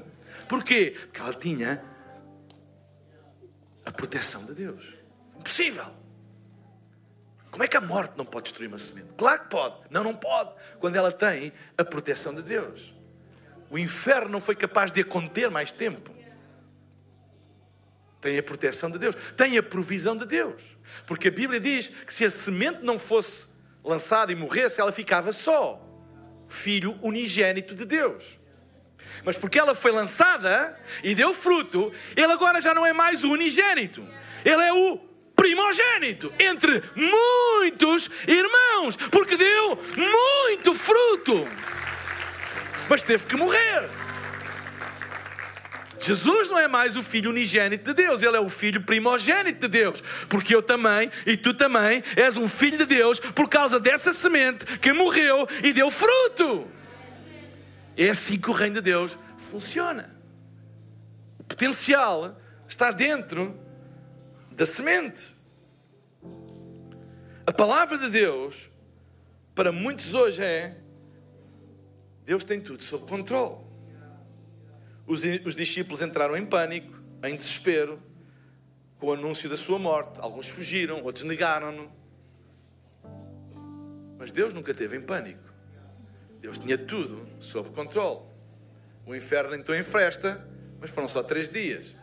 Porquê? 0.48 0.96
Porque 0.98 1.20
ela 1.20 1.34
tinha 1.34 1.84
a 3.84 3.92
proteção 3.92 4.42
de 4.46 4.55
Deus. 4.55 4.94
Impossível. 5.38 5.84
Como 7.50 7.62
é 7.62 7.68
que 7.68 7.76
a 7.76 7.80
morte 7.82 8.14
não 8.16 8.24
pode 8.24 8.44
destruir 8.44 8.68
uma 8.68 8.78
semente? 8.78 9.09
Claro 9.18 9.42
que 9.42 9.50
pode. 9.50 9.76
Não, 9.90 10.03
não 10.03 10.14
pode. 10.14 10.55
Quando 10.80 10.96
ela 10.96 11.12
tem 11.12 11.53
a 11.76 11.84
proteção 11.84 12.34
de 12.34 12.42
Deus. 12.42 12.94
O 13.70 13.78
inferno 13.78 14.30
não 14.30 14.40
foi 14.40 14.57
capaz 14.57 14.90
de 14.90 15.03
a 15.03 15.05
conter 15.05 15.50
mais 15.50 15.70
tempo. 15.70 16.11
Tem 18.22 18.38
a 18.38 18.42
proteção 18.42 18.88
de 18.88 19.00
Deus, 19.00 19.16
tem 19.36 19.58
a 19.58 19.62
provisão 19.62 20.16
de 20.16 20.24
Deus. 20.24 20.62
Porque 21.06 21.26
a 21.26 21.30
Bíblia 21.30 21.58
diz 21.58 21.88
que 22.06 22.14
se 22.14 22.24
a 22.24 22.30
semente 22.30 22.78
não 22.80 22.96
fosse 22.96 23.46
lançada 23.84 24.30
e 24.30 24.36
morresse, 24.36 24.80
ela 24.80 24.92
ficava 24.92 25.32
só. 25.32 25.84
Filho 26.48 26.96
unigênito 27.02 27.74
de 27.74 27.84
Deus. 27.84 28.38
Mas 29.24 29.36
porque 29.36 29.58
ela 29.58 29.74
foi 29.74 29.90
lançada 29.90 30.78
e 31.02 31.16
deu 31.16 31.34
fruto, 31.34 31.92
ele 32.16 32.32
agora 32.32 32.60
já 32.60 32.72
não 32.72 32.86
é 32.86 32.92
mais 32.92 33.24
o 33.24 33.32
unigênito. 33.32 34.06
Ele 34.44 34.62
é 34.62 34.72
o 34.72 34.98
primogênito 35.34 36.32
entre 36.38 36.80
muitos 36.94 38.08
irmãos, 38.28 38.94
porque 39.10 39.36
deu 39.36 39.82
muito 39.96 40.74
fruto. 40.76 41.44
Mas 42.88 43.02
teve 43.02 43.26
que 43.26 43.34
morrer. 43.34 43.90
Jesus 46.03 46.48
não 46.48 46.59
é 46.59 46.66
mais 46.66 46.96
o 46.96 47.03
filho 47.03 47.30
unigênito 47.30 47.84
de 47.84 47.94
Deus, 47.94 48.22
ele 48.22 48.36
é 48.36 48.40
o 48.40 48.48
filho 48.48 48.82
primogênito 48.82 49.61
de 49.61 49.68
Deus. 49.68 50.03
Porque 50.28 50.55
eu 50.55 50.61
também 50.61 51.11
e 51.24 51.36
tu 51.36 51.55
também 51.55 52.03
és 52.16 52.36
um 52.36 52.48
filho 52.48 52.78
de 52.78 52.86
Deus 52.86 53.20
por 53.20 53.48
causa 53.48 53.78
dessa 53.78 54.12
semente 54.12 54.64
que 54.78 54.92
morreu 54.92 55.46
e 55.62 55.72
deu 55.72 55.90
fruto. 55.90 56.66
É 57.96 58.11
assim 58.11 58.38
que 58.38 58.50
o 58.50 58.53
reino 58.53 58.76
de 58.76 58.80
Deus 58.80 59.16
funciona. 59.38 60.11
O 61.38 61.44
potencial 61.44 62.40
está 62.66 62.90
dentro 62.90 63.57
da 64.50 64.66
semente. 64.66 65.22
palavra 67.57 67.96
de 67.96 68.11
Deus, 68.11 68.68
para 69.55 69.70
muitos 69.70 70.14
hoje 70.14 70.42
é: 70.42 70.78
Deus 72.24 72.42
tem 72.42 72.61
tudo 72.61 72.82
sob 72.82 73.07
controle. 73.07 73.71
Os, 75.07 75.22
os 75.44 75.57
discípulos 75.57 76.00
entraram 76.00 76.36
em 76.36 76.46
pânico, 76.46 77.00
em 77.24 77.36
desespero, 77.36 78.00
com 78.98 79.09
o 79.09 79.12
anúncio 79.12 79.48
da 79.48 79.57
sua 79.57 79.78
morte. 79.78 80.18
Alguns 80.20 80.48
fugiram, 80.48 81.03
outros 81.03 81.24
negaram-no. 81.24 81.90
Mas 84.18 84.30
Deus 84.30 84.55
nunca 84.55 84.72
teve 84.72 84.96
em 84.96 85.00
pânico. 85.00 85.53
Deus 86.40 86.59
tinha 86.59 86.78
tudo 86.78 87.28
sob 87.40 87.70
controle. 87.70 88.20
O 89.05 89.14
inferno 89.14 89.55
entrou 89.55 89.76
em 89.76 89.82
festa, 89.82 90.46
mas 90.80 90.90
foram 90.90 91.09
só 91.09 91.22
três 91.22 91.48
dias. 91.48 91.96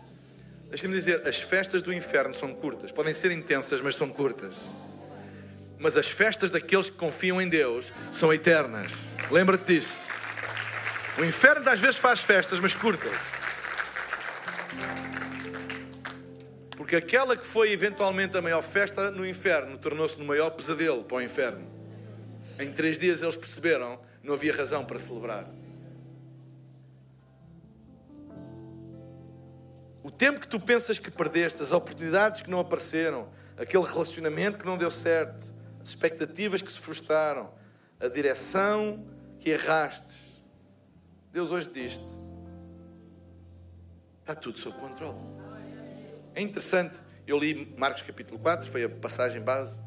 Deixem-me 0.69 0.95
dizer, 0.95 1.27
as 1.27 1.39
festas 1.39 1.81
do 1.81 1.91
inferno 1.91 2.33
são 2.33 2.53
curtas. 2.53 2.91
Podem 2.91 3.13
ser 3.13 3.31
intensas, 3.31 3.81
mas 3.81 3.95
são 3.95 4.09
curtas. 4.09 4.55
Mas 5.79 5.95
as 5.95 6.07
festas 6.07 6.51
daqueles 6.51 6.89
que 6.89 6.97
confiam 6.97 7.41
em 7.41 7.47
Deus 7.47 7.91
são 8.11 8.33
eternas. 8.33 8.93
Lembra-te 9.31 9.73
disso. 9.73 10.05
O 11.19 11.23
inferno 11.25 11.69
às 11.69 11.79
vezes 11.79 11.97
faz 11.97 12.21
festas, 12.21 12.59
mas 12.59 12.73
curtas. 12.73 13.11
Porque 16.77 16.95
aquela 16.95 17.35
que 17.35 17.45
foi 17.45 17.73
eventualmente 17.73 18.37
a 18.37 18.41
maior 18.41 18.63
festa 18.63 19.11
no 19.11 19.27
inferno 19.27 19.77
tornou-se 19.77 20.17
no 20.17 20.23
maior 20.23 20.51
pesadelo 20.51 21.03
para 21.03 21.17
o 21.17 21.21
inferno. 21.21 21.67
Em 22.57 22.71
três 22.71 22.97
dias 22.97 23.21
eles 23.21 23.35
perceberam 23.35 23.99
não 24.23 24.33
havia 24.33 24.55
razão 24.55 24.85
para 24.85 24.97
celebrar. 24.97 25.45
O 30.01 30.09
tempo 30.09 30.39
que 30.39 30.47
tu 30.47 30.59
pensas 30.59 30.97
que 30.97 31.11
perdeste, 31.11 31.61
as 31.61 31.73
oportunidades 31.73 32.41
que 32.41 32.49
não 32.49 32.59
apareceram, 32.59 33.29
aquele 33.57 33.83
relacionamento 33.83 34.57
que 34.57 34.65
não 34.65 34.77
deu 34.77 34.89
certo, 34.89 35.53
as 35.81 35.89
expectativas 35.89 36.61
que 36.61 36.71
se 36.71 36.79
frustraram, 36.79 37.51
a 37.99 38.07
direção 38.07 39.05
que 39.37 39.49
errastes. 39.49 40.28
Deus 41.31 41.51
hoje 41.51 41.69
diz-te: 41.71 42.11
está 44.21 44.33
tudo 44.33 44.57
sob 44.57 44.77
controle. 44.79 45.17
É 46.33 46.41
interessante, 46.41 46.99
eu 47.27 47.37
li 47.37 47.71
Marcos 47.77 48.01
capítulo 48.01 48.39
4, 48.39 48.69
foi 48.69 48.83
a 48.83 48.89
passagem 48.89 49.39
base, 49.39 49.79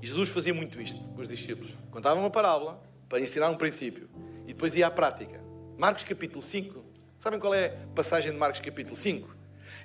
e 0.00 0.06
Jesus 0.06 0.28
fazia 0.28 0.54
muito 0.54 0.80
isto 0.80 1.00
com 1.08 1.20
os 1.20 1.28
discípulos. 1.28 1.74
Contava 1.90 2.20
uma 2.20 2.30
parábola 2.30 2.80
para 3.08 3.20
ensinar 3.20 3.50
um 3.50 3.56
princípio 3.56 4.08
e 4.44 4.52
depois 4.52 4.76
ia 4.76 4.86
à 4.86 4.90
prática. 4.90 5.42
Marcos 5.76 6.04
capítulo 6.04 6.42
5, 6.42 6.84
sabem 7.18 7.40
qual 7.40 7.52
é 7.52 7.66
a 7.66 7.94
passagem 7.94 8.30
de 8.30 8.38
Marcos 8.38 8.60
capítulo 8.60 8.96
5? 8.96 9.34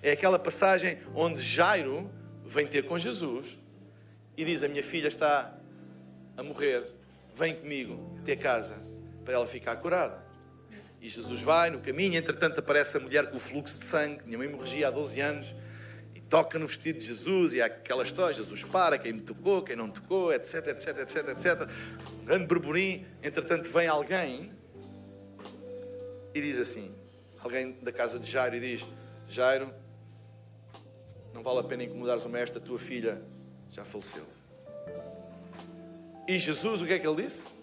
É 0.03 0.11
aquela 0.11 0.37
passagem 0.37 0.99
onde 1.15 1.41
Jairo 1.41 2.07
vem 2.45 2.67
ter 2.67 2.85
com 2.85 2.99
Jesus 2.99 3.57
e 4.37 4.45
diz: 4.45 4.61
A 4.61 4.67
minha 4.67 4.83
filha 4.83 5.07
está 5.07 5.57
a 6.37 6.43
morrer, 6.43 6.85
vem 7.33 7.55
comigo 7.55 8.15
até 8.21 8.35
casa 8.35 8.88
para 9.29 9.35
ela 9.35 9.47
ficar 9.47 9.75
curada. 9.75 10.25
E 10.99 11.07
Jesus 11.07 11.39
vai 11.39 11.69
no 11.69 11.79
caminho, 11.79 12.17
entretanto 12.17 12.59
aparece 12.59 12.97
a 12.97 12.99
mulher 12.99 13.29
com 13.29 13.37
o 13.37 13.39
fluxo 13.39 13.77
de 13.77 13.85
sangue, 13.85 14.23
tinha 14.23 14.35
uma 14.35 14.43
hemorragia 14.43 14.87
há 14.87 14.91
12 14.91 15.21
anos, 15.21 15.55
e 16.15 16.19
toca 16.19 16.57
no 16.57 16.65
vestido 16.65 16.97
de 16.97 17.05
Jesus, 17.05 17.53
e 17.53 17.61
há 17.61 17.67
aquela 17.67 18.01
história, 18.01 18.33
Jesus 18.33 18.63
para, 18.63 18.97
quem 18.97 19.13
me 19.13 19.21
tocou, 19.21 19.61
quem 19.61 19.75
não 19.75 19.87
tocou, 19.87 20.33
etc, 20.33 20.69
etc, 20.69 20.97
etc, 20.97 21.27
etc. 21.29 21.69
Um 22.19 22.25
grande 22.25 22.47
burburinho, 22.47 23.05
entretanto 23.21 23.69
vem 23.69 23.87
alguém 23.87 24.51
e 26.33 26.41
diz 26.41 26.57
assim, 26.57 26.95
alguém 27.39 27.73
da 27.83 27.91
casa 27.91 28.17
de 28.17 28.29
Jairo, 28.29 28.55
e 28.55 28.59
diz, 28.59 28.85
Jairo, 29.27 29.71
não 31.35 31.43
vale 31.43 31.59
a 31.59 31.63
pena 31.63 31.83
incomodares 31.83 32.25
o 32.25 32.29
mestre, 32.29 32.57
a 32.57 32.61
tua 32.61 32.79
filha 32.79 33.21
já 33.69 33.85
faleceu. 33.85 34.25
E 36.27 36.39
Jesus, 36.39 36.81
o 36.81 36.85
que 36.87 36.93
é 36.93 36.99
que 36.99 37.07
ele 37.07 37.21
disse? 37.21 37.58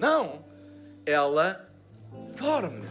Não, 0.00 0.42
ela 1.04 1.70
dorme. 2.38 2.88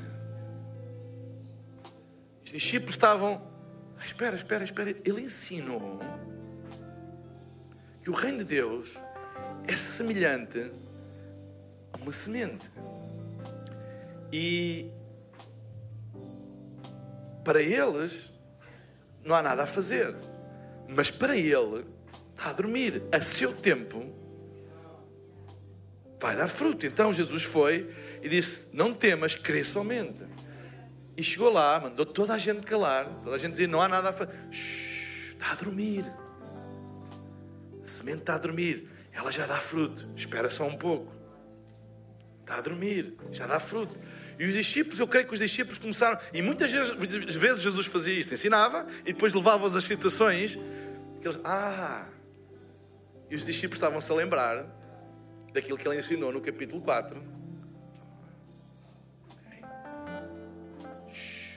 Os 2.45 2.51
discípulos 2.51 2.93
estavam. 2.93 3.41
Ah, 3.99 4.05
espera, 4.05 4.35
espera, 4.35 4.63
espera. 4.63 4.91
Ele 4.91 5.21
ensinou 5.21 5.99
que 8.03 8.11
o 8.11 8.13
reino 8.13 8.37
de 8.37 8.43
Deus 8.43 8.93
é 9.67 9.75
semelhante 9.75 10.71
a 11.91 11.97
uma 11.97 12.13
semente. 12.13 12.71
E 14.31 14.91
para 17.43 17.59
eles 17.59 18.31
não 19.25 19.35
há 19.35 19.41
nada 19.41 19.63
a 19.63 19.67
fazer. 19.67 20.15
Mas 20.87 21.09
para 21.09 21.35
ele 21.35 21.87
está 22.35 22.51
a 22.51 22.53
dormir. 22.53 23.01
A 23.11 23.19
seu 23.19 23.51
tempo 23.51 24.18
vai 26.19 26.35
dar 26.35 26.47
fruto. 26.47 26.85
Então 26.85 27.13
Jesus 27.13 27.43
foi 27.43 27.89
e 28.21 28.29
disse: 28.29 28.67
Não 28.73 28.93
temas, 28.93 29.35
crê 29.35 29.63
somente. 29.63 30.23
E 31.15 31.23
chegou 31.23 31.49
lá, 31.51 31.79
mandou 31.79 32.05
toda 32.05 32.33
a 32.33 32.37
gente 32.37 32.61
calar, 32.61 33.05
toda 33.23 33.35
a 33.35 33.39
gente 33.39 33.51
dizer: 33.51 33.67
Não 33.67 33.81
há 33.81 33.87
nada 33.87 34.09
a 34.09 34.13
fazer. 34.13 34.33
Está 34.51 35.51
a 35.51 35.55
dormir. 35.55 36.05
A 37.83 37.87
semente 37.87 38.19
está 38.19 38.35
a 38.35 38.37
dormir. 38.37 38.89
Ela 39.13 39.31
já 39.31 39.45
dá 39.45 39.55
fruto. 39.55 40.07
Espera 40.15 40.49
só 40.49 40.65
um 40.67 40.77
pouco. 40.77 41.11
Está 42.41 42.57
a 42.57 42.61
dormir. 42.61 43.15
Já 43.31 43.47
dá 43.47 43.59
fruto. 43.59 43.99
E 44.37 44.45
os 44.45 44.53
discípulos, 44.53 44.99
eu 44.99 45.07
creio 45.07 45.27
que 45.27 45.33
os 45.33 45.39
discípulos 45.39 45.77
começaram, 45.77 46.17
e 46.33 46.41
muitas 46.41 46.71
vezes 46.71 47.61
Jesus 47.61 47.87
fazia 47.87 48.13
isto, 48.13 48.33
ensinava 48.33 48.87
e 49.01 49.11
depois 49.11 49.33
levava-os 49.33 49.75
às 49.75 49.83
situações 49.83 50.57
que 51.19 51.27
eles, 51.27 51.37
ah, 51.43 52.07
e 53.29 53.35
os 53.35 53.45
discípulos 53.45 53.75
estavam-se 53.75 54.09
a 54.09 54.15
lembrar 54.15 54.78
daquilo 55.53 55.77
que 55.77 55.87
ele 55.87 55.97
ensinou 55.97 56.31
no 56.31 56.41
capítulo 56.41 56.81
4. 56.81 57.21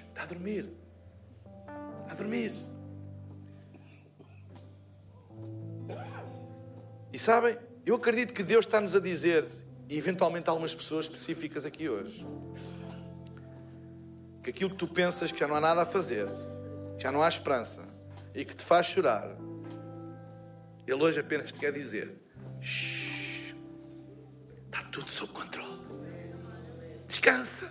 Está 0.09 0.22
a 0.22 0.26
dormir. 0.26 0.68
Está 2.03 2.12
a 2.12 2.14
dormir. 2.14 2.53
E 7.12 7.18
sabem, 7.18 7.59
eu 7.84 7.97
acredito 7.97 8.32
que 8.32 8.43
Deus 8.43 8.64
está-nos 8.64 8.95
a 8.95 9.01
dizer, 9.01 9.47
e 9.88 9.99
eventualmente 9.99 10.49
algumas 10.49 10.74
pessoas 10.74 11.05
específicas 11.05 11.64
aqui 11.64 11.88
hoje, 11.88 12.26
que 14.43 14.51
aquilo 14.51 14.70
que 14.70 14.76
tu 14.76 14.88
pensas 14.88 15.30
que 15.30 15.38
já 15.38 15.47
não 15.47 15.57
há 15.57 15.61
nada 15.61 15.82
a 15.82 15.86
fazer, 15.86 16.26
que 16.97 17.03
já 17.03 17.12
não 17.12 17.22
há 17.22 17.28
esperança 17.28 17.86
e 18.34 18.45
que 18.45 18.57
te 18.57 18.64
faz 18.64 18.86
chorar, 18.86 19.28
Ele 20.86 21.03
hoje 21.03 21.20
apenas 21.20 21.53
te 21.53 21.61
quer 21.61 21.72
dizer: 21.72 22.16
Shhh, 22.61 23.11
está 24.72 24.82
tudo 24.90 25.10
sob 25.10 25.30
controle. 25.34 25.78
Descansa. 27.06 27.70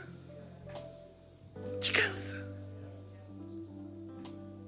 Descansa. 1.79 2.47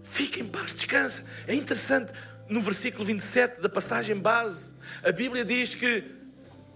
Fica 0.01 0.39
em 0.39 0.47
paz, 0.47 0.73
descansa. 0.73 1.23
É 1.47 1.53
interessante, 1.53 2.11
no 2.49 2.59
versículo 2.59 3.05
27 3.05 3.61
da 3.61 3.69
passagem 3.69 4.15
base, 4.15 4.73
a 5.03 5.11
Bíblia 5.11 5.45
diz 5.45 5.75
que 5.75 6.03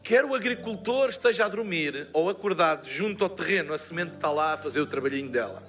quer 0.03 0.23
o 0.23 0.35
agricultor 0.35 1.09
esteja 1.09 1.45
a 1.45 1.49
dormir 1.49 2.07
ou 2.13 2.29
acordado 2.29 2.87
junto 2.87 3.23
ao 3.23 3.29
terreno, 3.29 3.73
a 3.73 3.79
semente 3.79 4.13
está 4.13 4.31
lá 4.31 4.53
a 4.53 4.57
fazer 4.57 4.79
o 4.79 4.85
trabalhinho 4.85 5.29
dela. 5.29 5.67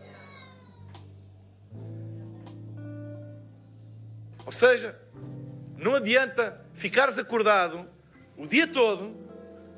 Ou 4.45 4.53
seja, 4.53 4.99
não 5.77 5.95
adianta 5.95 6.61
ficares 6.75 7.19
acordado 7.19 7.87
o 8.37 8.47
dia 8.47 8.67
todo, 8.67 9.28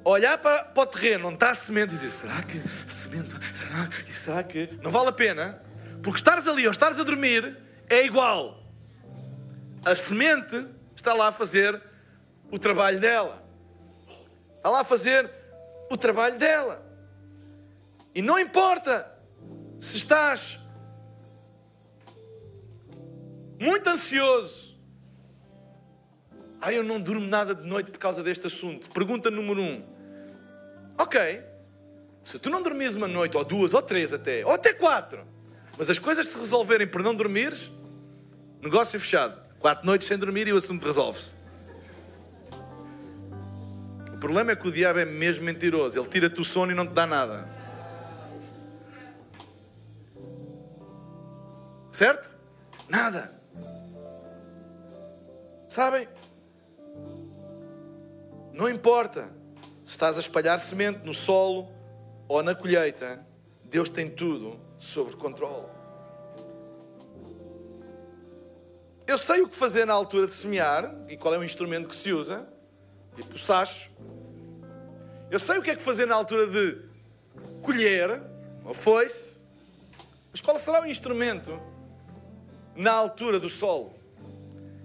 olhar 0.05 0.39
para, 0.39 0.65
para 0.65 0.83
o 0.83 0.87
terreno 0.87 1.29
onde 1.29 1.35
está 1.35 1.51
a 1.51 1.55
semente 1.55 1.95
e 1.95 1.97
dizer: 1.97 2.11
será 2.11 2.43
que 2.43 2.59
a 2.59 2.91
semente, 2.91 3.35
será, 3.55 3.89
será 4.13 4.43
que. 4.43 4.79
Não 4.83 4.91
vale 4.91 5.09
a 5.09 5.13
pena, 5.13 5.63
porque 6.03 6.19
estares 6.19 6.47
ali 6.47 6.67
ou 6.67 6.71
estares 6.71 6.99
a 6.99 7.03
dormir 7.03 7.57
é 7.89 8.05
igual. 8.05 8.63
A 9.85 9.97
semente 9.97 10.67
está 10.95 11.13
lá 11.13 11.29
a 11.29 11.33
fazer 11.33 11.83
o 12.51 12.59
trabalho 12.59 13.01
dela. 13.01 13.43
Está 14.57 14.71
lá 14.71 14.81
a 14.81 14.85
fazer 14.85 15.31
o 15.91 15.97
trabalho 15.97 16.39
dela. 16.39 16.87
E 18.15 18.21
não 18.23 18.39
importa 18.39 19.11
se 19.79 19.97
estás 19.97 20.59
muito 23.59 23.89
ansioso. 23.89 24.70
Ah, 26.61 26.73
eu 26.73 26.83
não 26.83 27.01
durmo 27.01 27.27
nada 27.27 27.55
de 27.55 27.67
noite 27.67 27.91
por 27.91 27.99
causa 27.99 28.23
deste 28.23 28.47
assunto. 28.47 28.91
Pergunta 28.91 29.31
número 29.31 29.61
um. 29.61 29.83
Ok. 30.99 31.43
Se 32.23 32.39
tu 32.39 32.51
não 32.51 32.63
dormires 32.63 32.97
uma 32.97 33.09
noite, 33.09 33.37
ou 33.37 33.45
duas, 33.45 33.73
ou 33.73 33.81
três 33.81 34.13
até, 34.13 34.45
ou 34.45 34.53
até 34.53 34.75
quatro, 34.75 35.27
mas 35.79 35.89
as 35.89 35.99
coisas 35.99 36.27
se 36.27 36.37
resolverem 36.37 36.87
por 36.87 37.03
não 37.03 37.15
dormires, 37.15 37.71
negócio 38.61 39.01
fechado. 39.01 39.41
Quatro 39.59 39.87
noites 39.87 40.07
sem 40.07 40.19
dormir 40.19 40.47
e 40.49 40.53
o 40.53 40.57
assunto 40.57 40.85
resolve-se. 40.85 41.31
O 44.13 44.19
problema 44.21 44.53
é 44.53 44.57
que 44.57 44.69
o 44.69 44.73
diabo 44.73 44.99
é 44.99 45.07
mesmo 45.07 45.45
mentiroso. 45.45 45.99
Ele 45.99 46.09
tira-te 46.09 46.39
o 46.41 46.45
sono 46.45 46.73
e 46.73 46.75
não 46.75 46.87
te 46.87 46.93
dá 46.93 47.07
nada. 47.07 47.49
Certo? 51.91 52.37
Nada. 52.87 53.33
Sabem? 55.69 56.07
Não 58.61 58.69
importa 58.69 59.33
se 59.83 59.93
estás 59.93 60.19
a 60.19 60.21
espalhar 60.21 60.61
semente 60.61 60.99
no 61.03 61.15
solo 61.15 61.67
ou 62.29 62.43
na 62.43 62.55
colheita, 62.55 63.27
Deus 63.65 63.89
tem 63.89 64.07
tudo 64.07 64.61
sob 64.77 65.17
controle. 65.17 65.67
Eu 69.07 69.17
sei 69.17 69.41
o 69.41 69.49
que 69.49 69.57
fazer 69.57 69.87
na 69.87 69.95
altura 69.95 70.27
de 70.27 70.35
semear 70.35 70.95
e 71.09 71.17
qual 71.17 71.33
é 71.33 71.39
o 71.39 71.43
instrumento 71.43 71.89
que 71.89 71.97
se 71.97 72.13
usa, 72.13 72.47
tipo 73.17 73.35
o 73.35 73.39
sacho. 73.39 73.91
Eu 75.31 75.41
sei 75.41 75.57
o 75.57 75.63
que 75.63 75.71
é 75.71 75.75
que 75.75 75.83
fazer 75.83 76.05
na 76.05 76.15
altura 76.15 76.47
de 76.47 76.83
colher, 77.63 78.21
ou 78.63 78.75
foice, 78.75 79.41
mas 80.31 80.43
qual 80.43 80.59
será 80.59 80.83
o 80.83 80.87
instrumento 80.87 81.59
na 82.77 82.93
altura 82.93 83.41
do 83.41 83.49
solo? 83.49 83.95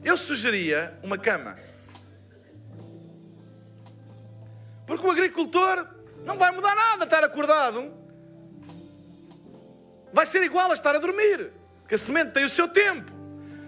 Eu 0.01 0.15
sugeria 0.15 0.97
uma 1.03 1.17
cama. 1.17 1.64
Porque 4.85 5.05
o 5.05 5.11
agricultor 5.11 5.87
não 6.23 6.37
vai 6.37 6.51
mudar 6.51 6.75
nada 6.75 7.05
estar 7.05 7.23
acordado. 7.23 7.93
Vai 10.13 10.25
ser 10.25 10.43
igual 10.43 10.71
a 10.71 10.73
estar 10.73 10.95
a 10.95 10.99
dormir. 10.99 11.51
Porque 11.81 11.95
a 11.95 11.97
semente 11.97 12.31
tem 12.31 12.45
o 12.45 12.49
seu 12.49 12.67
tempo. 12.67 13.11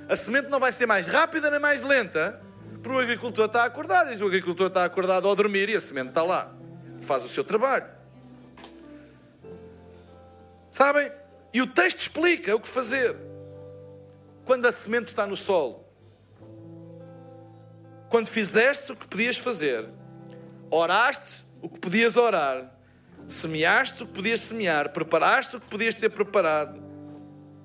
A 0.07 0.15
semente 0.15 0.49
não 0.49 0.59
vai 0.59 0.71
ser 0.71 0.85
mais 0.85 1.05
rápida 1.07 1.49
nem 1.49 1.59
mais 1.59 1.83
lenta. 1.83 2.41
Porque 2.81 2.89
o 2.89 2.99
agricultor 2.99 3.45
está 3.45 3.65
acordado. 3.65 4.13
E 4.13 4.23
o 4.23 4.27
agricultor 4.27 4.67
está 4.67 4.85
acordado 4.85 5.27
ao 5.27 5.35
dormir 5.35 5.69
e 5.69 5.75
a 5.75 5.81
semente 5.81 6.09
está 6.09 6.23
lá. 6.23 6.53
Faz 7.01 7.23
o 7.23 7.29
seu 7.29 7.43
trabalho. 7.43 7.85
Sabem? 10.69 11.11
E 11.53 11.61
o 11.61 11.67
texto 11.67 11.99
explica 11.99 12.55
o 12.55 12.59
que 12.59 12.67
fazer. 12.67 13.15
Quando 14.45 14.65
a 14.67 14.71
semente 14.71 15.07
está 15.07 15.25
no 15.25 15.35
solo. 15.35 15.85
Quando 18.09 18.27
fizeste 18.27 18.91
o 18.91 18.95
que 18.95 19.07
podias 19.07 19.37
fazer. 19.37 19.96
Oraste 20.69 21.45
o 21.61 21.69
que 21.69 21.79
podias 21.79 22.15
orar, 22.17 22.71
semeaste 23.27 24.03
o 24.03 24.07
que 24.07 24.13
podias 24.13 24.41
semear, 24.41 24.91
preparaste 24.91 25.55
o 25.55 25.61
que 25.61 25.67
podias 25.67 25.95
ter 25.95 26.09
preparado, 26.09 26.81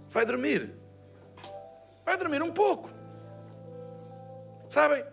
vai 0.09 0.25
dormir. 0.25 0.73
Vai 2.05 2.17
dormir 2.17 2.43
um 2.43 2.53
pouco. 2.53 2.91
Sabem? 4.69 5.05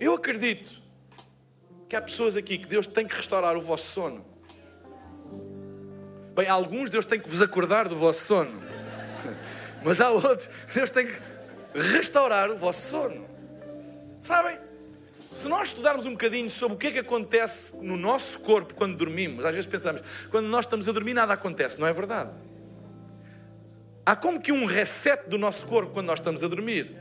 Eu 0.00 0.14
acredito 0.14 0.72
que 1.88 1.96
há 1.96 2.02
pessoas 2.02 2.36
aqui 2.36 2.58
que 2.58 2.66
Deus 2.66 2.86
tem 2.86 3.06
que 3.06 3.14
restaurar 3.14 3.56
o 3.56 3.60
vosso 3.60 3.92
sono. 3.92 4.24
Bem, 6.34 6.48
alguns 6.48 6.90
Deus 6.90 7.06
tem 7.06 7.20
que 7.20 7.28
vos 7.28 7.40
acordar 7.40 7.88
do 7.88 7.96
vosso 7.96 8.20
sono. 8.20 8.62
Mas 9.84 10.00
há 10.00 10.10
outros, 10.10 10.48
Deus 10.74 10.90
tem 10.90 11.06
que 11.06 11.20
restaurar 11.74 12.50
o 12.50 12.56
vosso 12.56 12.90
sono. 12.90 13.28
Sabem? 14.20 14.58
Se 15.34 15.48
nós 15.48 15.70
estudarmos 15.70 16.06
um 16.06 16.12
bocadinho 16.12 16.48
sobre 16.48 16.76
o 16.76 16.78
que 16.78 16.86
é 16.86 16.90
que 16.92 16.98
acontece 17.00 17.74
no 17.76 17.96
nosso 17.96 18.38
corpo 18.38 18.72
quando 18.72 18.96
dormimos, 18.96 19.44
às 19.44 19.50
vezes 19.50 19.66
pensamos, 19.66 20.00
quando 20.30 20.46
nós 20.46 20.64
estamos 20.64 20.88
a 20.88 20.92
dormir 20.92 21.12
nada 21.12 21.32
acontece, 21.32 21.78
não 21.78 21.88
é 21.88 21.92
verdade? 21.92 22.30
Há 24.06 24.14
como 24.14 24.40
que 24.40 24.52
um 24.52 24.64
reset 24.64 25.28
do 25.28 25.36
nosso 25.36 25.66
corpo 25.66 25.92
quando 25.92 26.06
nós 26.06 26.20
estamos 26.20 26.44
a 26.44 26.46
dormir. 26.46 26.94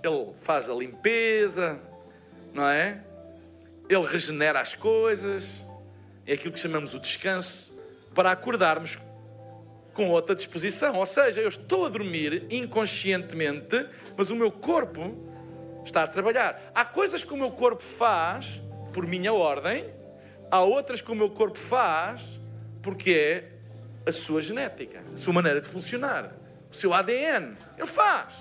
Ele 0.00 0.32
faz 0.42 0.68
a 0.68 0.74
limpeza, 0.74 1.80
não 2.54 2.68
é? 2.68 3.02
Ele 3.88 4.04
regenera 4.04 4.60
as 4.60 4.74
coisas, 4.74 5.48
é 6.24 6.34
aquilo 6.34 6.52
que 6.52 6.60
chamamos 6.60 6.94
o 6.94 7.00
descanso, 7.00 7.76
para 8.14 8.30
acordarmos 8.30 8.96
com 9.92 10.08
outra 10.08 10.36
disposição. 10.36 10.94
Ou 10.94 11.06
seja, 11.06 11.40
eu 11.40 11.48
estou 11.48 11.84
a 11.84 11.88
dormir 11.88 12.46
inconscientemente, 12.48 13.88
mas 14.16 14.30
o 14.30 14.36
meu 14.36 14.52
corpo 14.52 15.31
está 15.84 16.02
a 16.04 16.06
trabalhar. 16.06 16.60
Há 16.74 16.84
coisas 16.84 17.24
que 17.24 17.32
o 17.32 17.36
meu 17.36 17.50
corpo 17.50 17.82
faz 17.82 18.62
por 18.92 19.06
minha 19.06 19.32
ordem, 19.32 19.92
há 20.50 20.60
outras 20.60 21.00
que 21.00 21.10
o 21.10 21.14
meu 21.14 21.30
corpo 21.30 21.58
faz 21.58 22.22
porque 22.82 23.10
é 23.12 23.52
a 24.08 24.12
sua 24.12 24.42
genética, 24.42 25.02
a 25.14 25.16
sua 25.16 25.32
maneira 25.32 25.60
de 25.60 25.68
funcionar, 25.68 26.32
o 26.70 26.74
seu 26.74 26.92
ADN. 26.92 27.56
Ele 27.76 27.86
faz. 27.86 28.34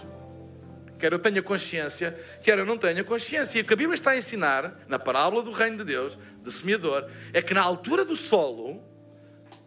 Quer 1.00 1.14
eu 1.14 1.20
tenha 1.20 1.42
consciência, 1.42 2.20
quer 2.44 2.60
eu 2.60 2.66
não 2.66 2.78
tenha 2.78 3.04
consciência. 3.04 3.58
E 3.58 3.62
o 3.62 3.66
que 3.66 3.74
a 3.74 3.76
Bíblia 3.76 3.96
está 3.96 4.12
a 4.12 4.18
ensinar, 4.18 4.76
na 4.88 5.00
parábola 5.00 5.42
do 5.42 5.52
reino 5.52 5.78
de 5.78 5.84
Deus, 5.84 6.18
do 6.44 6.52
semeador, 6.52 7.10
é 7.34 7.42
que 7.42 7.54
na 7.54 7.62
altura 7.62 8.06
do 8.06 8.16
solo, 8.16 8.84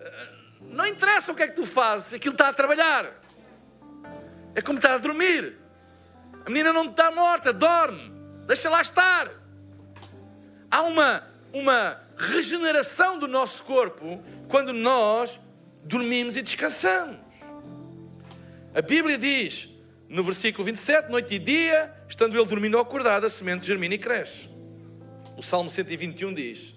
eh, 0.00 0.28
não 0.60 0.86
interessa 0.86 1.32
o 1.32 1.34
que 1.34 1.42
é 1.42 1.48
que 1.48 1.56
tu 1.56 1.66
fazes, 1.66 2.12
aquilo 2.12 2.34
está 2.34 2.48
a 2.48 2.52
trabalhar. 2.52 3.20
É 4.54 4.62
como 4.62 4.78
estar 4.78 4.94
a 4.94 4.98
dormir. 4.98 5.63
A 6.44 6.50
menina 6.50 6.72
não 6.72 6.90
está 6.90 7.10
morta, 7.10 7.52
dorme. 7.52 8.12
Deixa 8.46 8.68
lá 8.68 8.82
estar. 8.82 9.30
Há 10.70 10.82
uma, 10.82 11.24
uma 11.52 12.00
regeneração 12.16 13.18
do 13.18 13.26
nosso 13.26 13.64
corpo 13.64 14.22
quando 14.48 14.72
nós 14.72 15.40
dormimos 15.82 16.36
e 16.36 16.42
descansamos. 16.42 17.18
A 18.74 18.82
Bíblia 18.82 19.16
diz, 19.16 19.68
no 20.08 20.22
versículo 20.22 20.64
27, 20.64 21.10
noite 21.10 21.36
e 21.36 21.38
dia, 21.38 21.94
estando 22.08 22.36
ele 22.36 22.46
dormindo 22.46 22.74
ou 22.74 22.80
acordado, 22.80 23.24
a 23.24 23.30
semente 23.30 23.66
germina 23.66 23.94
e 23.94 23.98
cresce. 23.98 24.48
O 25.36 25.42
Salmo 25.42 25.70
121 25.70 26.34
diz: 26.34 26.74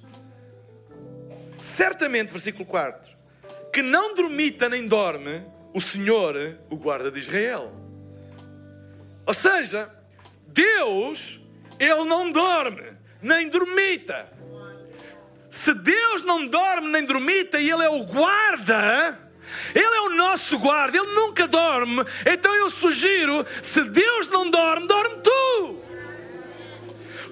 Certamente, 1.57 2.32
versículo 2.32 2.65
4, 2.65 3.18
que 3.74 3.82
não 3.82 4.15
dormita 4.15 4.70
nem 4.70 4.88
dorme 4.88 5.43
o 5.74 5.82
Senhor, 5.82 6.57
o 6.70 6.78
guarda 6.78 7.11
de 7.11 7.20
Israel. 7.20 7.86
Ou 9.28 9.34
seja, 9.34 9.89
Deus, 10.47 11.38
Ele 11.78 12.05
não 12.05 12.32
dorme, 12.32 12.93
nem 13.21 13.49
dormita. 13.49 14.32
Se 15.51 15.73
Deus 15.73 16.21
não 16.21 16.47
dorme 16.47 16.88
nem 16.88 17.03
dormita 17.03 17.59
e 17.59 17.69
Ele 17.69 17.84
é 17.84 17.89
o 17.89 18.05
guarda, 18.05 19.19
Ele 19.75 19.95
é 19.95 20.01
o 20.01 20.09
nosso 20.11 20.57
guarda, 20.57 20.97
Ele 20.97 21.13
nunca 21.13 21.45
dorme. 21.45 22.05
Então 22.25 22.55
eu 22.55 22.69
sugiro: 22.71 23.45
se 23.61 23.84
Deus 23.84 24.30
não 24.30 24.49
dorme, 24.49 24.88
dorme 24.88 25.17
tu. 25.21 25.84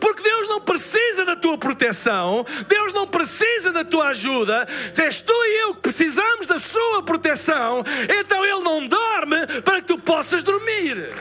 Porque 0.02 0.22
Deus 0.22 0.50
não 0.50 0.60
precisa 0.60 1.24
da 1.24 1.38
tua 1.38 1.58
proteção, 1.58 2.46
Deus 2.68 2.91
não 2.91 3.08
precisa 3.08 3.72
da 3.72 3.86
tua 3.86 4.10
ajuda, 4.10 4.68
és 4.98 5.22
tu 5.22 5.34
e 5.34 5.62
eu 5.62 5.76
que 5.76 5.82
precisamos 5.84 6.46
da 6.46 6.60
sua 6.60 7.02
proteção, 7.04 7.84
então 8.20 8.43
Ele 8.46 8.60
não 8.60 8.86
dorme 8.86 9.62
para 9.64 9.82
que 9.82 9.88
tu 9.88 9.98
possas 9.98 10.43
dormir 10.43 11.14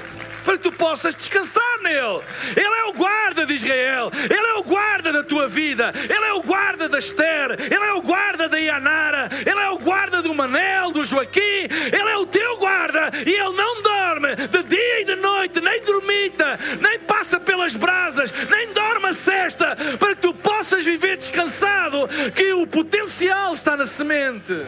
para 0.45 0.57
que 0.57 0.63
tu 0.63 0.73
possas 0.73 1.15
descansar 1.15 1.79
nele. 1.83 2.23
Ele 2.57 2.75
é 2.81 2.85
o 2.85 2.93
guarda 2.93 3.47
de 3.47 3.55
Israel, 3.55 4.11
ele 4.15 4.47
é 4.47 4.55
o 4.55 4.63
guarda 4.63 5.13
da 5.13 5.23
tua 5.23 5.49
vida, 5.49 5.93
ele 5.95 6.25
é 6.25 6.33
o 6.35 6.43
guarda 6.43 6.89
da 6.89 6.99
Esther, 6.99 7.57
ele 7.59 7.85
é 7.85 7.93
o 7.95 8.03
guarda 8.03 8.49
da 8.49 8.59
Ianara, 8.59 9.29
ele 9.45 9.61
é 9.61 9.71
o 9.71 9.79
guarda 9.79 10.23
do 10.23 10.35
Manel, 10.35 10.93
do 10.93 11.05
Joaquim, 11.05 11.41
ele 11.41 12.11
é 12.11 12.17
o 12.17 12.27
teu 12.27 12.59
guarda 12.59 13.11
e 13.27 13.31
ele 13.31 13.57
não 13.57 13.83
dorme 13.83 14.37
de 14.37 14.63
dia 14.65 15.01
e 15.01 15.05
de 15.05 15.17
noite, 15.17 15.61
nem 15.61 15.83
dormita, 15.83 16.59
nem 16.81 16.99
passa 17.01 17.41
pelas 17.41 17.75
brasas, 17.75 18.33
nem 18.51 18.73
dorme 18.73 19.09
a 19.09 19.13
cesta, 19.13 19.77
para 19.99 20.15
que 20.15 20.23
tu 20.23 20.35
possas 20.35 20.85
viver 20.85 21.17
descansado, 21.17 22.09
que 22.35 22.53
o 22.53 22.67
potencial 22.67 23.55
está 23.55 23.77
na 23.77 23.87
semente. 23.87 24.65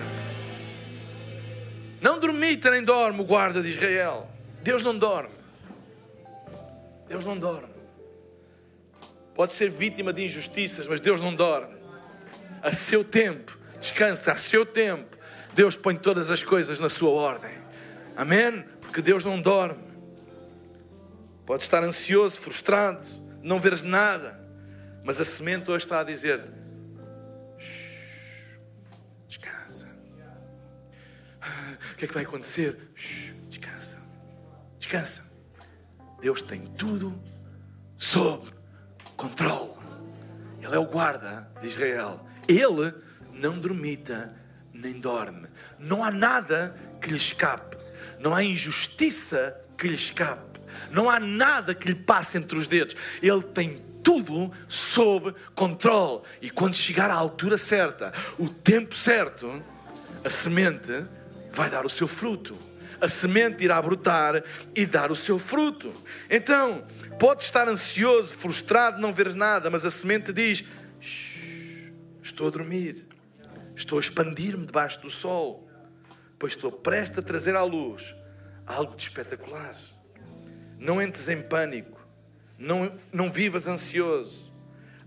Não 2.01 2.19
dormita 2.19 2.71
nem 2.71 2.83
dorme 2.83 3.21
o 3.21 3.25
guarda 3.25 3.63
de 3.63 3.71
Israel. 3.71 4.29
Deus 4.63 4.83
não 4.83 4.97
dorme. 4.97 5.36
Deus 7.09 7.25
não 7.25 7.39
dorme. 7.39 7.75
Pode 9.35 9.53
ser 9.53 9.71
vítima 9.71 10.13
de 10.13 10.25
injustiças, 10.25 10.89
mas 10.89 11.01
Deus 11.01 11.21
não 11.21 11.35
dorme. 11.35 11.77
A 12.63 12.73
seu 12.73 13.05
tempo, 13.05 13.59
descansa, 13.79 14.33
a 14.33 14.37
seu 14.37 14.65
tempo. 14.65 15.17
Deus 15.55 15.77
põe 15.77 15.95
todas 15.95 16.31
as 16.31 16.43
coisas 16.43 16.81
na 16.81 16.89
sua 16.89 17.11
ordem. 17.11 17.53
Amém? 18.17 18.65
Porque 18.81 19.03
Deus 19.03 19.25
não 19.25 19.41
dorme. 19.41 19.85
Pode 21.45 21.63
estar 21.63 21.85
ansioso, 21.85 22.39
frustrado, 22.39 23.07
não 23.43 23.61
veres 23.61 23.83
nada. 23.83 24.41
Mas 25.05 25.21
a 25.21 25.25
semente 25.25 25.71
hoje 25.71 25.85
está 25.85 26.01
a 26.01 26.05
dizer: 26.05 26.43
descansa. 29.29 29.87
O 31.93 31.95
que 31.97 32.07
é 32.07 32.09
que 32.09 32.15
vai 32.15 32.25
acontecer? 32.25 32.77
descansa. 33.49 33.99
Descansa. 34.79 35.26
Deus 36.21 36.43
tem 36.43 36.61
tudo 36.61 37.21
sob 37.97 38.49
controle. 39.17 39.71
Ele 40.61 40.75
é 40.75 40.79
o 40.79 40.87
guarda 40.87 41.49
de 41.61 41.69
Israel. 41.69 42.21
Ele 42.49 42.93
não 43.33 43.59
dormita 43.59 44.35
nem 44.73 44.95
dorme. 44.95 45.49
Não 45.79 46.03
há 46.03 46.11
nada 46.11 46.77
que 47.01 47.11
lhe 47.11 47.17
escape. 47.17 47.77
Não 48.19 48.35
há 48.35 48.43
injustiça 48.43 49.57
que 49.77 49.89
lhe 49.89 49.95
escape. 49.95 50.61
Não 50.91 51.09
há 51.09 51.21
nada 51.21 51.75
que 51.75 51.89
lhe 51.89 51.95
passe 51.95 52.39
entre 52.39 52.59
os 52.59 52.67
dedos. 52.67 52.97
Ele 53.23 53.43
tem 53.43 53.83
tudo 54.03 54.53
sob 54.69 55.35
controle. 55.55 56.23
E 56.41 56.51
quando 56.51 56.75
chegar 56.75 57.11
à 57.11 57.15
altura 57.15 57.59
certa, 57.59 58.13
o 58.39 58.49
tempo 58.49 58.95
certo, 58.95 59.63
a 60.25 60.31
semente 60.31 61.05
vai 61.53 61.71
dar 61.71 61.87
o 61.87 61.91
seu 61.91 62.09
fruto 62.09 62.66
a 63.01 63.09
semente 63.09 63.65
irá 63.65 63.81
brotar 63.81 64.43
e 64.75 64.87
dar 64.87 65.11
o 65.11 65.17
seu 65.17 65.39
fruto. 65.39 65.93
Então, 66.31 66.87
pode 67.19 67.45
estar 67.45 67.69
ansioso, 67.69 68.35
frustrado, 68.37 69.01
não 69.01 69.13
veres 69.13 69.35
nada, 69.35 69.71
mas 69.71 69.85
a 69.85 69.91
semente 69.91 70.33
diz: 70.33 70.65
Estou 72.23 72.49
a 72.49 72.51
dormir, 72.51 73.07
estou 73.75 73.99
a 73.99 74.01
expandir-me 74.01 74.67
debaixo 74.67 75.01
do 75.01 75.11
sol, 75.11 75.69
pois 76.39 76.53
estou 76.53 76.73
prestes 76.73 77.19
a 77.19 77.23
trazer 77.23 77.55
à 77.55 77.63
luz 77.63 78.15
algo 78.67 78.97
de 78.97 79.03
espetacular. 79.03 79.75
Não 80.79 81.01
entres 81.01 81.29
em 81.29 81.41
pânico, 81.41 82.01
não, 82.59 82.95
não 83.13 83.31
vivas 83.31 83.67
ansioso. 83.67 84.47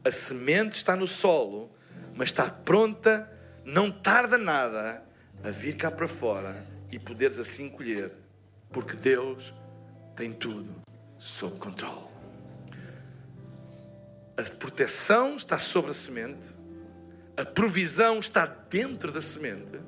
A 0.03 0.11
semente 0.11 0.77
está 0.77 0.95
no 0.95 1.05
solo, 1.05 1.69
mas 2.15 2.29
está 2.29 2.49
pronta, 2.49 3.29
não 3.65 3.91
tarda 3.91 4.37
nada 4.37 5.03
a 5.43 5.51
vir 5.51 5.75
cá 5.75 5.91
para 5.91 6.07
fora 6.07 6.78
e 6.91 6.97
poderes 6.97 7.37
assim 7.37 7.69
colher, 7.69 8.11
porque 8.71 8.95
Deus 8.95 9.53
tem 10.15 10.33
tudo 10.33 10.73
sob 11.17 11.57
controle. 11.57 12.07
A 14.37 14.43
proteção 14.55 15.35
está 15.35 15.59
sobre 15.59 15.91
a 15.91 15.93
semente, 15.93 16.49
a 17.35 17.45
provisão 17.45 18.19
está 18.19 18.45
dentro 18.45 19.11
da 19.11 19.21
semente 19.21 19.79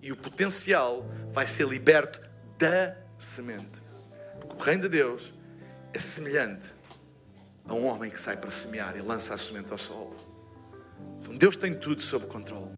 e 0.00 0.12
o 0.12 0.16
potencial 0.16 1.04
vai 1.32 1.46
ser 1.46 1.66
liberto 1.66 2.20
da 2.58 2.96
semente. 3.18 3.82
Porque 4.40 4.54
o 4.54 4.58
reino 4.58 4.82
de 4.82 4.88
Deus 4.88 5.32
é 5.92 5.98
semelhante 5.98 6.72
a 7.64 7.74
um 7.74 7.86
homem 7.86 8.10
que 8.10 8.20
sai 8.20 8.36
para 8.36 8.50
semear 8.50 8.96
e 8.96 9.00
lança 9.00 9.34
a 9.34 9.38
semente 9.38 9.72
ao 9.72 9.78
sol. 9.78 10.14
Então 11.20 11.36
Deus 11.36 11.56
tem 11.56 11.74
tudo 11.74 12.02
sob 12.02 12.26
controle. 12.26 12.72